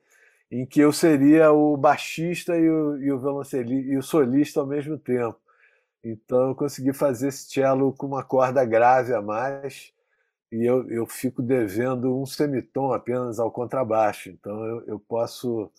em 0.51 0.64
que 0.64 0.80
eu 0.80 0.93
seria 0.93 1.53
o 1.53 1.76
baixista 1.76 2.57
e 2.57 2.68
o, 2.70 2.97
e 2.99 3.12
o 3.12 3.43
e 3.68 3.97
o 3.99 4.03
solista 4.03 4.61
ao 4.61 4.66
mesmo 4.66 4.97
tempo. 4.97 5.38
Então 6.07 6.48
eu 6.50 6.54
consegui 6.54 6.92
fazer 6.92 7.28
esse 7.28 7.50
cello 7.50 7.92
com 7.92 8.07
uma 8.07 8.22
corda 8.22 8.64
grave 8.64 9.12
a 9.12 9.20
mais 9.20 9.92
e 10.52 10.64
eu, 10.64 10.88
eu 10.88 11.04
fico 11.04 11.42
devendo 11.42 12.16
um 12.16 12.24
semitom 12.24 12.92
apenas 12.92 13.40
ao 13.40 13.50
contrabaixo. 13.50 14.30
Então 14.30 14.64
eu, 14.64 14.84
eu 14.86 15.00
posso 15.00 15.70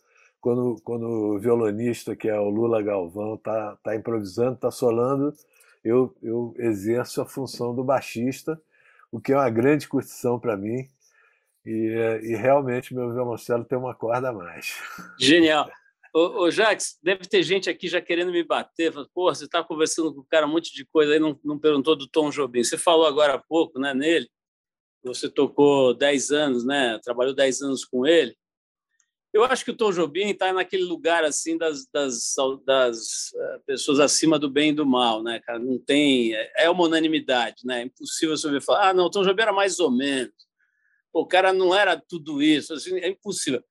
quando, 0.41 0.75
quando 0.83 1.07
o 1.07 1.39
violonista, 1.39 2.15
que 2.15 2.27
é 2.27 2.39
o 2.39 2.49
Lula 2.49 2.81
Galvão, 2.81 3.35
está 3.35 3.77
tá 3.83 3.95
improvisando, 3.95 4.53
está 4.53 4.69
solando, 4.69 5.33
eu, 5.83 6.13
eu 6.21 6.53
exerço 6.57 7.21
a 7.21 7.25
função 7.25 7.73
do 7.73 7.83
baixista, 7.83 8.61
o 9.11 9.21
que 9.21 9.31
é 9.31 9.35
uma 9.35 9.49
grande 9.49 9.87
curtição 9.87 10.39
para 10.39 10.57
mim. 10.57 10.87
E, 11.65 12.21
e 12.23 12.35
realmente 12.35 12.93
meu 12.93 13.11
violoncelo 13.13 13.65
tem 13.65 13.77
uma 13.77 13.93
corda 13.93 14.29
a 14.29 14.33
mais. 14.33 14.75
Genial. 15.19 15.69
Ô, 16.17 16.45
ô 16.45 16.49
Jax, 16.49 16.97
deve 17.03 17.27
ter 17.27 17.43
gente 17.43 17.69
aqui 17.69 17.87
já 17.87 18.01
querendo 18.01 18.31
me 18.31 18.43
bater. 18.43 18.91
Pô, 19.13 19.31
você 19.31 19.45
está 19.45 19.63
conversando 19.63 20.11
com 20.11 20.21
o 20.21 20.25
cara 20.25 20.47
um 20.47 20.49
monte 20.49 20.73
de 20.73 20.83
coisa 20.83 21.13
aí, 21.13 21.19
não, 21.19 21.39
não 21.43 21.59
perguntou 21.59 21.95
do 21.95 22.07
Tom 22.07 22.31
Jobim. 22.31 22.63
Você 22.63 22.75
falou 22.75 23.05
agora 23.05 23.35
há 23.35 23.37
pouco 23.37 23.79
né, 23.79 23.93
nele, 23.93 24.27
você 25.03 25.29
tocou 25.29 25.93
10 25.93 26.31
anos, 26.31 26.65
né? 26.65 26.99
Trabalhou 27.03 27.35
10 27.35 27.61
anos 27.61 27.85
com 27.85 28.03
ele. 28.07 28.35
Eu 29.31 29.43
acho 29.43 29.63
que 29.63 29.69
o 29.69 29.75
Tom 29.77 29.91
Jobim 29.91 30.29
está 30.29 30.51
naquele 30.51 30.85
lugar 30.85 31.23
assim 31.23 31.55
das, 31.55 31.85
das, 31.93 32.33
das, 32.65 33.31
eh, 33.35 33.59
pessoas 33.67 33.99
acima 33.99 34.39
do 34.39 34.49
bem 34.49 34.71
e 34.71 34.73
do 34.73 34.87
mal, 34.87 35.21
né, 35.21 35.39
cara? 35.41 35.59
Não 35.59 35.77
tem 35.77 36.33
é, 36.33 36.63
é 36.63 36.69
uma 36.71 36.85
unanimidade, 36.85 37.57
né? 37.63 37.81
É 37.81 37.83
impossível 37.83 38.35
você 38.35 38.49
ver 38.49 38.63
falar, 38.63 38.89
ah, 38.89 38.93
não, 38.93 39.05
o 39.05 39.11
Tom 39.11 39.23
Jobim 39.23 39.43
era 39.43 39.53
mais 39.53 39.79
ou 39.79 39.91
menos. 39.91 40.33
O 41.13 41.27
cara 41.27 41.53
não 41.53 41.75
era 41.75 41.95
tudo 41.95 42.41
isso, 42.41 42.73
assim, 42.73 42.97
é 42.97 43.07
impossível. 43.07 43.63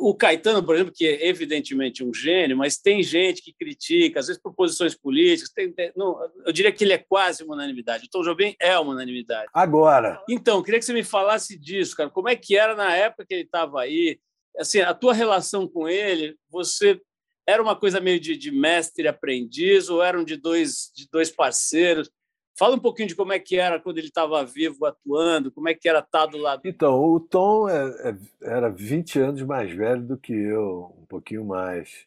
O 0.00 0.14
Caetano, 0.14 0.62
por 0.62 0.74
exemplo, 0.74 0.92
que 0.94 1.06
é 1.06 1.28
evidentemente 1.28 2.04
um 2.04 2.12
gênio, 2.12 2.56
mas 2.56 2.76
tem 2.76 3.02
gente 3.02 3.42
que 3.42 3.52
critica, 3.52 4.20
às 4.20 4.26
vezes 4.26 4.40
por 4.40 4.54
posições 4.54 4.94
políticas. 4.94 5.50
Tem, 5.50 5.72
tem, 5.72 5.92
não, 5.96 6.18
eu 6.44 6.52
diria 6.52 6.70
que 6.70 6.84
ele 6.84 6.92
é 6.92 6.98
quase 6.98 7.42
uma 7.42 7.54
unanimidade. 7.54 8.06
O 8.06 8.10
Tom 8.10 8.22
Jobim 8.22 8.54
é 8.60 8.78
uma 8.78 8.92
unanimidade. 8.92 9.48
Agora. 9.54 10.22
Então, 10.28 10.62
queria 10.62 10.78
que 10.78 10.84
você 10.84 10.92
me 10.92 11.04
falasse 11.04 11.58
disso, 11.58 11.96
cara. 11.96 12.10
Como 12.10 12.28
é 12.28 12.36
que 12.36 12.56
era 12.56 12.74
na 12.74 12.94
época 12.94 13.24
que 13.26 13.34
ele 13.34 13.44
estava 13.44 13.80
aí? 13.80 14.18
Assim, 14.58 14.80
a 14.80 14.92
tua 14.92 15.14
relação 15.14 15.66
com 15.66 15.88
ele, 15.88 16.36
você 16.50 17.00
era 17.46 17.62
uma 17.62 17.74
coisa 17.74 17.98
meio 17.98 18.20
de, 18.20 18.36
de 18.36 18.50
mestre 18.50 19.04
e 19.04 19.08
aprendiz 19.08 19.88
ou 19.88 20.02
eram 20.02 20.22
de 20.22 20.36
dois, 20.36 20.92
de 20.94 21.08
dois 21.10 21.30
parceiros? 21.30 22.10
Fala 22.58 22.74
um 22.74 22.80
pouquinho 22.80 23.06
de 23.06 23.14
como 23.14 23.32
é 23.32 23.38
que 23.38 23.56
era 23.56 23.78
quando 23.78 23.98
ele 23.98 24.08
estava 24.08 24.44
vivo, 24.44 24.84
atuando, 24.84 25.52
como 25.52 25.68
é 25.68 25.74
que 25.74 25.88
era 25.88 26.00
estar 26.00 26.26
do 26.26 26.38
lado. 26.38 26.62
Então, 26.64 27.00
o 27.00 27.20
Tom 27.20 27.68
é, 27.68 28.10
é, 28.10 28.16
era 28.42 28.68
20 28.68 29.20
anos 29.20 29.42
mais 29.42 29.72
velho 29.72 30.02
do 30.02 30.18
que 30.18 30.32
eu, 30.32 30.92
um 31.00 31.06
pouquinho 31.06 31.44
mais. 31.44 32.04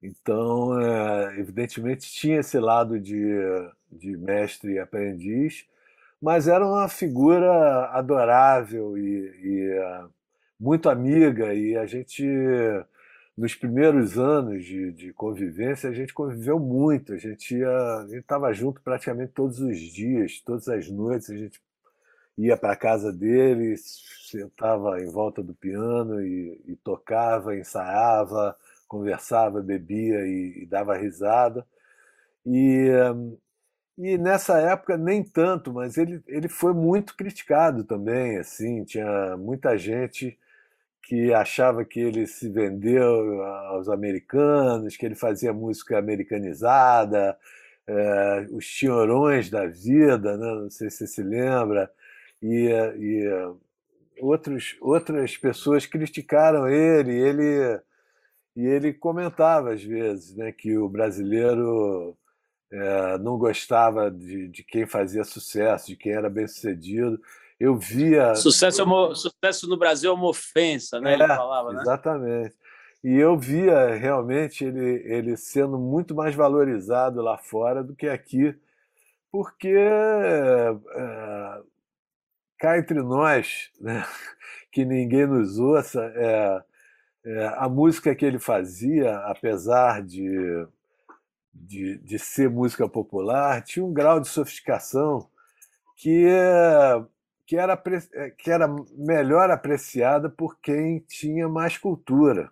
Então, 0.00 0.80
é, 0.80 1.36
evidentemente, 1.40 2.08
tinha 2.12 2.38
esse 2.38 2.60
lado 2.60 3.00
de, 3.00 3.26
de 3.90 4.16
mestre 4.16 4.74
e 4.74 4.78
aprendiz, 4.78 5.66
mas 6.20 6.46
era 6.46 6.64
uma 6.64 6.88
figura 6.88 7.86
adorável 7.86 8.96
e, 8.96 9.02
e 9.42 9.78
uh, 9.80 10.08
muito 10.60 10.88
amiga, 10.88 11.52
e 11.52 11.76
a 11.76 11.86
gente 11.86 12.24
nos 13.36 13.54
primeiros 13.54 14.18
anos 14.18 14.64
de, 14.64 14.92
de, 14.92 15.12
convivência, 15.12 15.88
a 15.88 15.92
gente 15.92 16.12
conviveu 16.12 16.58
muito. 16.58 17.14
A 17.14 17.16
gente 17.16 17.58
estava 18.12 18.52
junto 18.52 18.80
praticamente 18.82 19.32
todos 19.32 19.58
os 19.60 19.78
dias, 19.78 20.40
todas 20.40 20.68
as 20.68 20.88
noites. 20.88 21.30
A 21.30 21.36
gente 21.36 21.60
ia 22.36 22.56
para 22.56 22.72
a 22.72 22.76
casa 22.76 23.12
dele, 23.12 23.76
sentava 23.76 25.00
em 25.00 25.06
volta 25.06 25.42
do 25.42 25.54
piano 25.54 26.20
e, 26.20 26.60
e 26.66 26.76
tocava, 26.76 27.56
ensaiava, 27.56 28.56
conversava, 28.86 29.62
bebia 29.62 30.26
e, 30.26 30.62
e 30.62 30.66
dava 30.66 30.96
risada. 30.96 31.66
E, 32.44 32.88
e 33.96 34.18
nessa 34.18 34.58
época 34.58 34.96
nem 34.98 35.22
tanto, 35.22 35.72
mas 35.72 35.96
ele, 35.96 36.22
ele 36.26 36.48
foi 36.48 36.74
muito 36.74 37.16
criticado 37.16 37.84
também. 37.84 38.36
Assim, 38.38 38.84
tinha 38.84 39.36
muita 39.38 39.76
gente 39.78 40.38
que 41.02 41.32
achava 41.34 41.84
que 41.84 42.00
ele 42.00 42.26
se 42.26 42.48
vendeu 42.48 43.42
aos 43.42 43.88
americanos, 43.88 44.96
que 44.96 45.04
ele 45.04 45.14
fazia 45.14 45.52
música 45.52 45.98
americanizada, 45.98 47.36
é, 47.86 48.46
os 48.52 48.66
tinhorões 48.66 49.50
da 49.50 49.66
vida, 49.66 50.36
né? 50.36 50.46
não 50.62 50.70
sei 50.70 50.88
se 50.90 50.98
você 50.98 51.06
se 51.08 51.22
lembra, 51.22 51.90
e, 52.40 52.68
e 52.98 53.54
outros, 54.20 54.76
outras 54.80 55.36
pessoas 55.36 55.86
criticaram 55.86 56.68
ele, 56.68 57.12
e 57.12 57.20
ele, 57.20 57.80
e 58.56 58.66
ele 58.66 58.92
comentava 58.92 59.72
às 59.72 59.82
vezes 59.82 60.36
né, 60.36 60.52
que 60.52 60.76
o 60.78 60.88
brasileiro 60.88 62.16
é, 62.70 63.18
não 63.18 63.36
gostava 63.38 64.10
de, 64.10 64.48
de 64.48 64.62
quem 64.64 64.86
fazia 64.86 65.24
sucesso, 65.24 65.88
de 65.88 65.96
quem 65.96 66.12
era 66.12 66.30
bem 66.30 66.46
sucedido 66.46 67.20
eu 67.62 67.76
via. 67.76 68.34
Sucesso, 68.34 68.82
é 68.82 69.14
sucesso 69.14 69.68
no 69.68 69.76
Brasil 69.76 70.10
é 70.10 70.14
uma 70.14 70.28
ofensa, 70.28 71.00
né? 71.00 71.12
É, 71.12 71.14
ele 71.14 71.26
falava, 71.28 71.72
né? 71.72 71.80
Exatamente. 71.80 72.56
E 73.04 73.14
eu 73.14 73.38
via 73.38 73.94
realmente 73.94 74.64
ele, 74.64 75.00
ele 75.04 75.36
sendo 75.36 75.78
muito 75.78 76.12
mais 76.12 76.34
valorizado 76.34 77.22
lá 77.22 77.38
fora 77.38 77.84
do 77.84 77.94
que 77.94 78.08
aqui, 78.08 78.52
porque 79.30 79.72
é, 79.76 80.74
cá 82.58 82.78
entre 82.78 83.00
nós, 83.00 83.70
né, 83.80 84.04
que 84.72 84.84
ninguém 84.84 85.26
nos 85.26 85.60
ouça, 85.60 86.02
é, 86.16 86.62
é, 87.24 87.46
a 87.58 87.68
música 87.68 88.12
que 88.12 88.24
ele 88.24 88.40
fazia, 88.40 89.18
apesar 89.18 90.02
de, 90.02 90.66
de, 91.54 91.98
de 91.98 92.18
ser 92.18 92.50
música 92.50 92.88
popular, 92.88 93.62
tinha 93.62 93.84
um 93.84 93.92
grau 93.92 94.18
de 94.18 94.26
sofisticação 94.26 95.28
que 95.96 96.26
que 97.52 97.56
era, 97.58 97.82
eh, 98.14 98.30
que 98.30 98.50
era 98.50 98.66
melhor 98.96 99.50
apreciada 99.50 100.30
por 100.30 100.58
quem 100.58 101.00
tinha 101.00 101.46
mais 101.50 101.76
cultura. 101.76 102.50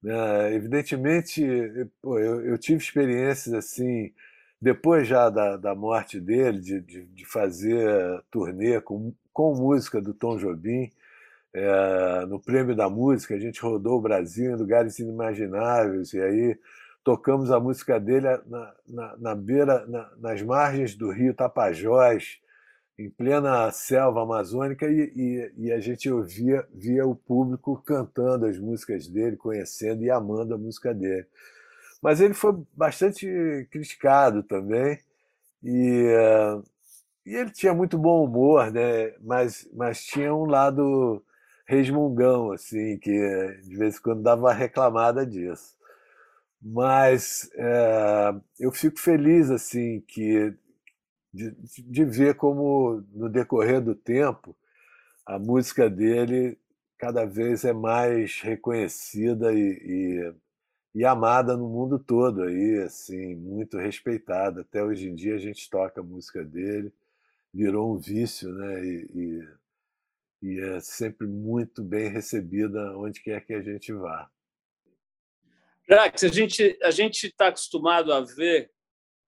Né? 0.00 0.54
Evidentemente, 0.54 1.44
pô, 2.00 2.16
eu, 2.16 2.46
eu, 2.46 2.56
tive 2.56 2.80
experiências 2.80 3.52
assim, 3.52 4.12
depois 4.62 5.08
já 5.08 5.28
da, 5.30 5.56
da 5.56 5.74
morte 5.74 6.20
dele, 6.20 6.60
de, 6.60 6.80
de, 6.80 7.06
de, 7.06 7.24
fazer 7.24 8.22
turnê 8.30 8.80
com, 8.80 9.12
com 9.32 9.52
música 9.52 10.00
do 10.00 10.14
Tom 10.14 10.38
Jobim. 10.38 10.92
É, 11.52 12.24
no 12.26 12.38
Prêmio 12.38 12.76
da 12.76 12.88
Música, 12.88 13.34
a 13.34 13.40
gente 13.40 13.60
rodou 13.60 13.98
o 13.98 14.00
Brasil 14.00 14.52
em 14.52 14.56
lugares 14.56 15.00
inimagináveis, 15.00 16.12
e 16.12 16.20
aí 16.20 16.56
tocamos 17.02 17.50
a 17.50 17.58
música 17.58 17.98
dele 17.98 18.28
na, 18.46 18.74
na, 18.86 19.16
na 19.16 19.34
beira, 19.34 19.84
na, 19.88 20.08
nas 20.18 20.40
margens 20.40 20.94
do 20.94 21.10
rio 21.10 21.34
Tapajós, 21.34 22.40
em 23.00 23.10
plena 23.10 23.70
selva 23.70 24.22
amazônica 24.22 24.86
e, 24.86 25.12
e, 25.16 25.52
e, 25.56 25.72
a 25.72 25.80
gente 25.80 26.10
ouvia 26.10 26.66
via 26.74 27.06
o 27.06 27.14
público 27.14 27.82
cantando 27.84 28.46
as 28.46 28.58
músicas 28.58 29.08
dele, 29.08 29.36
conhecendo 29.36 30.04
e 30.04 30.10
amando 30.10 30.54
a 30.54 30.58
música 30.58 30.92
dele. 30.92 31.26
Mas 32.02 32.20
ele 32.20 32.34
foi 32.34 32.54
bastante 32.74 33.26
criticado 33.70 34.42
também 34.42 34.98
e, 35.62 36.06
e 37.24 37.34
ele 37.34 37.50
tinha 37.50 37.72
muito 37.74 37.98
bom 37.98 38.24
humor, 38.24 38.70
né? 38.70 39.14
Mas, 39.20 39.68
mas 39.72 40.04
tinha 40.04 40.34
um 40.34 40.44
lado 40.44 41.22
resmungão 41.66 42.52
assim 42.52 42.98
que 42.98 43.10
de 43.62 43.76
vez 43.76 43.96
em 43.96 44.02
quando 44.02 44.22
dava 44.22 44.52
reclamada 44.52 45.24
disso. 45.24 45.78
Mas 46.62 47.50
uh, 47.54 48.42
eu 48.58 48.70
fico 48.70 49.00
feliz 49.00 49.50
assim 49.50 50.02
que 50.06 50.54
de, 51.32 51.54
de 51.78 52.04
ver 52.04 52.34
como, 52.34 53.04
no 53.12 53.28
decorrer 53.28 53.80
do 53.80 53.94
tempo, 53.94 54.56
a 55.24 55.38
música 55.38 55.88
dele 55.88 56.58
cada 56.98 57.24
vez 57.24 57.64
é 57.64 57.72
mais 57.72 58.40
reconhecida 58.40 59.52
e, 59.52 59.58
e, 59.58 61.00
e, 61.00 61.04
amada 61.04 61.56
no 61.56 61.68
mundo 61.68 61.98
todo 61.98 62.42
aí 62.42 62.82
assim 62.82 63.34
muito 63.36 63.78
respeitada. 63.78 64.62
Até 64.62 64.82
hoje 64.82 65.08
em 65.08 65.14
dia 65.14 65.34
a 65.34 65.38
gente 65.38 65.68
toca 65.70 66.00
a 66.00 66.04
música 66.04 66.44
dele 66.44 66.92
virou 67.52 67.94
um 67.94 67.98
vício 67.98 68.52
né 68.52 68.84
e, 68.84 69.10
e, 70.42 70.50
e 70.50 70.60
é 70.60 70.80
sempre 70.80 71.26
muito 71.26 71.82
bem 71.82 72.08
recebida 72.08 72.96
onde 72.96 73.20
quer 73.20 73.44
que 73.44 73.52
a 73.52 73.60
gente 73.60 73.92
vá. 73.92 74.30
Jax, 75.88 76.22
a 76.22 76.28
gente 76.28 76.78
a 76.82 76.90
gente 76.90 77.26
está 77.26 77.48
acostumado 77.48 78.12
a 78.12 78.20
ver 78.20 78.70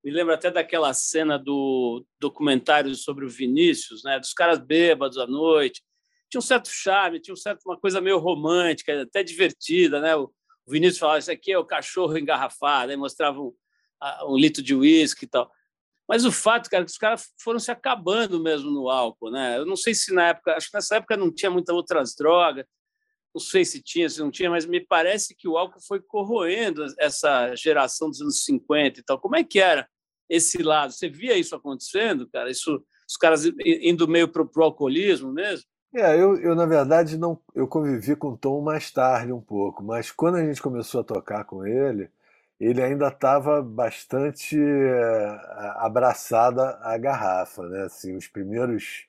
me 0.04 0.10
lembro 0.10 0.34
até 0.34 0.50
daquela 0.50 0.92
cena 0.92 1.38
do 1.38 2.04
documentário 2.18 2.94
sobre 2.94 3.24
o 3.24 3.28
Vinícius, 3.28 4.02
né? 4.02 4.18
dos 4.18 4.32
caras 4.32 4.58
bêbados 4.58 5.16
à 5.16 5.26
noite. 5.26 5.82
Tinha 6.28 6.40
um 6.40 6.42
certo 6.42 6.68
charme, 6.68 7.20
tinha 7.20 7.32
um 7.32 7.36
certo, 7.36 7.60
uma 7.64 7.78
coisa 7.78 8.00
meio 8.00 8.18
romântica, 8.18 9.02
até 9.02 9.22
divertida. 9.22 10.00
Né? 10.00 10.16
O 10.16 10.32
Vinícius 10.66 10.98
falava: 10.98 11.18
Isso 11.18 11.30
aqui 11.30 11.52
é 11.52 11.58
o 11.58 11.64
cachorro 11.64 12.18
engarrafado, 12.18 12.90
aí 12.90 12.96
mostrava 12.96 13.40
um, 13.40 13.54
um 14.26 14.36
litro 14.36 14.62
de 14.62 14.74
uísque 14.74 15.24
e 15.24 15.28
tal. 15.28 15.50
Mas 16.08 16.24
o 16.24 16.32
fato, 16.32 16.68
cara, 16.68 16.82
é 16.82 16.84
que 16.84 16.90
os 16.90 16.98
caras 16.98 17.32
foram 17.38 17.60
se 17.60 17.70
acabando 17.70 18.42
mesmo 18.42 18.70
no 18.70 18.88
álcool. 18.90 19.30
Né? 19.30 19.58
Eu 19.58 19.64
não 19.64 19.76
sei 19.76 19.94
se 19.94 20.12
na 20.12 20.28
época, 20.28 20.56
acho 20.56 20.68
que 20.68 20.76
nessa 20.76 20.96
época 20.96 21.16
não 21.16 21.32
tinha 21.32 21.50
muitas 21.50 21.74
outras 21.74 22.14
drogas, 22.14 22.66
não 23.34 23.40
sei 23.40 23.64
se 23.64 23.82
tinha, 23.82 24.08
se 24.08 24.20
não 24.20 24.30
tinha, 24.30 24.50
mas 24.50 24.66
me 24.66 24.80
parece 24.80 25.34
que 25.34 25.48
o 25.48 25.56
álcool 25.56 25.80
foi 25.80 26.00
corroendo 26.00 26.84
essa 26.98 27.54
geração 27.54 28.10
dos 28.10 28.20
anos 28.20 28.44
50 28.44 29.00
e 29.00 29.02
tal. 29.02 29.18
Como 29.18 29.36
é 29.36 29.44
que 29.44 29.58
era 29.60 29.88
esse 30.34 30.62
lado? 30.62 30.92
Você 30.92 31.08
via 31.08 31.36
isso 31.36 31.54
acontecendo, 31.54 32.28
cara? 32.28 32.50
Isso, 32.50 32.82
os 33.08 33.16
caras 33.16 33.44
indo 33.64 34.08
meio 34.08 34.28
para 34.28 34.42
o 34.42 34.62
alcoolismo 34.62 35.32
mesmo? 35.32 35.64
É, 35.94 36.14
eu, 36.18 36.36
eu 36.40 36.54
na 36.54 36.64
verdade 36.64 37.18
não, 37.18 37.38
eu 37.54 37.68
convivi 37.68 38.16
com 38.16 38.28
o 38.28 38.36
Tom 38.36 38.62
mais 38.62 38.90
tarde 38.90 39.30
um 39.30 39.42
pouco, 39.42 39.82
mas 39.82 40.10
quando 40.10 40.36
a 40.36 40.44
gente 40.44 40.62
começou 40.62 41.02
a 41.02 41.04
tocar 41.04 41.44
com 41.44 41.66
ele, 41.66 42.08
ele 42.58 42.82
ainda 42.82 43.08
estava 43.08 43.60
bastante 43.60 44.58
é, 44.58 45.40
abraçado 45.76 46.60
à 46.60 46.96
garrafa, 46.96 47.68
né? 47.68 47.82
Assim, 47.82 48.16
os 48.16 48.26
primeiros 48.26 49.06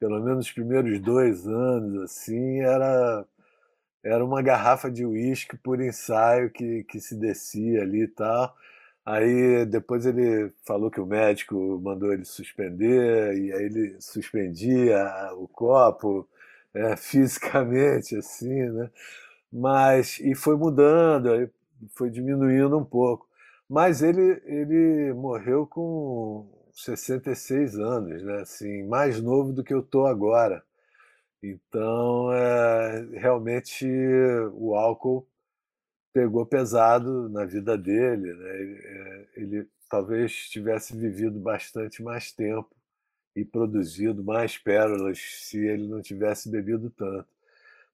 pelo 0.00 0.20
menos 0.20 0.46
os 0.46 0.52
primeiros 0.52 1.00
dois 1.00 1.46
anos, 1.46 2.02
assim, 2.02 2.60
era 2.60 3.24
era 4.02 4.24
uma 4.24 4.40
garrafa 4.42 4.90
de 4.90 5.04
uísque 5.04 5.56
por 5.56 5.80
ensaio 5.80 6.50
que, 6.50 6.84
que 6.84 7.00
se 7.00 7.16
descia 7.16 7.82
ali 7.82 8.04
e 8.04 8.08
tal. 8.08 8.56
Aí 9.08 9.64
depois 9.64 10.04
ele 10.04 10.52
falou 10.66 10.90
que 10.90 11.00
o 11.00 11.06
médico 11.06 11.80
mandou 11.82 12.12
ele 12.12 12.26
suspender, 12.26 13.34
e 13.38 13.50
aí 13.54 13.64
ele 13.64 13.96
suspendia 14.00 14.98
o 15.34 15.48
copo 15.48 16.28
é, 16.74 16.94
fisicamente, 16.98 18.16
assim, 18.16 18.68
né? 18.70 18.90
Mas, 19.52 20.20
e 20.20 20.34
foi 20.34 20.56
mudando, 20.56 21.32
aí 21.32 21.48
foi 21.96 22.10
diminuindo 22.10 22.78
um 22.78 22.84
pouco. 22.84 23.26
Mas 23.68 24.02
ele, 24.02 24.42
ele 24.44 25.14
morreu 25.14 25.66
com 25.66 26.46
66 26.74 27.78
anos, 27.78 28.22
né? 28.22 28.42
Assim, 28.42 28.82
mais 28.84 29.22
novo 29.22 29.54
do 29.54 29.64
que 29.64 29.72
eu 29.74 29.82
tô 29.82 30.06
agora. 30.06 30.62
Então, 31.42 32.32
é, 32.32 33.08
realmente, 33.14 33.86
o 34.54 34.74
álcool 34.74 35.26
pegou 36.12 36.44
pesado 36.46 37.28
na 37.28 37.44
vida 37.44 37.76
dele. 37.76 38.32
Né? 38.34 38.60
Ele, 38.60 38.80
é, 38.84 39.26
ele 39.36 39.68
talvez 39.88 40.48
tivesse 40.48 40.96
vivido 40.96 41.38
bastante 41.38 42.02
mais 42.02 42.32
tempo 42.32 42.70
e 43.34 43.44
produzido 43.44 44.22
mais 44.22 44.58
pérolas 44.58 45.18
se 45.18 45.58
ele 45.58 45.86
não 45.86 46.02
tivesse 46.02 46.48
bebido 46.48 46.90
tanto. 46.90 47.28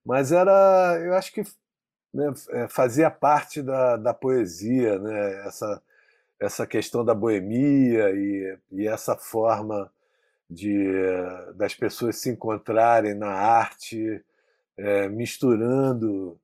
Mas 0.03 0.31
era, 0.31 0.99
eu 1.03 1.13
acho 1.13 1.33
que 1.33 1.43
né, 2.13 2.33
é, 2.49 2.67
fazia 2.67 3.09
parte 3.09 3.61
da, 3.61 3.97
da 3.97 4.13
poesia, 4.13 4.99
né? 4.99 5.47
essa, 5.47 5.81
essa 6.39 6.67
questão 6.67 7.03
da 7.03 7.13
boemia 7.13 8.11
e, 8.11 8.57
e 8.71 8.87
essa 8.87 9.15
forma 9.15 9.91
de 10.49 10.91
das 11.55 11.73
pessoas 11.73 12.17
se 12.17 12.29
encontrarem 12.29 13.15
na 13.15 13.31
arte, 13.31 14.23
é, 14.77 15.09
misturando 15.09 16.39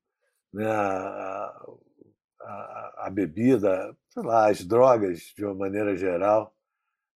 né, 0.54 0.66
a, 0.66 1.66
a, 2.42 3.06
a, 3.06 3.10
bebida, 3.10 3.96
sei 4.10 4.24
lá, 4.24 4.50
as 4.50 4.66
drogas 4.66 5.34
de 5.36 5.46
uma 5.46 5.56
maneira 5.56 5.96
geral, 5.96 6.56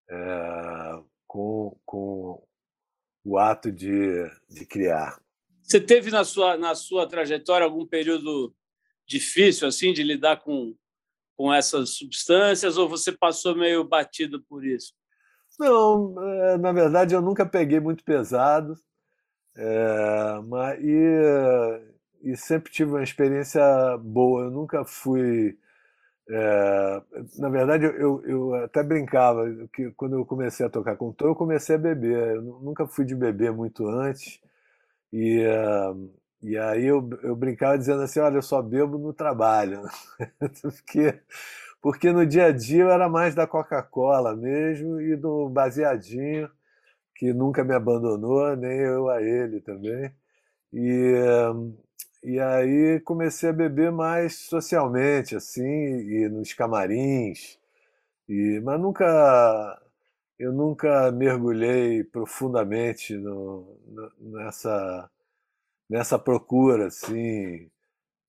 é, 0.09 1.03
com, 1.27 1.77
com 1.85 2.47
o 3.23 3.37
ato 3.37 3.71
de, 3.71 4.29
de 4.49 4.65
criar. 4.65 5.19
Você 5.63 5.79
teve 5.81 6.11
na 6.11 6.23
sua, 6.23 6.57
na 6.57 6.75
sua 6.75 7.07
trajetória 7.07 7.65
algum 7.65 7.85
período 7.85 8.55
difícil 9.07 9.67
assim 9.67 9.91
de 9.93 10.03
lidar 10.03 10.37
com, 10.37 10.75
com 11.35 11.53
essas 11.53 11.91
substâncias 11.91 12.77
ou 12.77 12.87
você 12.87 13.11
passou 13.11 13.55
meio 13.55 13.83
batido 13.83 14.43
por 14.43 14.65
isso? 14.65 14.93
Não, 15.59 16.15
é, 16.21 16.57
na 16.57 16.71
verdade 16.71 17.15
eu 17.15 17.21
nunca 17.21 17.45
peguei 17.45 17.79
muito 17.79 18.03
pesado, 18.03 18.75
é, 19.55 20.39
mas, 20.45 20.79
e, 20.83 21.94
e 22.25 22.37
sempre 22.37 22.71
tive 22.73 22.91
uma 22.91 23.03
experiência 23.03 23.61
boa. 23.99 24.45
Eu 24.45 24.51
nunca 24.51 24.85
fui. 24.85 25.57
É, 26.29 27.01
na 27.39 27.49
verdade, 27.49 27.85
eu, 27.85 28.23
eu 28.25 28.55
até 28.55 28.83
brincava 28.83 29.45
que 29.73 29.91
quando 29.91 30.15
eu 30.17 30.25
comecei 30.25 30.65
a 30.65 30.69
tocar 30.69 30.97
com 30.97 31.13
tom, 31.13 31.27
eu 31.27 31.35
comecei 31.35 31.75
a 31.75 31.79
beber. 31.79 32.35
Eu 32.37 32.41
nunca 32.43 32.87
fui 32.87 33.05
de 33.05 33.15
beber 33.15 33.51
muito 33.53 33.87
antes. 33.87 34.39
E, 35.13 35.43
e 36.41 36.57
aí 36.57 36.85
eu, 36.85 37.07
eu 37.23 37.35
brincava 37.35 37.77
dizendo 37.77 38.01
assim: 38.03 38.19
olha, 38.19 38.37
eu 38.37 38.41
só 38.41 38.61
bebo 38.61 38.97
no 38.97 39.13
trabalho. 39.13 39.81
Porque 40.61 41.19
porque 41.81 42.11
no 42.11 42.25
dia 42.25 42.47
a 42.47 42.51
dia 42.51 42.83
eu 42.83 42.91
era 42.91 43.09
mais 43.09 43.35
da 43.35 43.47
Coca-Cola 43.47 44.35
mesmo 44.35 45.01
e 45.01 45.15
do 45.15 45.49
baseadinho, 45.49 46.49
que 47.15 47.33
nunca 47.33 47.63
me 47.63 47.73
abandonou, 47.75 48.55
nem 48.55 48.79
eu 48.79 49.09
a 49.09 49.21
ele 49.21 49.61
também. 49.61 50.11
E, 50.73 51.13
e 52.25 52.39
aí 52.39 52.99
comecei 53.01 53.49
a 53.49 53.53
beber 53.53 53.91
mais 53.91 54.35
socialmente, 54.35 55.35
assim, 55.35 55.63
e 55.63 56.27
nos 56.27 56.53
camarins, 56.53 57.59
e, 58.27 58.59
mas 58.63 58.81
nunca 58.81 59.79
eu 60.39 60.51
nunca 60.51 61.11
mergulhei 61.11 62.03
profundamente 62.03 63.15
no, 63.15 63.77
nessa, 64.19 65.09
nessa 65.89 66.17
procura, 66.17 66.87
assim, 66.87 67.69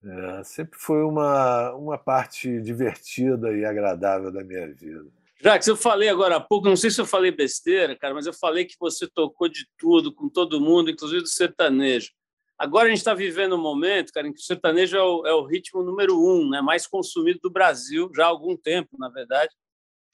é, 0.05 0.45
sempre 0.45 0.79
foi 0.79 1.03
uma, 1.03 1.73
uma 1.73 1.99
parte 1.99 2.61
divertida 2.61 3.51
e 3.57 3.65
agradável 3.65 4.31
da 4.31 4.45
minha 4.45 4.69
vida. 4.73 5.07
Jacques, 5.41 5.69
eu 5.69 5.77
falei 5.77 6.09
agora 6.09 6.37
há 6.37 6.41
pouco, 6.41 6.69
não 6.69 6.77
sei 6.77 6.91
se 6.91 7.01
eu 7.01 7.07
falei 7.07 7.31
besteira, 7.31 7.97
cara, 7.97 8.15
mas 8.15 8.27
eu 8.27 8.33
falei 8.35 8.67
que 8.67 8.77
você 8.79 9.07
tocou 9.07 9.49
de 9.49 9.67
tudo, 9.79 10.15
com 10.15 10.29
todo 10.29 10.61
mundo, 10.61 10.91
inclusive 10.91 11.23
do 11.23 11.29
sertanejo. 11.29 12.13
Agora 12.59 12.87
a 12.87 12.89
gente 12.89 12.99
está 12.99 13.15
vivendo 13.15 13.55
um 13.55 13.61
momento, 13.61 14.13
cara, 14.13 14.27
em 14.27 14.33
que 14.33 14.41
o 14.41 14.45
sertanejo 14.45 14.97
é 14.97 15.03
o, 15.03 15.27
é 15.27 15.35
o, 15.35 15.45
ritmo 15.45 15.83
número 15.83 16.19
um, 16.19 16.49
né, 16.49 16.63
mais 16.63 16.87
consumido 16.87 17.39
do 17.43 17.51
Brasil, 17.51 18.11
já 18.15 18.25
há 18.25 18.29
algum 18.29 18.57
tempo, 18.57 18.97
na 18.99 19.09
verdade. 19.09 19.55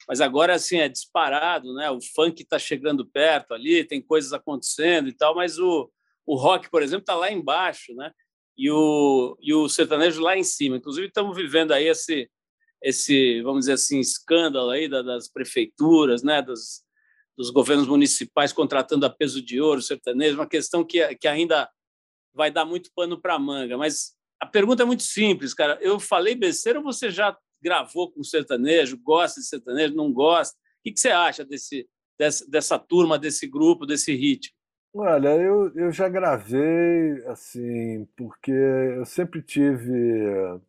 Mas 0.07 0.19
agora, 0.19 0.53
assim, 0.53 0.77
é 0.77 0.89
disparado, 0.89 1.73
né? 1.73 1.89
O 1.89 1.99
funk 2.13 2.41
está 2.41 2.59
chegando 2.59 3.05
perto 3.05 3.53
ali, 3.53 3.85
tem 3.85 4.01
coisas 4.01 4.33
acontecendo 4.33 5.07
e 5.07 5.13
tal, 5.13 5.33
mas 5.33 5.57
o, 5.57 5.89
o 6.25 6.35
rock, 6.35 6.69
por 6.69 6.81
exemplo, 6.81 7.03
está 7.03 7.15
lá 7.15 7.31
embaixo, 7.31 7.93
né? 7.95 8.11
e 8.57 8.69
o, 8.69 9.37
e 9.41 9.53
o 9.53 9.67
sertanejo 9.67 10.21
lá 10.21 10.37
em 10.37 10.43
cima. 10.43 10.77
Inclusive, 10.77 11.07
estamos 11.07 11.35
vivendo 11.35 11.71
aí 11.71 11.87
esse, 11.87 12.29
esse 12.81 13.41
vamos 13.41 13.61
dizer 13.61 13.73
assim, 13.73 13.99
escândalo 13.99 14.69
aí 14.69 14.87
das 14.87 15.27
prefeituras, 15.27 16.23
né, 16.23 16.41
dos, 16.41 16.83
dos 17.37 17.49
governos 17.49 17.87
municipais 17.87 18.53
contratando 18.53 19.05
a 19.05 19.09
peso 19.09 19.41
de 19.41 19.59
ouro 19.59 19.81
sertanejo, 19.81 20.35
uma 20.35 20.47
questão 20.47 20.83
que, 20.85 21.15
que 21.15 21.27
ainda 21.27 21.69
vai 22.33 22.51
dar 22.51 22.65
muito 22.65 22.91
pano 22.95 23.19
para 23.19 23.39
manga. 23.39 23.77
Mas 23.77 24.13
a 24.39 24.45
pergunta 24.45 24.83
é 24.83 24.85
muito 24.85 25.03
simples, 25.03 25.53
cara. 25.53 25.77
Eu 25.81 25.99
falei 25.99 26.35
besteira 26.35 26.79
ou 26.79 26.85
você 26.85 27.09
já 27.09 27.37
gravou 27.61 28.11
com 28.11 28.23
sertanejo, 28.23 28.99
gosta 29.01 29.39
de 29.39 29.47
sertanejo, 29.47 29.95
não 29.95 30.11
gosta? 30.11 30.55
O 30.55 30.83
que, 30.83 30.91
que 30.91 30.99
você 30.99 31.09
acha 31.09 31.45
desse, 31.45 31.87
dessa, 32.19 32.49
dessa 32.49 32.77
turma, 32.77 33.17
desse 33.17 33.47
grupo, 33.47 33.85
desse 33.85 34.13
ritmo? 34.13 34.53
Olha, 34.95 35.29
eu, 35.29 35.71
eu 35.75 35.91
já 35.91 36.07
gravei, 36.07 37.25
assim, 37.27 38.05
porque 38.15 38.51
eu 38.51 39.05
sempre 39.05 39.41
tive 39.41 40.61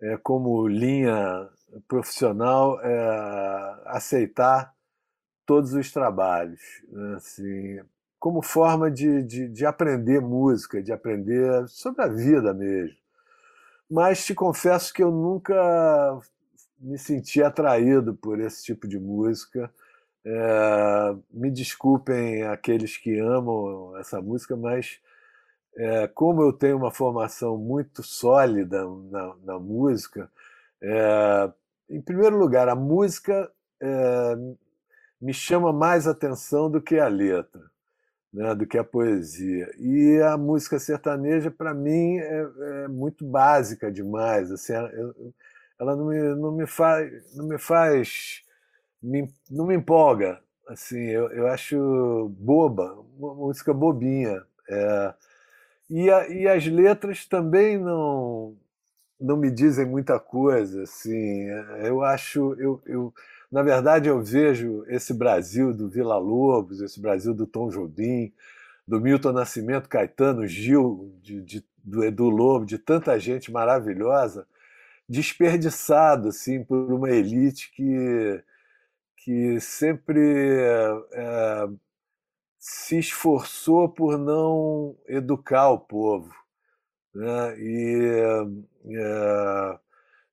é, 0.00 0.16
como 0.16 0.66
linha 0.66 1.48
profissional 1.86 2.80
é, 2.80 3.82
aceitar 3.86 4.74
todos 5.46 5.72
os 5.72 5.92
trabalhos, 5.92 6.60
né, 6.88 7.14
assim, 7.16 7.80
como 8.24 8.40
forma 8.40 8.90
de, 8.90 9.22
de, 9.22 9.48
de 9.50 9.66
aprender 9.66 10.18
música, 10.18 10.82
de 10.82 10.90
aprender 10.90 11.68
sobre 11.68 12.02
a 12.02 12.08
vida 12.08 12.54
mesmo. 12.54 12.96
Mas 13.90 14.24
te 14.24 14.34
confesso 14.34 14.94
que 14.94 15.02
eu 15.02 15.10
nunca 15.10 15.54
me 16.80 16.96
senti 16.96 17.42
atraído 17.42 18.14
por 18.14 18.40
esse 18.40 18.64
tipo 18.64 18.88
de 18.88 18.98
música. 18.98 19.70
É, 20.24 21.14
me 21.30 21.50
desculpem 21.50 22.44
aqueles 22.44 22.96
que 22.96 23.18
amam 23.18 23.94
essa 23.98 24.22
música, 24.22 24.56
mas 24.56 24.98
é, 25.76 26.06
como 26.08 26.40
eu 26.40 26.50
tenho 26.50 26.78
uma 26.78 26.90
formação 26.90 27.58
muito 27.58 28.02
sólida 28.02 28.86
na, 29.10 29.34
na 29.44 29.58
música, 29.58 30.32
é, 30.80 31.52
em 31.90 32.00
primeiro 32.00 32.38
lugar, 32.38 32.70
a 32.70 32.74
música 32.74 33.52
me 35.20 35.34
chama 35.34 35.74
mais 35.74 36.06
atenção 36.06 36.70
do 36.70 36.80
que 36.80 36.98
a 36.98 37.06
letra, 37.06 37.73
né, 38.34 38.54
do 38.54 38.66
que 38.66 38.76
a 38.76 38.84
poesia. 38.84 39.70
E 39.78 40.20
a 40.20 40.36
música 40.36 40.78
sertaneja, 40.78 41.50
para 41.50 41.72
mim, 41.72 42.18
é, 42.18 42.48
é, 42.58 42.88
muito 42.88 43.24
básica 43.24 43.92
demais. 43.92 44.50
Assim, 44.50 44.72
ela 45.78 45.96
não 45.96 46.06
me, 46.06 46.20
não 46.34 46.52
me 46.52 46.66
faz, 46.66 47.34
não 47.36 47.46
me 47.46 47.58
faz 47.58 48.42
me, 49.02 49.32
não 49.50 49.66
me 49.66 49.76
empolga. 49.76 50.40
Assim, 50.68 50.98
eu, 50.98 51.28
eu 51.30 51.46
acho 51.46 52.28
boba, 52.38 52.98
uma 53.18 53.34
música 53.34 53.72
bobinha. 53.72 54.42
É, 54.68 55.14
e, 55.90 56.10
a, 56.10 56.28
e 56.28 56.48
as 56.48 56.66
letras 56.66 57.26
também 57.26 57.78
não 57.78 58.56
não 59.20 59.36
me 59.36 59.50
dizem 59.50 59.86
muita 59.86 60.18
coisa. 60.18 60.82
Assim, 60.82 61.46
eu 61.84 62.02
acho, 62.02 62.54
eu, 62.58 62.82
eu 62.86 63.14
na 63.50 63.62
verdade 63.62 64.08
eu 64.08 64.22
vejo 64.22 64.84
esse 64.88 65.14
Brasil 65.14 65.72
do 65.72 65.88
Vila 65.88 66.18
Lobos, 66.18 66.80
esse 66.80 67.00
Brasil 67.00 67.34
do 67.34 67.46
Tom 67.46 67.68
Jobim, 67.68 68.32
do 68.86 69.00
Milton 69.00 69.32
Nascimento, 69.32 69.88
Caetano, 69.88 70.46
Gil, 70.46 71.12
de, 71.22 71.40
de, 71.42 71.64
do 71.82 72.04
Edu 72.04 72.28
Lobo, 72.28 72.66
de 72.66 72.78
tanta 72.78 73.18
gente 73.18 73.50
maravilhosa, 73.52 74.46
desperdiçado 75.08 76.28
assim 76.28 76.64
por 76.64 76.92
uma 76.92 77.10
elite 77.10 77.70
que 77.72 78.42
que 79.24 79.58
sempre 79.58 80.20
é, 81.12 81.68
se 82.58 82.98
esforçou 82.98 83.88
por 83.88 84.18
não 84.18 84.96
educar 85.08 85.70
o 85.70 85.78
povo. 85.78 86.34
Né? 87.14 87.58
E 87.58 88.20
é, 88.86 89.78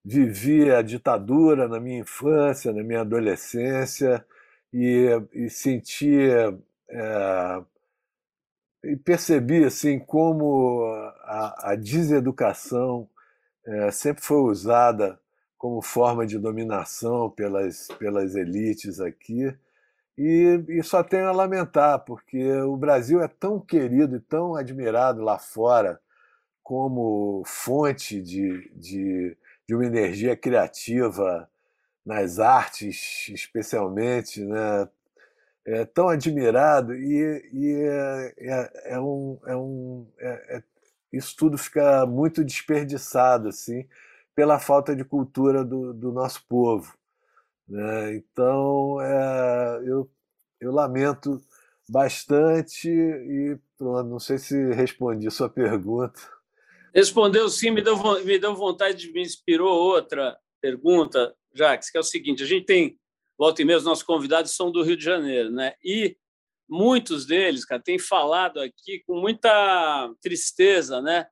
vivi 0.04 0.72
a 0.72 0.82
ditadura 0.82 1.68
na 1.68 1.80
minha 1.80 2.00
infância, 2.00 2.74
na 2.74 2.84
minha 2.84 3.02
adolescência, 3.02 4.26
e, 4.74 5.08
e 5.34 5.50
sentia 5.50 6.58
é, 6.90 7.64
e 8.84 8.96
percebi 8.96 9.64
assim 9.64 10.00
como 10.00 10.84
a, 11.24 11.72
a 11.72 11.76
deseducação 11.76 13.08
é, 13.66 13.92
sempre 13.92 14.24
foi 14.24 14.40
usada 14.40 15.20
como 15.58 15.82
forma 15.82 16.26
de 16.26 16.40
dominação 16.40 17.30
pelas, 17.30 17.88
pelas 18.00 18.36
elites 18.36 19.00
aqui. 19.00 19.56
E, 20.18 20.64
e, 20.68 20.84
só 20.84 21.04
tenho 21.04 21.28
a 21.28 21.32
lamentar, 21.32 22.00
porque 22.00 22.52
o 22.64 22.76
Brasil 22.76 23.22
é 23.22 23.28
tão 23.28 23.60
querido 23.60 24.16
e 24.16 24.20
tão 24.20 24.56
admirado 24.56 25.22
lá 25.22 25.38
fora 25.38 26.00
como 26.64 27.44
fonte 27.46 28.22
de, 28.22 28.72
de, 28.76 29.38
de 29.72 29.76
uma 29.76 29.86
energia 29.86 30.36
criativa 30.36 31.50
nas 32.06 32.40
artes, 32.40 33.30
especialmente, 33.30 34.44
né? 34.44 34.90
é 35.66 35.86
tão 35.86 36.10
admirado 36.10 36.94
e, 36.94 37.50
e 37.54 37.74
é, 37.76 38.34
é, 38.38 38.94
é, 38.96 39.00
um, 39.00 39.40
é 39.46 39.56
um 39.56 40.06
é, 40.20 40.58
é, 40.58 40.64
isso 41.14 41.36
tudo 41.38 41.58
fica 41.58 42.06
muito 42.06 42.44
desperdiçado 42.44 43.48
assim 43.48 43.88
pela 44.36 44.60
falta 44.60 44.94
de 44.94 45.06
cultura 45.06 45.64
do, 45.64 45.94
do 45.94 46.12
nosso 46.12 46.44
povo 46.50 46.98
né? 47.68 48.16
então 48.16 49.00
é, 49.00 49.84
eu, 49.86 50.10
eu 50.60 50.72
lamento 50.72 51.40
bastante 51.88 52.90
e 52.90 53.56
pronto 53.78 54.10
não 54.10 54.20
sei 54.20 54.40
se 54.40 54.74
respondi 54.74 55.30
sua 55.30 55.48
pergunta 55.48 56.20
respondeu 56.94 57.50
sim 57.50 57.72
me 57.72 57.82
deu 57.82 57.98
me 58.24 58.38
deu 58.38 58.56
vontade 58.56 59.12
me 59.12 59.22
inspirou 59.22 59.72
outra 59.72 60.38
pergunta 60.62 61.36
Jacques 61.54 61.90
que 61.90 61.98
é 61.98 62.02
o 62.02 62.04
seguinte 62.04 62.44
a 62.44 62.46
gente 62.46 62.66
tem 62.66 63.00
volta 63.42 63.60
e 63.60 63.66
meia, 63.66 63.80
os 63.80 63.84
nossos 63.84 64.04
convidados 64.04 64.56
são 64.56 64.72
do 64.72 64.84
Rio 64.84 64.96
de 64.96 65.04
Janeiro, 65.04 65.50
né? 65.50 65.74
E 65.84 66.16
muitos 66.70 67.26
deles, 67.26 67.66
cara, 67.66 67.82
têm 67.82 67.98
falado 67.98 68.60
aqui 68.60 69.00
com 69.08 69.20
muita 69.20 70.14
tristeza, 70.22 71.02
né? 71.02 71.26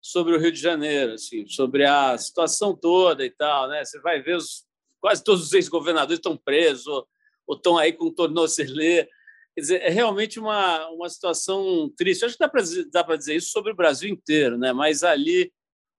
Sobre 0.00 0.34
o 0.34 0.40
Rio 0.40 0.50
de 0.50 0.60
Janeiro, 0.60 1.12
assim, 1.12 1.46
sobre 1.46 1.84
a 1.84 2.18
situação 2.18 2.74
toda 2.74 3.24
e 3.24 3.30
tal, 3.30 3.68
né? 3.68 3.84
Você 3.84 4.00
vai 4.00 4.20
ver 4.20 4.38
os 4.38 4.64
quase 5.00 5.22
todos 5.22 5.44
os 5.44 5.52
ex-governadores 5.52 6.18
estão 6.18 6.36
presos 6.36 6.88
ou, 6.88 7.06
ou 7.46 7.54
estão 7.54 7.78
aí 7.78 7.92
com 7.92 8.12
tornozeleira. 8.12 9.08
Quer 9.54 9.60
dizer, 9.60 9.82
é 9.82 9.90
realmente 9.90 10.40
uma, 10.40 10.88
uma 10.90 11.08
situação 11.08 11.92
triste. 11.96 12.24
Acho 12.24 12.36
que 12.36 12.90
dá 12.90 13.04
para 13.04 13.16
dizer 13.16 13.36
isso 13.36 13.50
sobre 13.50 13.72
o 13.72 13.76
Brasil 13.76 14.08
inteiro, 14.08 14.56
né? 14.56 14.72
mas 14.72 15.04
ali, 15.04 15.52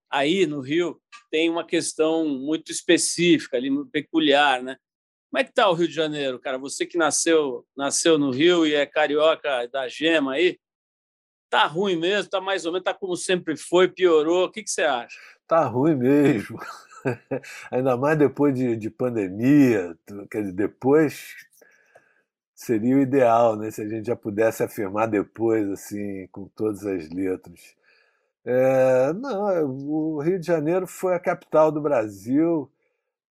aí 0.10 0.48
no 0.48 0.60
Rio, 0.60 1.00
tem 1.30 1.50
uma 1.50 1.66
questão 1.66 2.28
muito 2.28 2.72
específica, 2.72 3.58
ali, 3.58 3.70
peculiar. 3.92 4.64
Né? 4.64 4.76
Como 5.30 5.40
é 5.40 5.44
que 5.44 5.54
tá 5.54 5.70
o 5.70 5.74
Rio 5.74 5.88
de 5.88 5.94
Janeiro, 5.94 6.40
cara? 6.40 6.58
Você 6.58 6.86
que 6.86 6.98
nasceu, 6.98 7.66
nasceu 7.78 8.18
no 8.18 8.32
Rio 8.32 8.66
e 8.66 8.74
é 8.74 8.86
carioca 8.86 9.68
da 9.68 9.88
gema 9.88 10.34
aí, 10.34 10.60
tá 11.50 11.68
ruim 11.68 11.96
mesmo, 11.96 12.32
tá 12.32 12.42
mais 12.42 12.66
ou 12.66 12.72
menos, 12.72 12.84
tá 12.84 12.94
como 12.96 13.16
sempre 13.16 13.56
foi, 13.56 13.88
piorou. 13.88 14.46
O 14.46 14.52
que, 14.52 14.64
que 14.64 14.72
você 14.72 14.82
acha? 14.82 15.16
Tá 15.48 15.66
ruim 15.66 15.96
mesmo. 15.96 16.60
Ainda 17.70 17.96
mais 17.96 18.18
depois 18.18 18.56
de, 18.56 18.76
de 18.76 18.90
pandemia, 18.90 19.96
quer 20.32 20.42
dizer, 20.42 20.54
depois 20.54 21.36
seria 22.64 22.96
o 22.98 23.02
ideal, 23.02 23.56
né? 23.58 23.72
Se 23.72 23.82
a 23.82 23.88
gente 23.88 24.08
já 24.08 24.16
pudesse 24.16 24.64
afirmar 24.64 25.08
depois, 25.08 25.70
assim, 25.70 26.28
com 26.32 26.48
todas 26.50 26.86
as 26.86 27.10
letras. 27.10 27.76
É, 28.46 29.14
não, 29.14 29.66
o 29.66 30.22
Rio 30.22 30.40
de 30.40 30.46
Janeiro 30.48 30.88
foi 30.88 31.16
a 31.16 31.20
capital 31.20 31.72
do 31.72 31.82
Brasil 31.82 32.70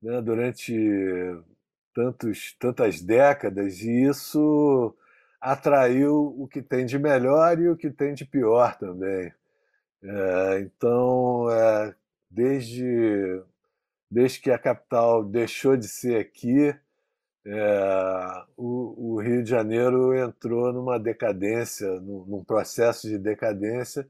né, 0.02 0.20
durante 0.22 0.72
tantos, 1.94 2.56
tantas 2.58 3.00
décadas, 3.00 3.80
e 3.80 4.04
isso 4.04 4.94
atraiu 5.40 6.34
o 6.38 6.48
que 6.48 6.62
tem 6.62 6.86
de 6.86 6.98
melhor 6.98 7.58
e 7.58 7.68
o 7.68 7.76
que 7.76 7.90
tem 7.90 8.14
de 8.14 8.24
pior 8.24 8.76
também. 8.78 9.32
É, 10.02 10.60
então, 10.60 11.50
é, 11.50 11.94
desde, 12.30 13.42
desde 14.10 14.40
que 14.40 14.50
a 14.50 14.58
capital 14.58 15.24
deixou 15.24 15.76
de 15.76 15.88
ser 15.88 16.18
aqui, 16.20 16.74
é, 17.44 18.44
o, 18.56 19.14
o, 19.14 19.20
Rio 19.20 19.42
de 19.42 19.50
Janeiro 19.50 20.16
entrou 20.16 20.72
numa 20.72 20.98
decadência, 20.98 21.88
num, 22.00 22.24
num 22.24 22.44
processo 22.44 23.08
de 23.08 23.18
decadência, 23.18 24.08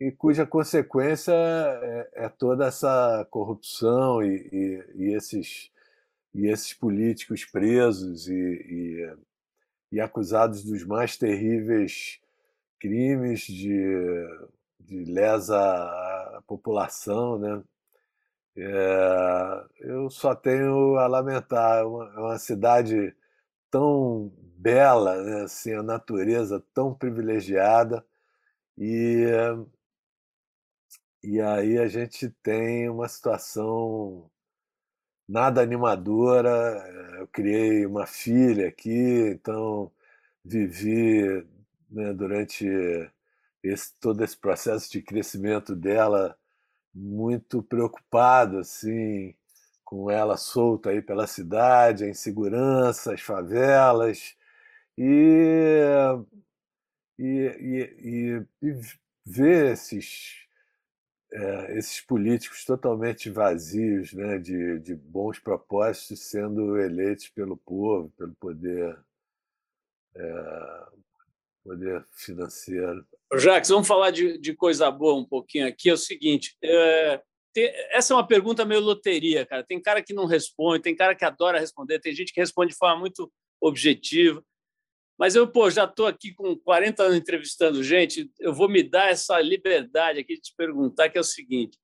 e 0.00 0.10
cuja 0.10 0.46
consequência 0.46 1.32
é, 1.32 2.10
é 2.24 2.28
toda 2.28 2.66
essa 2.66 3.26
corrupção 3.30 4.22
e, 4.22 4.48
e, 4.52 4.84
e 4.94 5.14
esses 5.14 5.70
e 6.34 6.48
esses 6.48 6.74
políticos 6.74 7.44
presos 7.44 8.28
e, 8.28 9.16
e, 9.92 10.00
acusados 10.00 10.64
dos 10.64 10.84
mais 10.84 11.16
terríveis 11.16 12.20
crimes 12.80 13.42
de, 13.42 14.26
de 14.80 15.04
lesa 15.04 15.56
à 15.56 16.42
população, 16.46 17.38
né? 17.38 17.62
É, 18.56 19.64
eu 19.80 20.08
só 20.10 20.34
tenho 20.34 20.96
a 20.96 21.06
lamentar, 21.08 21.78
é 21.80 21.84
uma, 21.84 22.04
é 22.14 22.18
uma 22.20 22.38
cidade 22.38 23.14
tão 23.70 24.32
bela, 24.56 25.22
né? 25.24 25.42
assim, 25.44 25.72
a 25.74 25.82
natureza 25.82 26.62
tão 26.74 26.94
privilegiada 26.94 28.04
e 28.78 29.26
e 31.22 31.40
aí 31.40 31.78
a 31.78 31.88
gente 31.88 32.28
tem 32.42 32.88
uma 32.88 33.08
situação 33.08 34.30
nada 35.28 35.62
animadora. 35.62 36.50
Eh, 37.18 37.20
eu 37.22 37.28
criei 37.28 37.86
uma 37.86 38.06
filha 38.06 38.68
aqui, 38.68 38.90
então 39.32 39.90
vivi 40.44 41.46
né, 41.90 42.12
durante 42.14 42.66
esse, 43.62 43.92
todo 44.00 44.22
esse 44.22 44.36
processo 44.36 44.90
de 44.90 45.02
crescimento 45.02 45.74
dela 45.74 46.36
muito 46.94 47.62
preocupado 47.62 48.58
assim 48.58 49.34
com 49.84 50.10
ela 50.10 50.36
solta 50.36 50.90
aí 50.90 51.02
pela 51.02 51.26
cidade, 51.26 52.04
a 52.04 52.08
insegurança, 52.08 53.14
as 53.14 53.20
favelas 53.20 54.36
e, 54.98 55.80
e, 57.18 58.46
e, 58.62 58.66
e 58.66 58.82
ver 59.24 59.72
esses 59.72 60.44
é, 61.32 61.76
esses 61.76 62.00
políticos 62.00 62.64
totalmente 62.64 63.28
vazios 63.28 64.12
né, 64.12 64.38
de, 64.38 64.78
de 64.78 64.94
bons 64.94 65.38
propósitos 65.38 66.20
sendo 66.20 66.78
eleitos 66.78 67.28
pelo 67.28 67.56
povo, 67.56 68.10
pelo 68.16 68.32
poder, 68.36 68.96
é, 70.14 70.86
poder 71.64 72.06
financeiro. 72.12 73.04
Jacques, 73.38 73.70
vamos 73.70 73.88
falar 73.88 74.10
de, 74.10 74.38
de 74.38 74.54
coisa 74.54 74.90
boa 74.90 75.14
um 75.14 75.24
pouquinho 75.24 75.66
aqui. 75.66 75.90
É 75.90 75.92
o 75.92 75.98
seguinte: 75.98 76.56
é, 76.62 77.20
tem, 77.52 77.70
essa 77.90 78.12
é 78.12 78.16
uma 78.16 78.26
pergunta 78.26 78.64
meio 78.64 78.80
loteria, 78.80 79.46
cara. 79.46 79.62
Tem 79.64 79.80
cara 79.80 80.02
que 80.02 80.12
não 80.12 80.26
responde, 80.26 80.82
tem 80.82 80.96
cara 80.96 81.14
que 81.14 81.24
adora 81.24 81.60
responder, 81.60 82.00
tem 82.00 82.14
gente 82.14 82.32
que 82.32 82.40
responde 82.40 82.72
de 82.72 82.78
forma 82.78 83.00
muito 83.00 83.32
objetiva. 83.60 84.44
Mas 85.18 85.36
eu, 85.36 85.46
pô, 85.46 85.70
já 85.70 85.84
estou 85.84 86.06
aqui 86.06 86.34
com 86.34 86.56
40 86.56 87.04
anos 87.04 87.16
entrevistando 87.16 87.84
gente, 87.84 88.28
eu 88.40 88.52
vou 88.52 88.68
me 88.68 88.82
dar 88.82 89.10
essa 89.10 89.40
liberdade 89.40 90.18
aqui 90.18 90.34
de 90.34 90.40
te 90.40 90.54
perguntar, 90.56 91.08
que 91.08 91.16
é 91.16 91.20
o 91.20 91.24
seguinte. 91.24 91.78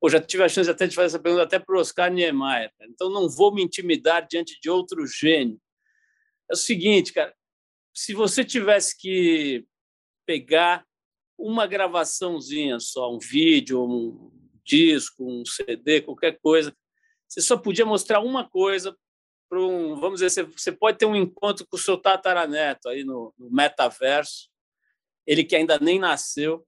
Pô, 0.00 0.08
já 0.08 0.20
tive 0.20 0.42
a 0.42 0.48
chance 0.48 0.70
até 0.70 0.86
de 0.86 0.94
fazer 0.94 1.06
essa 1.06 1.18
pergunta 1.18 1.44
até 1.44 1.58
para 1.58 1.76
o 1.76 1.78
Oscar 1.78 2.10
Niemeyer, 2.10 2.72
cara. 2.78 2.90
então 2.90 3.10
não 3.10 3.28
vou 3.28 3.54
me 3.54 3.62
intimidar 3.62 4.26
diante 4.26 4.58
de 4.60 4.70
outro 4.70 5.06
gênio. 5.06 5.60
É 6.50 6.54
o 6.54 6.56
seguinte, 6.56 7.12
cara, 7.12 7.34
se 7.94 8.14
você 8.14 8.44
tivesse 8.44 8.98
que 8.98 9.64
pegar 10.26 10.84
uma 11.38 11.66
gravaçãozinha 11.66 12.78
só, 12.80 13.12
um 13.12 13.18
vídeo, 13.18 13.82
um 13.82 14.30
disco, 14.64 15.24
um 15.24 15.44
CD, 15.44 16.00
qualquer 16.00 16.38
coisa, 16.40 16.74
você 17.28 17.40
só 17.40 17.56
podia 17.56 17.84
mostrar 17.84 18.20
uma 18.20 18.48
coisa 18.48 18.96
para 19.48 19.60
um, 19.60 19.96
vamos 19.96 20.20
dizer, 20.20 20.44
você 20.46 20.72
pode 20.72 20.98
ter 20.98 21.06
um 21.06 21.16
encontro 21.16 21.66
com 21.66 21.76
o 21.76 21.80
seu 21.80 21.96
tataraneto 21.96 22.88
aí 22.88 23.04
no, 23.04 23.34
no 23.38 23.50
metaverso, 23.50 24.48
ele 25.26 25.44
que 25.44 25.56
ainda 25.56 25.78
nem 25.78 25.98
nasceu, 25.98 26.66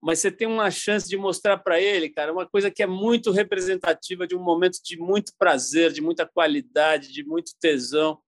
mas 0.00 0.20
você 0.20 0.30
tem 0.30 0.46
uma 0.46 0.70
chance 0.70 1.08
de 1.08 1.16
mostrar 1.16 1.58
para 1.58 1.80
ele, 1.80 2.08
cara, 2.08 2.32
uma 2.32 2.46
coisa 2.46 2.70
que 2.70 2.82
é 2.82 2.86
muito 2.86 3.30
representativa 3.32 4.26
de 4.26 4.36
um 4.36 4.42
momento 4.42 4.78
de 4.82 4.96
muito 4.96 5.32
prazer, 5.38 5.92
de 5.92 6.00
muita 6.00 6.26
qualidade, 6.26 7.12
de 7.12 7.24
muito 7.24 7.52
tesão 7.58 8.20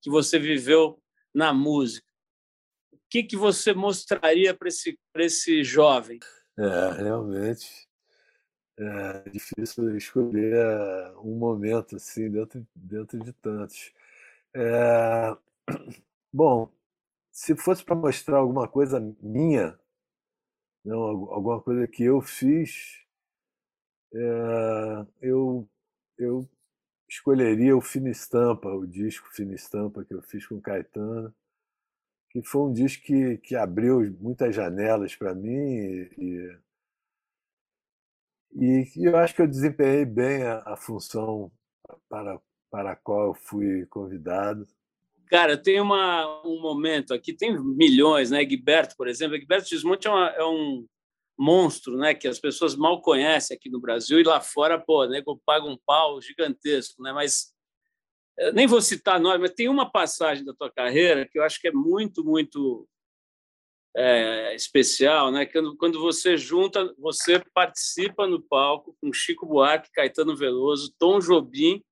que 0.00 0.10
você 0.10 0.38
viveu 0.38 1.02
na 1.34 1.52
música. 1.52 2.05
Que, 3.16 3.22
que 3.22 3.36
você 3.36 3.72
mostraria 3.72 4.52
para 4.52 4.68
esse, 4.68 4.98
esse 5.16 5.64
jovem? 5.64 6.18
É, 6.58 7.02
realmente 7.02 7.88
é 8.78 9.30
difícil 9.30 9.96
escolher 9.96 10.54
eh, 10.54 11.14
um 11.22 11.38
momento 11.38 11.96
assim 11.96 12.30
dentro, 12.30 12.66
dentro 12.74 13.18
de 13.18 13.32
tantos. 13.32 13.90
É, 14.54 15.34
bom, 16.30 16.70
se 17.32 17.56
fosse 17.56 17.82
para 17.82 17.94
mostrar 17.94 18.36
alguma 18.36 18.68
coisa 18.68 19.00
minha, 19.22 19.80
não, 20.84 21.00
alguma 21.00 21.62
coisa 21.62 21.88
que 21.88 22.04
eu 22.04 22.20
fiz, 22.20 23.02
é, 24.12 25.06
eu, 25.22 25.66
eu 26.18 26.46
escolheria 27.08 27.74
o 27.74 27.80
Fina 27.80 28.10
Estampa, 28.10 28.68
o 28.68 28.86
disco 28.86 29.26
Fina 29.32 29.54
Estampa 29.54 30.04
que 30.04 30.12
eu 30.12 30.20
fiz 30.20 30.46
com 30.46 30.60
Caetano, 30.60 31.34
que 32.42 32.48
foi 32.48 32.62
um 32.62 32.72
disco 32.72 33.02
que, 33.02 33.38
que 33.38 33.54
abriu 33.54 34.14
muitas 34.20 34.54
janelas 34.54 35.14
para 35.16 35.34
mim 35.34 35.48
e, 35.48 36.58
e, 38.54 38.90
e, 38.94 39.04
eu 39.04 39.16
acho 39.16 39.34
que 39.34 39.40
eu 39.40 39.46
desempenhei 39.46 40.04
bem 40.04 40.42
a, 40.42 40.62
a 40.66 40.76
função 40.76 41.50
para, 42.08 42.38
para 42.70 42.92
a 42.92 42.96
qual 42.96 43.28
eu 43.28 43.34
fui 43.34 43.86
convidado. 43.86 44.66
Cara, 45.28 45.56
tem 45.56 45.80
uma, 45.80 46.42
um 46.44 46.60
momento 46.60 47.14
aqui, 47.14 47.32
tem 47.32 47.58
milhões, 47.58 48.30
né? 48.30 48.44
Gilberto, 48.44 48.94
por 48.96 49.08
exemplo. 49.08 49.36
Gilberto 49.36 49.68
Gismonte 49.68 50.06
é, 50.06 50.10
é, 50.10 50.44
um 50.44 50.86
monstro, 51.38 51.96
né? 51.96 52.14
Que 52.14 52.28
as 52.28 52.38
pessoas 52.38 52.76
mal 52.76 53.00
conhecem 53.00 53.56
aqui 53.56 53.68
no 53.68 53.80
Brasil 53.80 54.20
e 54.20 54.24
lá 54.24 54.40
fora, 54.40 54.78
pô, 54.78 55.04
né? 55.06 55.22
Paga 55.44 55.66
um 55.66 55.78
pau 55.84 56.20
gigantesco, 56.20 57.02
né? 57.02 57.12
Mas 57.12 57.55
nem 58.52 58.66
vou 58.66 58.80
citar 58.80 59.18
nome, 59.18 59.38
mas 59.38 59.52
tem 59.52 59.68
uma 59.68 59.90
passagem 59.90 60.44
da 60.44 60.54
tua 60.54 60.70
carreira 60.70 61.26
que 61.26 61.38
eu 61.38 61.42
acho 61.42 61.60
que 61.60 61.68
é 61.68 61.72
muito, 61.72 62.24
muito 62.24 62.86
é, 63.96 64.54
especial, 64.54 65.30
né? 65.30 65.46
Quando, 65.46 65.76
quando 65.76 66.00
você 66.00 66.36
junta, 66.36 66.94
você 66.98 67.42
participa 67.54 68.26
no 68.26 68.42
palco 68.42 68.94
com 69.00 69.12
Chico 69.12 69.46
Buarque, 69.46 69.90
Caetano 69.90 70.36
Veloso, 70.36 70.94
Tom 70.98 71.18
Jobim 71.18 71.82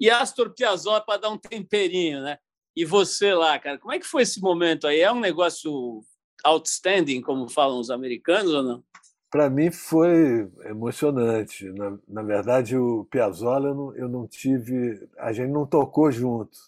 e 0.00 0.08
Astor 0.08 0.54
Piazzolla 0.54 1.00
para 1.00 1.20
dar 1.20 1.30
um 1.30 1.38
temperinho, 1.38 2.22
né? 2.22 2.38
E 2.76 2.84
você 2.84 3.34
lá, 3.34 3.58
cara, 3.58 3.78
como 3.78 3.92
é 3.92 3.98
que 3.98 4.06
foi 4.06 4.22
esse 4.22 4.40
momento 4.40 4.86
aí? 4.86 5.00
É 5.00 5.10
um 5.10 5.18
negócio 5.18 6.04
outstanding, 6.44 7.20
como 7.20 7.48
falam 7.48 7.80
os 7.80 7.90
americanos, 7.90 8.54
ou 8.54 8.62
não? 8.62 8.84
Para 9.30 9.50
mim 9.50 9.70
foi 9.70 10.50
emocionante. 10.64 11.70
Na, 11.72 11.98
na 12.08 12.22
verdade, 12.22 12.76
o 12.76 13.04
Piazzolla 13.06 13.68
eu 13.68 13.74
não, 13.74 13.96
eu 13.96 14.08
não 14.08 14.26
tive, 14.26 15.08
a 15.18 15.32
gente 15.32 15.50
não 15.50 15.66
tocou 15.66 16.10
junto, 16.10 16.58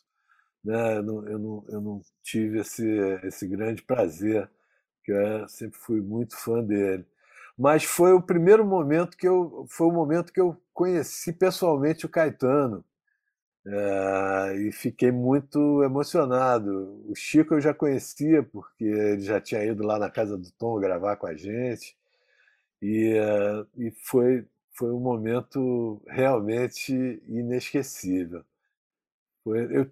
né? 0.64 0.98
Eu 0.98 1.02
não, 1.02 1.28
eu 1.28 1.38
não, 1.38 1.64
eu 1.68 1.80
não 1.80 2.02
tive 2.22 2.60
esse, 2.60 2.86
esse 3.24 3.46
grande 3.48 3.82
prazer, 3.82 4.50
que 5.04 5.12
eu 5.12 5.48
sempre 5.48 5.78
fui 5.78 6.00
muito 6.00 6.36
fã 6.36 6.62
dele. 6.64 7.06
Mas 7.58 7.84
foi 7.84 8.12
o 8.14 8.22
primeiro 8.22 8.64
momento 8.64 9.16
que 9.16 9.28
eu, 9.28 9.66
foi 9.68 9.88
o 9.88 9.92
momento 9.92 10.32
que 10.32 10.40
eu 10.40 10.56
conheci 10.74 11.32
pessoalmente 11.32 12.06
o 12.06 12.08
Caetano 12.08 12.84
é, 13.66 14.56
e 14.56 14.72
fiquei 14.72 15.12
muito 15.12 15.82
emocionado. 15.84 17.02
O 17.08 17.14
Chico 17.14 17.54
eu 17.54 17.60
já 17.60 17.74
conhecia, 17.74 18.42
porque 18.42 18.84
ele 18.84 19.22
já 19.22 19.40
tinha 19.40 19.64
ido 19.64 19.84
lá 19.84 19.98
na 19.98 20.10
casa 20.10 20.36
do 20.38 20.50
Tom 20.52 20.80
gravar 20.80 21.16
com 21.16 21.26
a 21.26 21.34
gente, 21.34 21.96
e, 22.82 23.14
é, 23.14 23.66
e 23.76 23.90
foi, 23.90 24.46
foi 24.72 24.90
um 24.92 25.00
momento 25.00 26.00
realmente 26.06 27.22
inesquecível. 27.28 28.44
Foi, 29.44 29.60
eu 29.76 29.90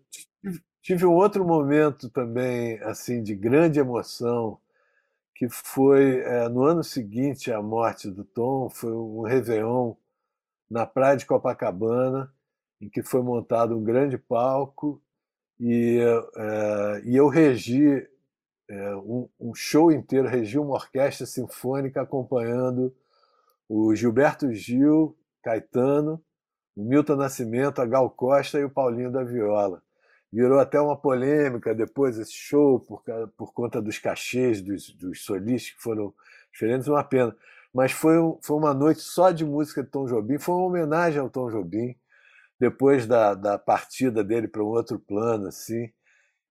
tive 0.82 1.06
um 1.06 1.14
outro 1.14 1.44
momento 1.44 2.08
também 2.10 2.78
assim 2.82 3.22
de 3.22 3.34
grande 3.34 3.78
emoção, 3.78 4.58
que 5.34 5.48
foi 5.48 6.20
é, 6.20 6.48
no 6.48 6.64
ano 6.64 6.82
seguinte 6.82 7.52
à 7.52 7.62
morte 7.62 8.10
do 8.10 8.24
Tom, 8.24 8.68
foi 8.70 8.92
um 8.92 9.22
Réveillon 9.22 9.94
na 10.70 10.86
praia 10.86 11.16
de 11.16 11.26
Copacabana, 11.26 12.32
em 12.80 12.88
que 12.88 13.02
foi 13.02 13.22
montado 13.22 13.76
um 13.76 13.84
grande 13.84 14.18
palco 14.18 15.02
e, 15.60 16.00
é, 16.36 17.02
e 17.04 17.16
eu 17.16 17.28
regi 17.28 18.06
é, 18.68 18.96
um, 18.96 19.28
um, 19.40 19.54
show 19.54 19.90
inteiro, 19.90 20.28
regi 20.28 20.58
uma 20.58 20.74
orquestra 20.74 21.26
sinfônica 21.26 22.00
acompanhando 22.00 22.94
o 23.68 23.94
Gilberto 23.94 24.52
Gil, 24.52 25.16
Caetano, 25.42 26.22
o 26.76 26.84
Milton 26.84 27.16
Nascimento, 27.16 27.80
a 27.80 27.86
Gal 27.86 28.08
Costa 28.10 28.58
e 28.58 28.64
o 28.64 28.70
Paulinho 28.70 29.10
da 29.10 29.24
Viola. 29.24 29.82
Virou 30.30 30.58
até 30.58 30.78
uma 30.80 30.96
polêmica 30.96 31.74
depois 31.74 32.18
esse 32.18 32.34
show, 32.34 32.80
por, 32.80 33.02
por 33.36 33.52
conta 33.52 33.80
dos 33.80 33.98
cachês 33.98 34.60
dos, 34.60 34.90
dos 34.90 35.24
solistas 35.24 35.74
que 35.74 35.82
foram 35.82 36.12
diferentes, 36.52 36.86
uma 36.86 37.02
pena. 37.02 37.34
Mas 37.72 37.92
foi, 37.92 38.16
foi 38.42 38.56
uma 38.56 38.74
noite 38.74 39.00
só 39.00 39.30
de 39.30 39.44
música 39.44 39.82
de 39.82 39.88
Tom 39.88 40.06
Jobim, 40.06 40.38
foi 40.38 40.54
uma 40.54 40.66
homenagem 40.66 41.20
ao 41.20 41.30
Tom 41.30 41.50
Jobim 41.50 41.96
depois 42.58 43.06
da, 43.06 43.34
da 43.34 43.58
partida 43.58 44.22
dele 44.24 44.48
para 44.48 44.62
um 44.62 44.66
outro 44.66 44.98
plano, 44.98 45.48
assim. 45.48 45.90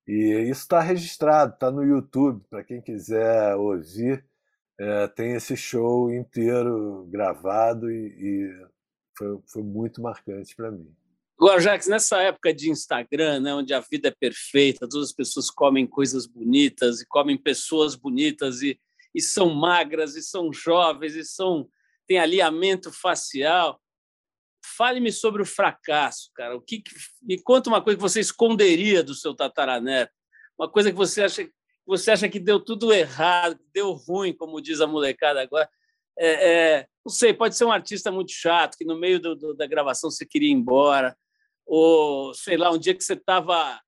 E 0.07 0.49
isso 0.49 0.61
está 0.61 0.79
registrado, 0.79 1.53
está 1.53 1.69
no 1.69 1.83
YouTube, 1.83 2.43
para 2.49 2.63
quem 2.63 2.81
quiser 2.81 3.55
ouvir. 3.55 4.25
É, 4.79 5.07
tem 5.07 5.33
esse 5.33 5.57
show 5.57 6.11
inteiro 6.13 7.07
gravado 7.09 7.91
e, 7.91 8.07
e 8.07 8.67
foi, 9.17 9.39
foi, 9.51 9.63
muito 9.63 10.01
marcante 10.01 10.55
para 10.55 10.71
mim. 10.71 10.95
Agora, 11.39 11.59
Jacques, 11.59 11.87
nessa 11.87 12.21
época 12.21 12.53
de 12.53 12.69
Instagram, 12.69 13.39
né, 13.39 13.53
onde 13.53 13.73
a 13.73 13.79
vida 13.79 14.07
é 14.09 14.15
perfeita, 14.17 14.87
todas 14.87 15.09
as 15.09 15.13
pessoas 15.13 15.49
comem 15.49 15.85
coisas 15.85 16.25
bonitas 16.25 17.01
e 17.01 17.07
comem 17.07 17.37
pessoas 17.37 17.95
bonitas 17.95 18.61
e, 18.61 18.79
e 19.13 19.21
são 19.21 19.53
magras 19.53 20.15
e 20.15 20.21
são 20.21 20.53
jovens 20.53 21.15
e 21.15 21.25
são 21.25 21.67
têm 22.07 22.19
alinhamento 22.19 22.91
facial, 22.91 23.79
Fale-me 24.75 25.11
sobre 25.11 25.41
o 25.41 25.45
fracasso, 25.45 26.31
cara. 26.35 26.55
O 26.55 26.61
que, 26.61 26.83
me 27.21 27.41
conta 27.41 27.69
uma 27.69 27.81
coisa 27.81 27.97
que 27.97 28.01
você 28.01 28.19
esconderia 28.19 29.03
do 29.03 29.13
seu 29.13 29.35
tataraneto, 29.35 30.11
uma 30.57 30.69
coisa 30.69 30.91
que 30.91 30.97
você 30.97 31.23
acha 31.23 31.49
você 31.87 32.11
acha 32.11 32.27
que 32.27 32.37
deu 32.37 32.59
tudo 32.59 32.91
errado, 32.91 33.57
deu 33.73 33.93
ruim, 33.93 34.33
como 34.33 34.61
diz 34.61 34.81
a 34.81 34.87
molecada 34.87 35.41
agora. 35.41 35.69
É, 36.19 36.49
é, 36.49 36.87
não 37.05 37.11
sei, 37.11 37.33
pode 37.33 37.55
ser 37.55 37.63
um 37.63 37.71
artista 37.71 38.11
muito 38.11 38.33
chato 38.33 38.75
que 38.77 38.83
no 38.83 38.99
meio 38.99 39.21
do, 39.21 39.35
do, 39.35 39.53
da 39.53 39.65
gravação 39.65 40.11
você 40.11 40.25
queria 40.25 40.49
ir 40.49 40.53
embora, 40.53 41.17
ou 41.65 42.33
sei 42.33 42.57
lá, 42.57 42.71
um 42.71 42.77
dia 42.77 42.93
que 42.93 43.03
você 43.03 43.13
estava 43.13 43.79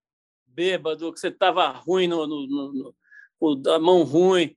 bêbado, 0.47 1.11
que 1.11 1.19
você 1.19 1.27
estava 1.27 1.67
ruim 1.67 2.07
no, 2.07 2.25
no, 2.25 2.47
no, 2.47 2.95
no, 3.41 3.73
a 3.73 3.79
mão 3.79 4.03
ruim, 4.03 4.55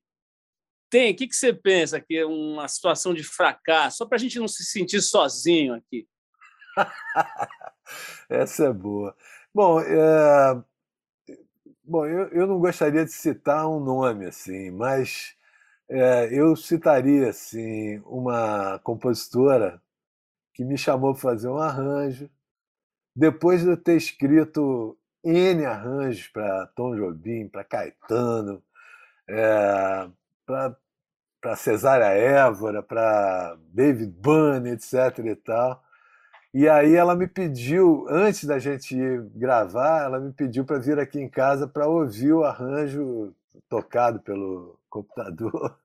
tem? 0.89 1.13
O 1.13 1.17
que, 1.17 1.27
que 1.27 1.35
você 1.35 1.53
pensa 1.53 2.01
que 2.01 2.19
é 2.19 2.27
uma 2.27 2.69
situação 2.69 3.15
de 3.15 3.25
fracasso? 3.25 3.99
Só 3.99 4.07
para 4.07 4.17
a 4.17 4.21
gente 4.21 4.39
não 4.39 4.47
se 4.47 4.63
sentir 4.65 5.01
sozinho 5.01 5.75
aqui. 5.75 6.07
Essa 8.29 8.67
é 8.67 8.73
boa. 8.73 9.15
Bom, 9.55 9.81
é... 9.81 10.63
Bom 11.85 12.07
eu, 12.07 12.29
eu 12.29 12.47
não 12.47 12.59
gostaria 12.59 13.05
de 13.05 13.13
citar 13.13 13.69
um 13.69 13.81
nome 13.81 14.27
assim, 14.27 14.71
mas 14.71 15.37
é, 15.89 16.29
eu 16.33 16.57
citaria 16.57 17.29
assim, 17.29 17.99
uma 18.07 18.79
compositora 18.81 19.81
que 20.55 20.65
me 20.65 20.79
chamou 20.79 21.13
para 21.13 21.23
fazer 21.23 21.49
um 21.49 21.59
arranjo. 21.59 22.31
Depois 23.15 23.63
de 23.63 23.69
eu 23.71 23.77
ter 23.77 23.97
escrito 23.97 24.97
N 25.25 25.65
arranjos 25.67 26.29
para 26.29 26.67
Tom 26.69 26.97
Jobim, 26.97 27.49
para 27.49 27.65
Caetano, 27.65 28.63
é, 29.29 30.09
para 30.47 31.57
Cesária 31.57 32.07
Évora, 32.07 32.83
para 32.83 33.57
David 33.73 34.13
Byrne, 34.13 34.71
etc. 34.71 35.19
e 35.27 35.37
tal. 35.37 35.83
E 36.55 36.69
aí 36.69 36.95
ela 36.95 37.15
me 37.15 37.27
pediu, 37.27 38.07
antes 38.11 38.45
da 38.45 38.59
gente 38.59 38.95
ir 38.95 39.23
gravar, 39.35 40.03
ela 40.05 40.21
me 40.21 40.33
pediu 40.33 40.65
para 40.65 40.79
vir 40.79 40.99
aqui 40.99 41.19
em 41.19 41.29
casa 41.29 41.67
para 41.67 41.89
ouvir 41.89 42.33
o 42.33 42.45
arranjo 42.45 43.35
tocado 43.69 44.21
pelo 44.21 44.79
computador. 44.91 45.79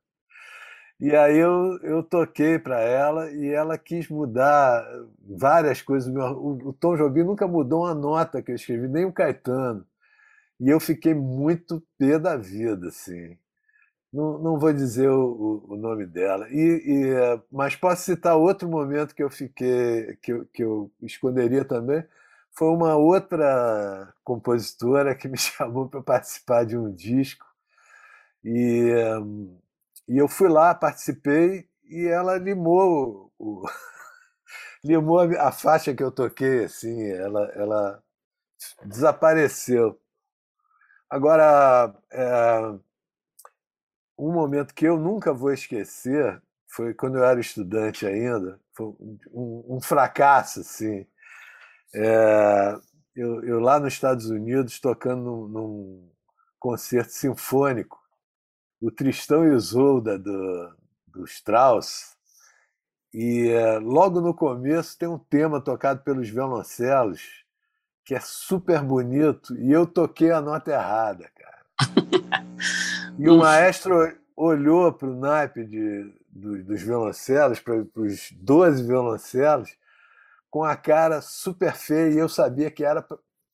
E 1.00 1.16
aí 1.16 1.38
eu, 1.38 1.78
eu 1.84 2.02
toquei 2.02 2.58
para 2.58 2.80
ela 2.82 3.32
e 3.32 3.48
ela 3.50 3.78
quis 3.78 4.10
mudar 4.10 4.84
várias 5.22 5.80
coisas. 5.80 6.12
O, 6.12 6.70
o 6.70 6.74
Tom 6.74 6.98
Jobim 6.98 7.24
nunca 7.24 7.48
mudou 7.48 7.84
uma 7.84 7.94
nota 7.94 8.42
que 8.42 8.52
eu 8.52 8.56
escrevi, 8.56 8.88
nem 8.88 9.06
o 9.06 9.14
Caetano. 9.14 9.86
E 10.60 10.70
eu 10.70 10.80
fiquei 10.80 11.14
muito 11.14 11.84
pé 12.00 12.20
da 12.20 12.36
vida, 12.38 12.88
assim. 12.88 13.38
Não, 14.18 14.40
não 14.40 14.58
vou 14.60 14.74
dizer 14.74 15.10
o, 15.12 15.64
o 15.70 15.76
nome 15.78 16.08
dela. 16.08 16.50
E, 16.50 16.56
e, 16.58 17.10
eh, 17.14 17.40
mas 17.52 17.76
posso 17.76 18.04
citar 18.04 18.36
outro 18.36 18.68
momento 18.68 19.14
que 19.14 19.22
eu 19.24 19.30
fiquei, 19.30 20.16
que 20.24 20.34
eu, 20.34 20.46
que 20.48 20.64
eu 20.64 20.92
esconderia 21.04 21.64
também. 21.64 22.04
Foi 22.52 22.70
uma 22.70 22.96
outra 22.96 24.12
compositora 24.24 25.14
que 25.16 25.28
me 25.28 25.38
chamou 25.38 25.88
para 25.88 26.02
participar 26.02 26.66
de 26.66 26.76
um 26.76 26.92
disco. 26.92 27.46
E, 28.44 28.92
e 30.08 30.18
eu 30.18 30.28
fui 30.28 30.50
lá, 30.50 30.74
participei, 30.74 31.68
e 31.90 32.06
ela 32.08 32.38
limou 32.38 33.32
o, 33.38 33.66
limou 34.84 35.20
a 35.22 35.52
faixa 35.52 35.94
que 35.94 36.04
eu 36.04 36.12
toquei, 36.12 36.66
assim, 36.66 37.04
ela, 37.12 37.46
ela 37.56 38.04
desapareceu. 38.86 40.00
Agora, 41.10 41.94
é, 42.12 42.78
um 44.18 44.32
momento 44.32 44.74
que 44.74 44.86
eu 44.86 44.98
nunca 44.98 45.34
vou 45.34 45.52
esquecer 45.54 46.42
foi 46.68 46.94
quando 46.94 47.18
eu 47.18 47.24
era 47.24 47.40
estudante 47.40 48.06
ainda, 48.06 48.60
foi 48.74 48.88
um, 49.32 49.78
um 49.78 49.82
fracasso, 49.82 50.60
assim. 50.60 51.08
É, 51.94 52.80
eu, 53.16 53.44
eu, 53.44 53.60
lá 53.60 53.80
nos 53.80 53.94
Estados 53.94 54.30
Unidos 54.30 54.80
tocando 54.80 55.22
num, 55.22 55.48
num, 55.48 56.12
concerto 56.60 57.12
sinfônico, 57.12 57.98
o 58.82 58.92
Tristão 58.92 59.48
e 59.48 59.56
Isolda 59.56 60.20
do, 60.20 60.76
do 61.08 61.26
Strauss, 61.26 62.16
e 63.14 63.50
é, 63.50 63.80
logo 63.80 64.22
no 64.22 64.34
começo 64.34 64.98
tem 64.98 65.08
um 65.08 65.18
tema 65.18 65.62
tocado 65.62 66.04
pelos 66.04 66.30
violoncelos 66.30 67.46
que 68.06 68.14
é 68.14 68.20
super 68.20 68.82
bonito 68.84 69.58
e 69.58 69.72
eu 69.72 69.86
toquei 69.86 70.32
a 70.32 70.42
nota 70.42 70.72
errada, 70.72 71.30
cara. 71.36 72.27
E 73.18 73.30
o 73.30 73.38
maestro 73.38 74.16
olhou 74.36 74.94
para 74.94 75.08
o 75.08 75.16
naipe 75.16 75.64
de, 75.66 76.14
do, 76.30 76.64
dos 76.64 76.82
violoncelos, 76.82 77.60
para 77.60 77.76
os 77.96 78.32
12 78.32 78.84
violoncelos, 78.84 79.76
com 80.50 80.64
a 80.64 80.76
cara 80.76 81.22
super 81.22 81.74
feia, 81.74 82.14
e 82.14 82.18
eu 82.18 82.30
sabia 82.30 82.72
que 82.72 82.84
era. 82.84 83.06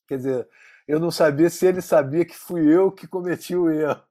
Quer 0.08 0.18
dizer, 0.18 0.48
eu 0.88 1.00
não 1.00 1.12
sabia 1.12 1.50
se 1.50 1.66
ele 1.66 1.82
sabia 1.82 2.26
que 2.26 2.36
fui 2.36 2.66
eu 2.66 2.92
que 2.92 3.08
cometi 3.08 3.56
o 3.56 3.70
erro. 3.70 4.02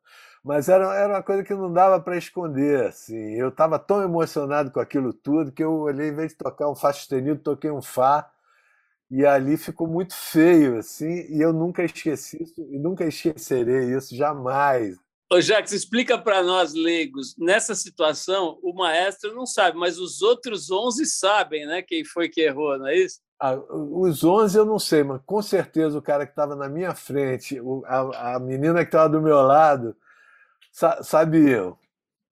Mas 0.45 0.69
era, 0.69 0.93
era 0.95 1.15
uma 1.15 1.23
coisa 1.23 1.45
que 1.45 1.55
não 1.55 1.73
dava 1.73 2.01
para 2.01 2.17
esconder. 2.17 2.87
Assim. 2.87 3.35
Eu 3.35 3.49
estava 3.49 3.79
tão 3.79 4.03
emocionado 4.03 4.71
com 4.71 4.81
aquilo 4.81 5.13
tudo 5.13 5.53
que 5.53 5.63
eu 5.63 5.73
olhei, 5.73 6.09
em 6.09 6.15
vez 6.15 6.33
de 6.33 6.39
tocar 6.39 6.69
um 6.69 6.75
Fá 6.75 6.93
sustenido, 6.93 7.41
toquei 7.41 7.71
um 7.71 7.83
Fá. 7.83 8.29
E 9.11 9.27
ali 9.27 9.59
ficou 9.59 9.87
muito 9.87 10.15
feio, 10.15 10.79
assim, 10.79 11.27
e 11.29 11.43
eu 11.43 11.53
nunca 11.53 11.85
esqueci 11.85 12.43
isso, 12.43 12.55
e 12.59 12.79
nunca 12.79 13.05
esquecerei 13.05 13.95
isso, 13.95 14.17
jamais. 14.17 14.99
Ô, 15.33 15.41
Jacques, 15.41 15.73
explica 15.73 16.19
para 16.19 16.43
nós, 16.43 16.75
leigos, 16.75 17.35
nessa 17.39 17.75
situação, 17.75 18.59
o 18.63 18.75
maestro 18.75 19.35
não 19.35 19.47
sabe, 19.47 19.79
mas 19.79 19.99
os 19.99 20.21
outros 20.21 20.71
11 20.71 21.07
sabem, 21.07 21.65
né, 21.65 21.81
quem 21.81 22.05
foi 22.05 22.29
que 22.29 22.43
errou, 22.43 22.79
não 22.79 22.87
é 22.87 22.97
isso? 22.99 23.19
Ah, 23.41 23.55
os 23.55 24.23
11 24.23 24.59
eu 24.59 24.67
não 24.67 24.79
sei, 24.79 25.03
mas 25.03 25.23
com 25.25 25.41
certeza 25.41 25.97
o 25.97 26.03
cara 26.03 26.27
que 26.27 26.33
estava 26.33 26.55
na 26.55 26.69
minha 26.69 26.95
frente, 26.95 27.59
a, 27.87 28.35
a 28.35 28.39
menina 28.41 28.81
que 28.81 28.89
estava 28.89 29.09
do 29.09 29.23
meu 29.23 29.41
lado, 29.41 29.97
sa 30.71 31.03
sabia. 31.03 31.73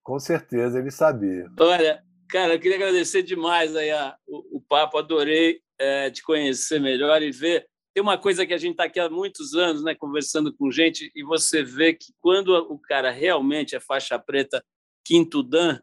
Com 0.03 0.20
certeza 0.20 0.78
ele 0.78 0.90
sabia. 0.90 1.46
Olha, 1.59 2.05
cara, 2.28 2.53
eu 2.53 2.61
queria 2.61 2.76
agradecer 2.76 3.22
demais 3.22 3.74
aí 3.74 3.90
a, 3.90 4.14
o, 4.28 4.59
o 4.59 4.61
papo, 4.61 4.98
adorei 4.98 5.62
é, 5.78 6.11
te 6.11 6.22
conhecer 6.22 6.78
melhor 6.78 7.22
e 7.22 7.32
ver. 7.32 7.66
Tem 7.93 8.03
uma 8.03 8.16
coisa 8.16 8.47
que 8.47 8.55
a 8.55 8.59
gente 8.59 8.72
está 8.72 8.84
aqui 8.84 9.01
há 9.01 9.11
muitos 9.11 9.55
anos, 9.55 9.82
né, 9.82 9.95
conversando 9.95 10.53
com 10.53 10.70
gente, 10.70 11.11
e 11.14 11.24
você 11.24 11.62
vê 11.62 11.93
que 11.93 12.12
quando 12.20 12.51
o 12.51 12.78
cara 12.78 13.11
realmente 13.11 13.74
é 13.74 13.80
faixa 13.80 14.18
preta, 14.18 14.64
quinto 15.05 15.43
dan, 15.43 15.80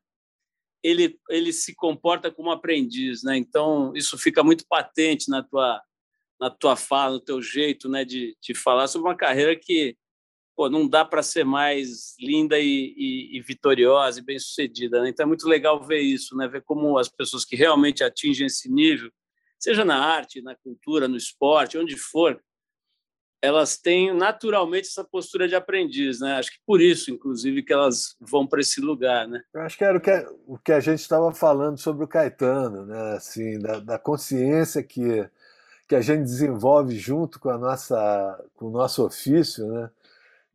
ele, 0.82 1.20
ele 1.30 1.52
se 1.52 1.76
comporta 1.76 2.32
como 2.32 2.52
aprendiz, 2.52 3.24
né? 3.24 3.36
Então 3.36 3.92
isso 3.96 4.18
fica 4.18 4.44
muito 4.44 4.66
patente 4.68 5.30
na 5.30 5.44
tua 5.44 5.82
na 6.40 6.52
tua 6.52 6.76
fala, 6.76 7.16
no 7.16 7.20
teu 7.20 7.42
jeito, 7.42 7.90
né, 7.90 8.06
de, 8.06 8.38
de 8.40 8.54
falar 8.54 8.88
sobre 8.88 9.08
uma 9.08 9.18
carreira 9.18 9.56
que 9.56 9.98
pô, 10.56 10.70
não 10.70 10.88
dá 10.88 11.04
para 11.04 11.24
ser 11.24 11.44
mais 11.44 12.16
linda 12.20 12.60
e, 12.60 12.94
e, 12.96 13.38
e 13.38 13.42
vitoriosa 13.42 14.20
e 14.20 14.24
bem 14.24 14.38
sucedida. 14.38 15.02
Né? 15.02 15.10
Então 15.10 15.24
é 15.24 15.28
muito 15.28 15.48
legal 15.48 15.82
ver 15.84 16.00
isso, 16.00 16.36
né? 16.38 16.48
Ver 16.48 16.64
como 16.64 16.98
as 16.98 17.10
pessoas 17.10 17.44
que 17.44 17.56
realmente 17.56 18.04
atingem 18.04 18.46
esse 18.48 18.72
nível 18.72 19.12
seja 19.60 19.84
na 19.84 19.98
arte, 19.98 20.42
na 20.42 20.56
cultura, 20.56 21.08
no 21.08 21.18
esporte, 21.18 21.78
onde 21.78 21.96
for, 21.96 22.42
elas 23.42 23.78
têm 23.78 24.14
naturalmente 24.14 24.88
essa 24.88 25.04
postura 25.04 25.48
de 25.48 25.56
aprendiz, 25.56 26.20
né? 26.20 26.36
Acho 26.36 26.52
que 26.52 26.60
por 26.66 26.82
isso, 26.82 27.12
inclusive, 27.12 27.64
que 27.64 27.72
elas 27.72 28.16
vão 28.20 28.48
para 28.48 28.62
esse 28.62 28.82
lugar, 28.82 29.28
né? 29.28 29.42
Eu 29.54 29.62
acho 29.62 29.78
que 29.78 29.84
era 29.84 29.98
o 29.98 30.02
que, 30.02 30.28
o 30.48 30.58
que 30.58 30.72
a 30.72 30.80
gente 30.80 31.00
estava 31.00 31.32
falando 31.32 31.78
sobre 31.78 32.04
o 32.04 32.08
Caetano, 32.08 32.86
né? 32.86 33.16
Assim, 33.16 33.60
da, 33.60 33.80
da, 33.80 34.00
consciência 34.00 34.84
que 34.84 35.30
que 35.88 35.96
a 35.96 36.02
gente 36.02 36.24
desenvolve 36.24 36.98
junto 36.98 37.40
com 37.40 37.50
a 37.50 37.58
nossa 37.58 38.46
com 38.56 38.68
o 38.68 38.72
nosso 38.72 39.06
ofício, 39.06 39.66
né? 39.68 39.90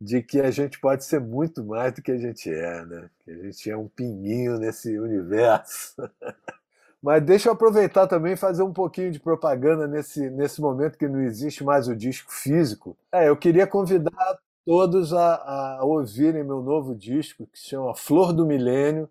De 0.00 0.22
que 0.22 0.40
a 0.40 0.50
gente 0.50 0.78
pode 0.80 1.04
ser 1.04 1.20
muito 1.20 1.64
mais 1.64 1.94
do 1.94 2.02
que 2.02 2.10
a 2.10 2.18
gente 2.18 2.50
é, 2.50 2.84
né? 2.84 3.10
Que 3.24 3.30
a 3.30 3.36
gente 3.36 3.70
é 3.70 3.76
um 3.76 3.88
pinguinho 3.88 4.58
nesse 4.58 4.98
universo. 4.98 5.94
Mas 7.02 7.20
deixa 7.24 7.48
eu 7.48 7.52
aproveitar 7.52 8.06
também 8.06 8.34
e 8.34 8.36
fazer 8.36 8.62
um 8.62 8.72
pouquinho 8.72 9.10
de 9.10 9.18
propaganda 9.18 9.88
nesse, 9.88 10.30
nesse 10.30 10.60
momento 10.60 10.96
que 10.96 11.08
não 11.08 11.20
existe 11.20 11.64
mais 11.64 11.88
o 11.88 11.96
disco 11.96 12.32
físico. 12.32 12.96
É, 13.10 13.28
eu 13.28 13.36
queria 13.36 13.66
convidar 13.66 14.38
todos 14.64 15.12
a, 15.12 15.78
a 15.78 15.84
ouvirem 15.84 16.44
meu 16.44 16.62
novo 16.62 16.94
disco, 16.94 17.46
que 17.48 17.58
se 17.58 17.70
chama 17.70 17.96
Flor 17.96 18.32
do 18.32 18.46
Milênio, 18.46 19.10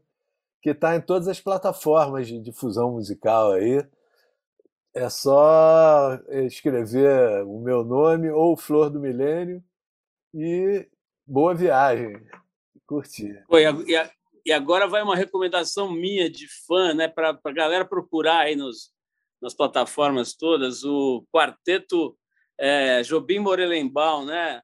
que 0.61 0.69
está 0.69 0.95
em 0.95 1.01
todas 1.01 1.27
as 1.27 1.41
plataformas 1.41 2.27
de 2.27 2.39
difusão 2.39 2.91
musical 2.91 3.51
aí. 3.51 3.85
É 4.93 5.09
só 5.09 6.17
escrever 6.29 7.43
o 7.43 7.59
meu 7.59 7.83
nome 7.83 8.29
ou 8.29 8.55
Flor 8.55 8.89
do 8.89 9.01
Milênio 9.01 9.61
e 10.33 10.87
boa 11.27 11.53
viagem. 11.53 12.21
Curtir. 12.85 13.43
Oi, 13.49 13.63
e, 13.63 14.11
e 14.45 14.51
agora 14.51 14.87
vai 14.87 15.01
uma 15.03 15.15
recomendação 15.15 15.91
minha 15.91 16.29
de 16.29 16.47
fã, 16.65 16.93
né, 16.93 17.07
para 17.07 17.39
a 17.43 17.51
galera 17.51 17.85
procurar 17.85 18.41
aí 18.41 18.55
nos, 18.55 18.91
nas 19.41 19.53
plataformas 19.53 20.33
todas 20.33 20.83
o 20.83 21.25
quarteto 21.33 22.17
é, 22.59 23.01
Jobim 23.01 23.39
Morelenbaum, 23.39 24.25
né? 24.25 24.61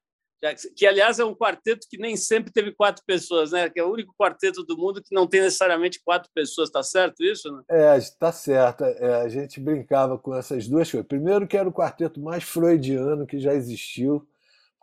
Que, 0.75 0.86
aliás, 0.86 1.17
é 1.17 1.25
um 1.25 1.34
quarteto 1.34 1.88
que 1.89 1.97
nem 1.97 2.15
sempre 2.15 2.53
teve 2.53 2.71
quatro 2.71 3.03
pessoas, 3.07 3.51
né? 3.51 3.67
Que 3.71 3.80
é 3.80 3.84
o 3.84 3.91
único 3.91 4.13
quarteto 4.15 4.63
do 4.63 4.78
mundo 4.78 5.01
que 5.01 5.13
não 5.13 5.25
tem 5.25 5.41
necessariamente 5.41 5.99
quatro 6.05 6.30
pessoas, 6.32 6.69
tá 6.69 6.84
certo 6.84 7.23
isso? 7.23 7.51
Né? 7.51 7.63
É, 7.67 7.99
tá 8.19 8.32
certo. 8.32 8.84
É, 8.84 9.15
a 9.23 9.28
gente 9.28 9.59
brincava 9.59 10.15
com 10.15 10.36
essas 10.36 10.67
duas 10.67 10.91
coisas. 10.91 11.07
Primeiro, 11.07 11.47
que 11.47 11.57
era 11.57 11.67
o 11.67 11.73
quarteto 11.73 12.21
mais 12.21 12.43
freudiano 12.43 13.25
que 13.25 13.39
já 13.39 13.51
existiu, 13.55 14.28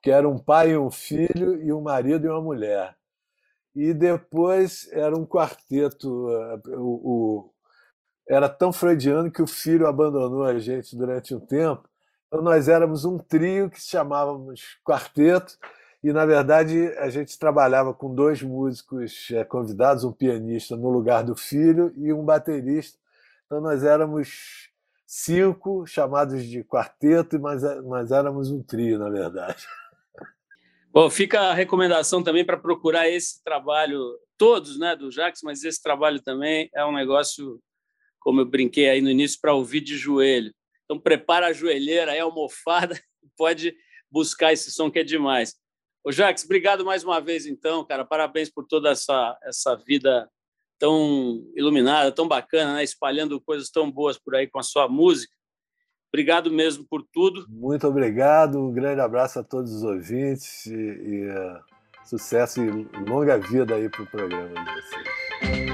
que 0.03 0.11
era 0.11 0.29
um 0.29 0.41
pai 0.41 0.73
e 0.73 0.77
um 0.77 0.91
filho, 0.91 1.63
e 1.63 1.73
um 1.73 1.81
marido 1.81 2.27
e 2.27 2.31
uma 2.31 2.43
mulher 2.43 2.97
e 3.75 3.93
depois 3.93 4.89
era 4.93 5.17
um 5.17 5.27
quarteto. 5.27 6.31
Eh, 6.31 6.77
o, 6.77 6.83
o, 7.49 7.51
era 8.29 8.49
tão 8.49 8.73
freudiano 8.73 9.31
que 9.31 9.43
o 9.43 9.47
filho 9.47 9.87
abandonou 9.87 10.45
a 10.45 10.59
gente 10.59 10.97
durante 10.97 11.35
um 11.35 11.41
tempo. 11.41 11.89
Então 12.29 12.43
nós 12.43 12.69
éramos 12.69 13.05
um 13.05 13.19
trio 13.19 13.71
que 13.71 13.81
chamávamos 13.81 14.79
quarteto 14.85 15.59
e 16.03 16.13
na 16.13 16.25
verdade 16.27 16.89
a 16.99 17.09
gente 17.11 17.39
trabalhava 17.39 17.95
com 17.95 18.15
dois 18.15 18.43
músicos 18.43 19.29
eh, 19.33 19.45
convidados, 19.45 20.05
um 20.05 20.13
pianista 20.13 20.77
no 20.77 20.91
lugar 20.91 21.25
do 21.25 21.37
filho 21.37 21.93
e 21.97 22.13
um 22.13 22.25
baterista. 22.25 22.99
Então 23.47 23.61
nós 23.61 23.85
éramos 23.85 24.71
cinco 25.07 25.87
chamados 25.87 26.45
de 26.45 26.65
quarteto, 26.65 27.39
mas, 27.39 27.63
mas 27.85 28.11
éramos 28.11 28.51
um 28.51 28.63
trio 28.63 28.99
na 28.99 29.11
verdade. 29.11 29.67
Bom, 30.95 31.11
fica 31.11 31.41
a 31.41 31.53
recomendação 31.53 32.23
também 32.23 32.45
para 32.45 32.57
procurar 32.57 33.09
esse 33.09 33.43
trabalho, 33.43 34.17
todos 34.39 34.79
né, 34.79 34.95
do 34.95 35.11
Jax, 35.11 35.41
mas 35.43 35.65
esse 35.65 35.83
trabalho 35.83 36.23
também 36.23 36.71
é 36.73 36.87
um 36.87 36.93
negócio, 36.93 37.61
como 38.21 38.41
eu 38.41 38.45
brinquei 38.45 38.89
aí 38.89 39.01
no 39.01 39.11
início, 39.11 39.41
para 39.41 39.53
ouvir 39.53 39.81
de 39.81 39.97
joelho. 39.97 40.55
Então, 40.85 40.97
prepara 40.97 41.49
a 41.49 41.53
joelheira, 41.53 42.15
é 42.15 42.21
almofada, 42.21 42.97
pode 43.37 43.77
buscar 44.09 44.53
esse 44.53 44.71
som 44.71 44.89
que 44.89 45.01
é 45.01 45.03
demais. 45.03 45.57
Ô, 46.05 46.13
Jax, 46.13 46.45
obrigado 46.45 46.85
mais 46.85 47.03
uma 47.03 47.21
vez, 47.21 47.45
então, 47.45 47.85
cara. 47.85 48.05
Parabéns 48.05 48.49
por 48.49 48.65
toda 48.65 48.91
essa, 48.91 49.37
essa 49.43 49.75
vida 49.75 50.31
tão 50.79 51.45
iluminada, 51.57 52.13
tão 52.13 52.29
bacana, 52.29 52.75
né? 52.75 52.85
espalhando 52.85 53.41
coisas 53.41 53.69
tão 53.69 53.91
boas 53.91 54.17
por 54.17 54.37
aí 54.37 54.47
com 54.47 54.61
a 54.61 54.63
sua 54.63 54.89
música. 54.89 55.34
Obrigado 56.15 56.49
mesmo 56.49 56.85
por 56.85 57.03
tudo. 57.03 57.45
Muito 57.49 57.89
obrigado. 57.89 58.57
Um 58.57 58.73
grande 58.73 59.01
abraço 59.01 59.41
a 59.41 59.43
todos 59.43 59.73
os 59.73 59.83
ouvintes 59.83 60.65
e, 60.67 60.73
e 60.73 61.29
uh, 61.29 61.59
sucesso 62.05 62.63
e 62.63 62.71
longa 63.05 63.37
vida 63.37 63.75
aí 63.75 63.89
para 63.89 64.05
o 64.05 64.07
programa 64.07 64.47
de 64.47 64.55
vocês. 64.55 65.74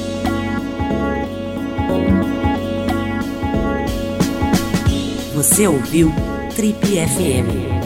Você 5.41 5.67
ouviu 5.67 6.13
Trip 6.55 6.77
FM. 6.85 7.80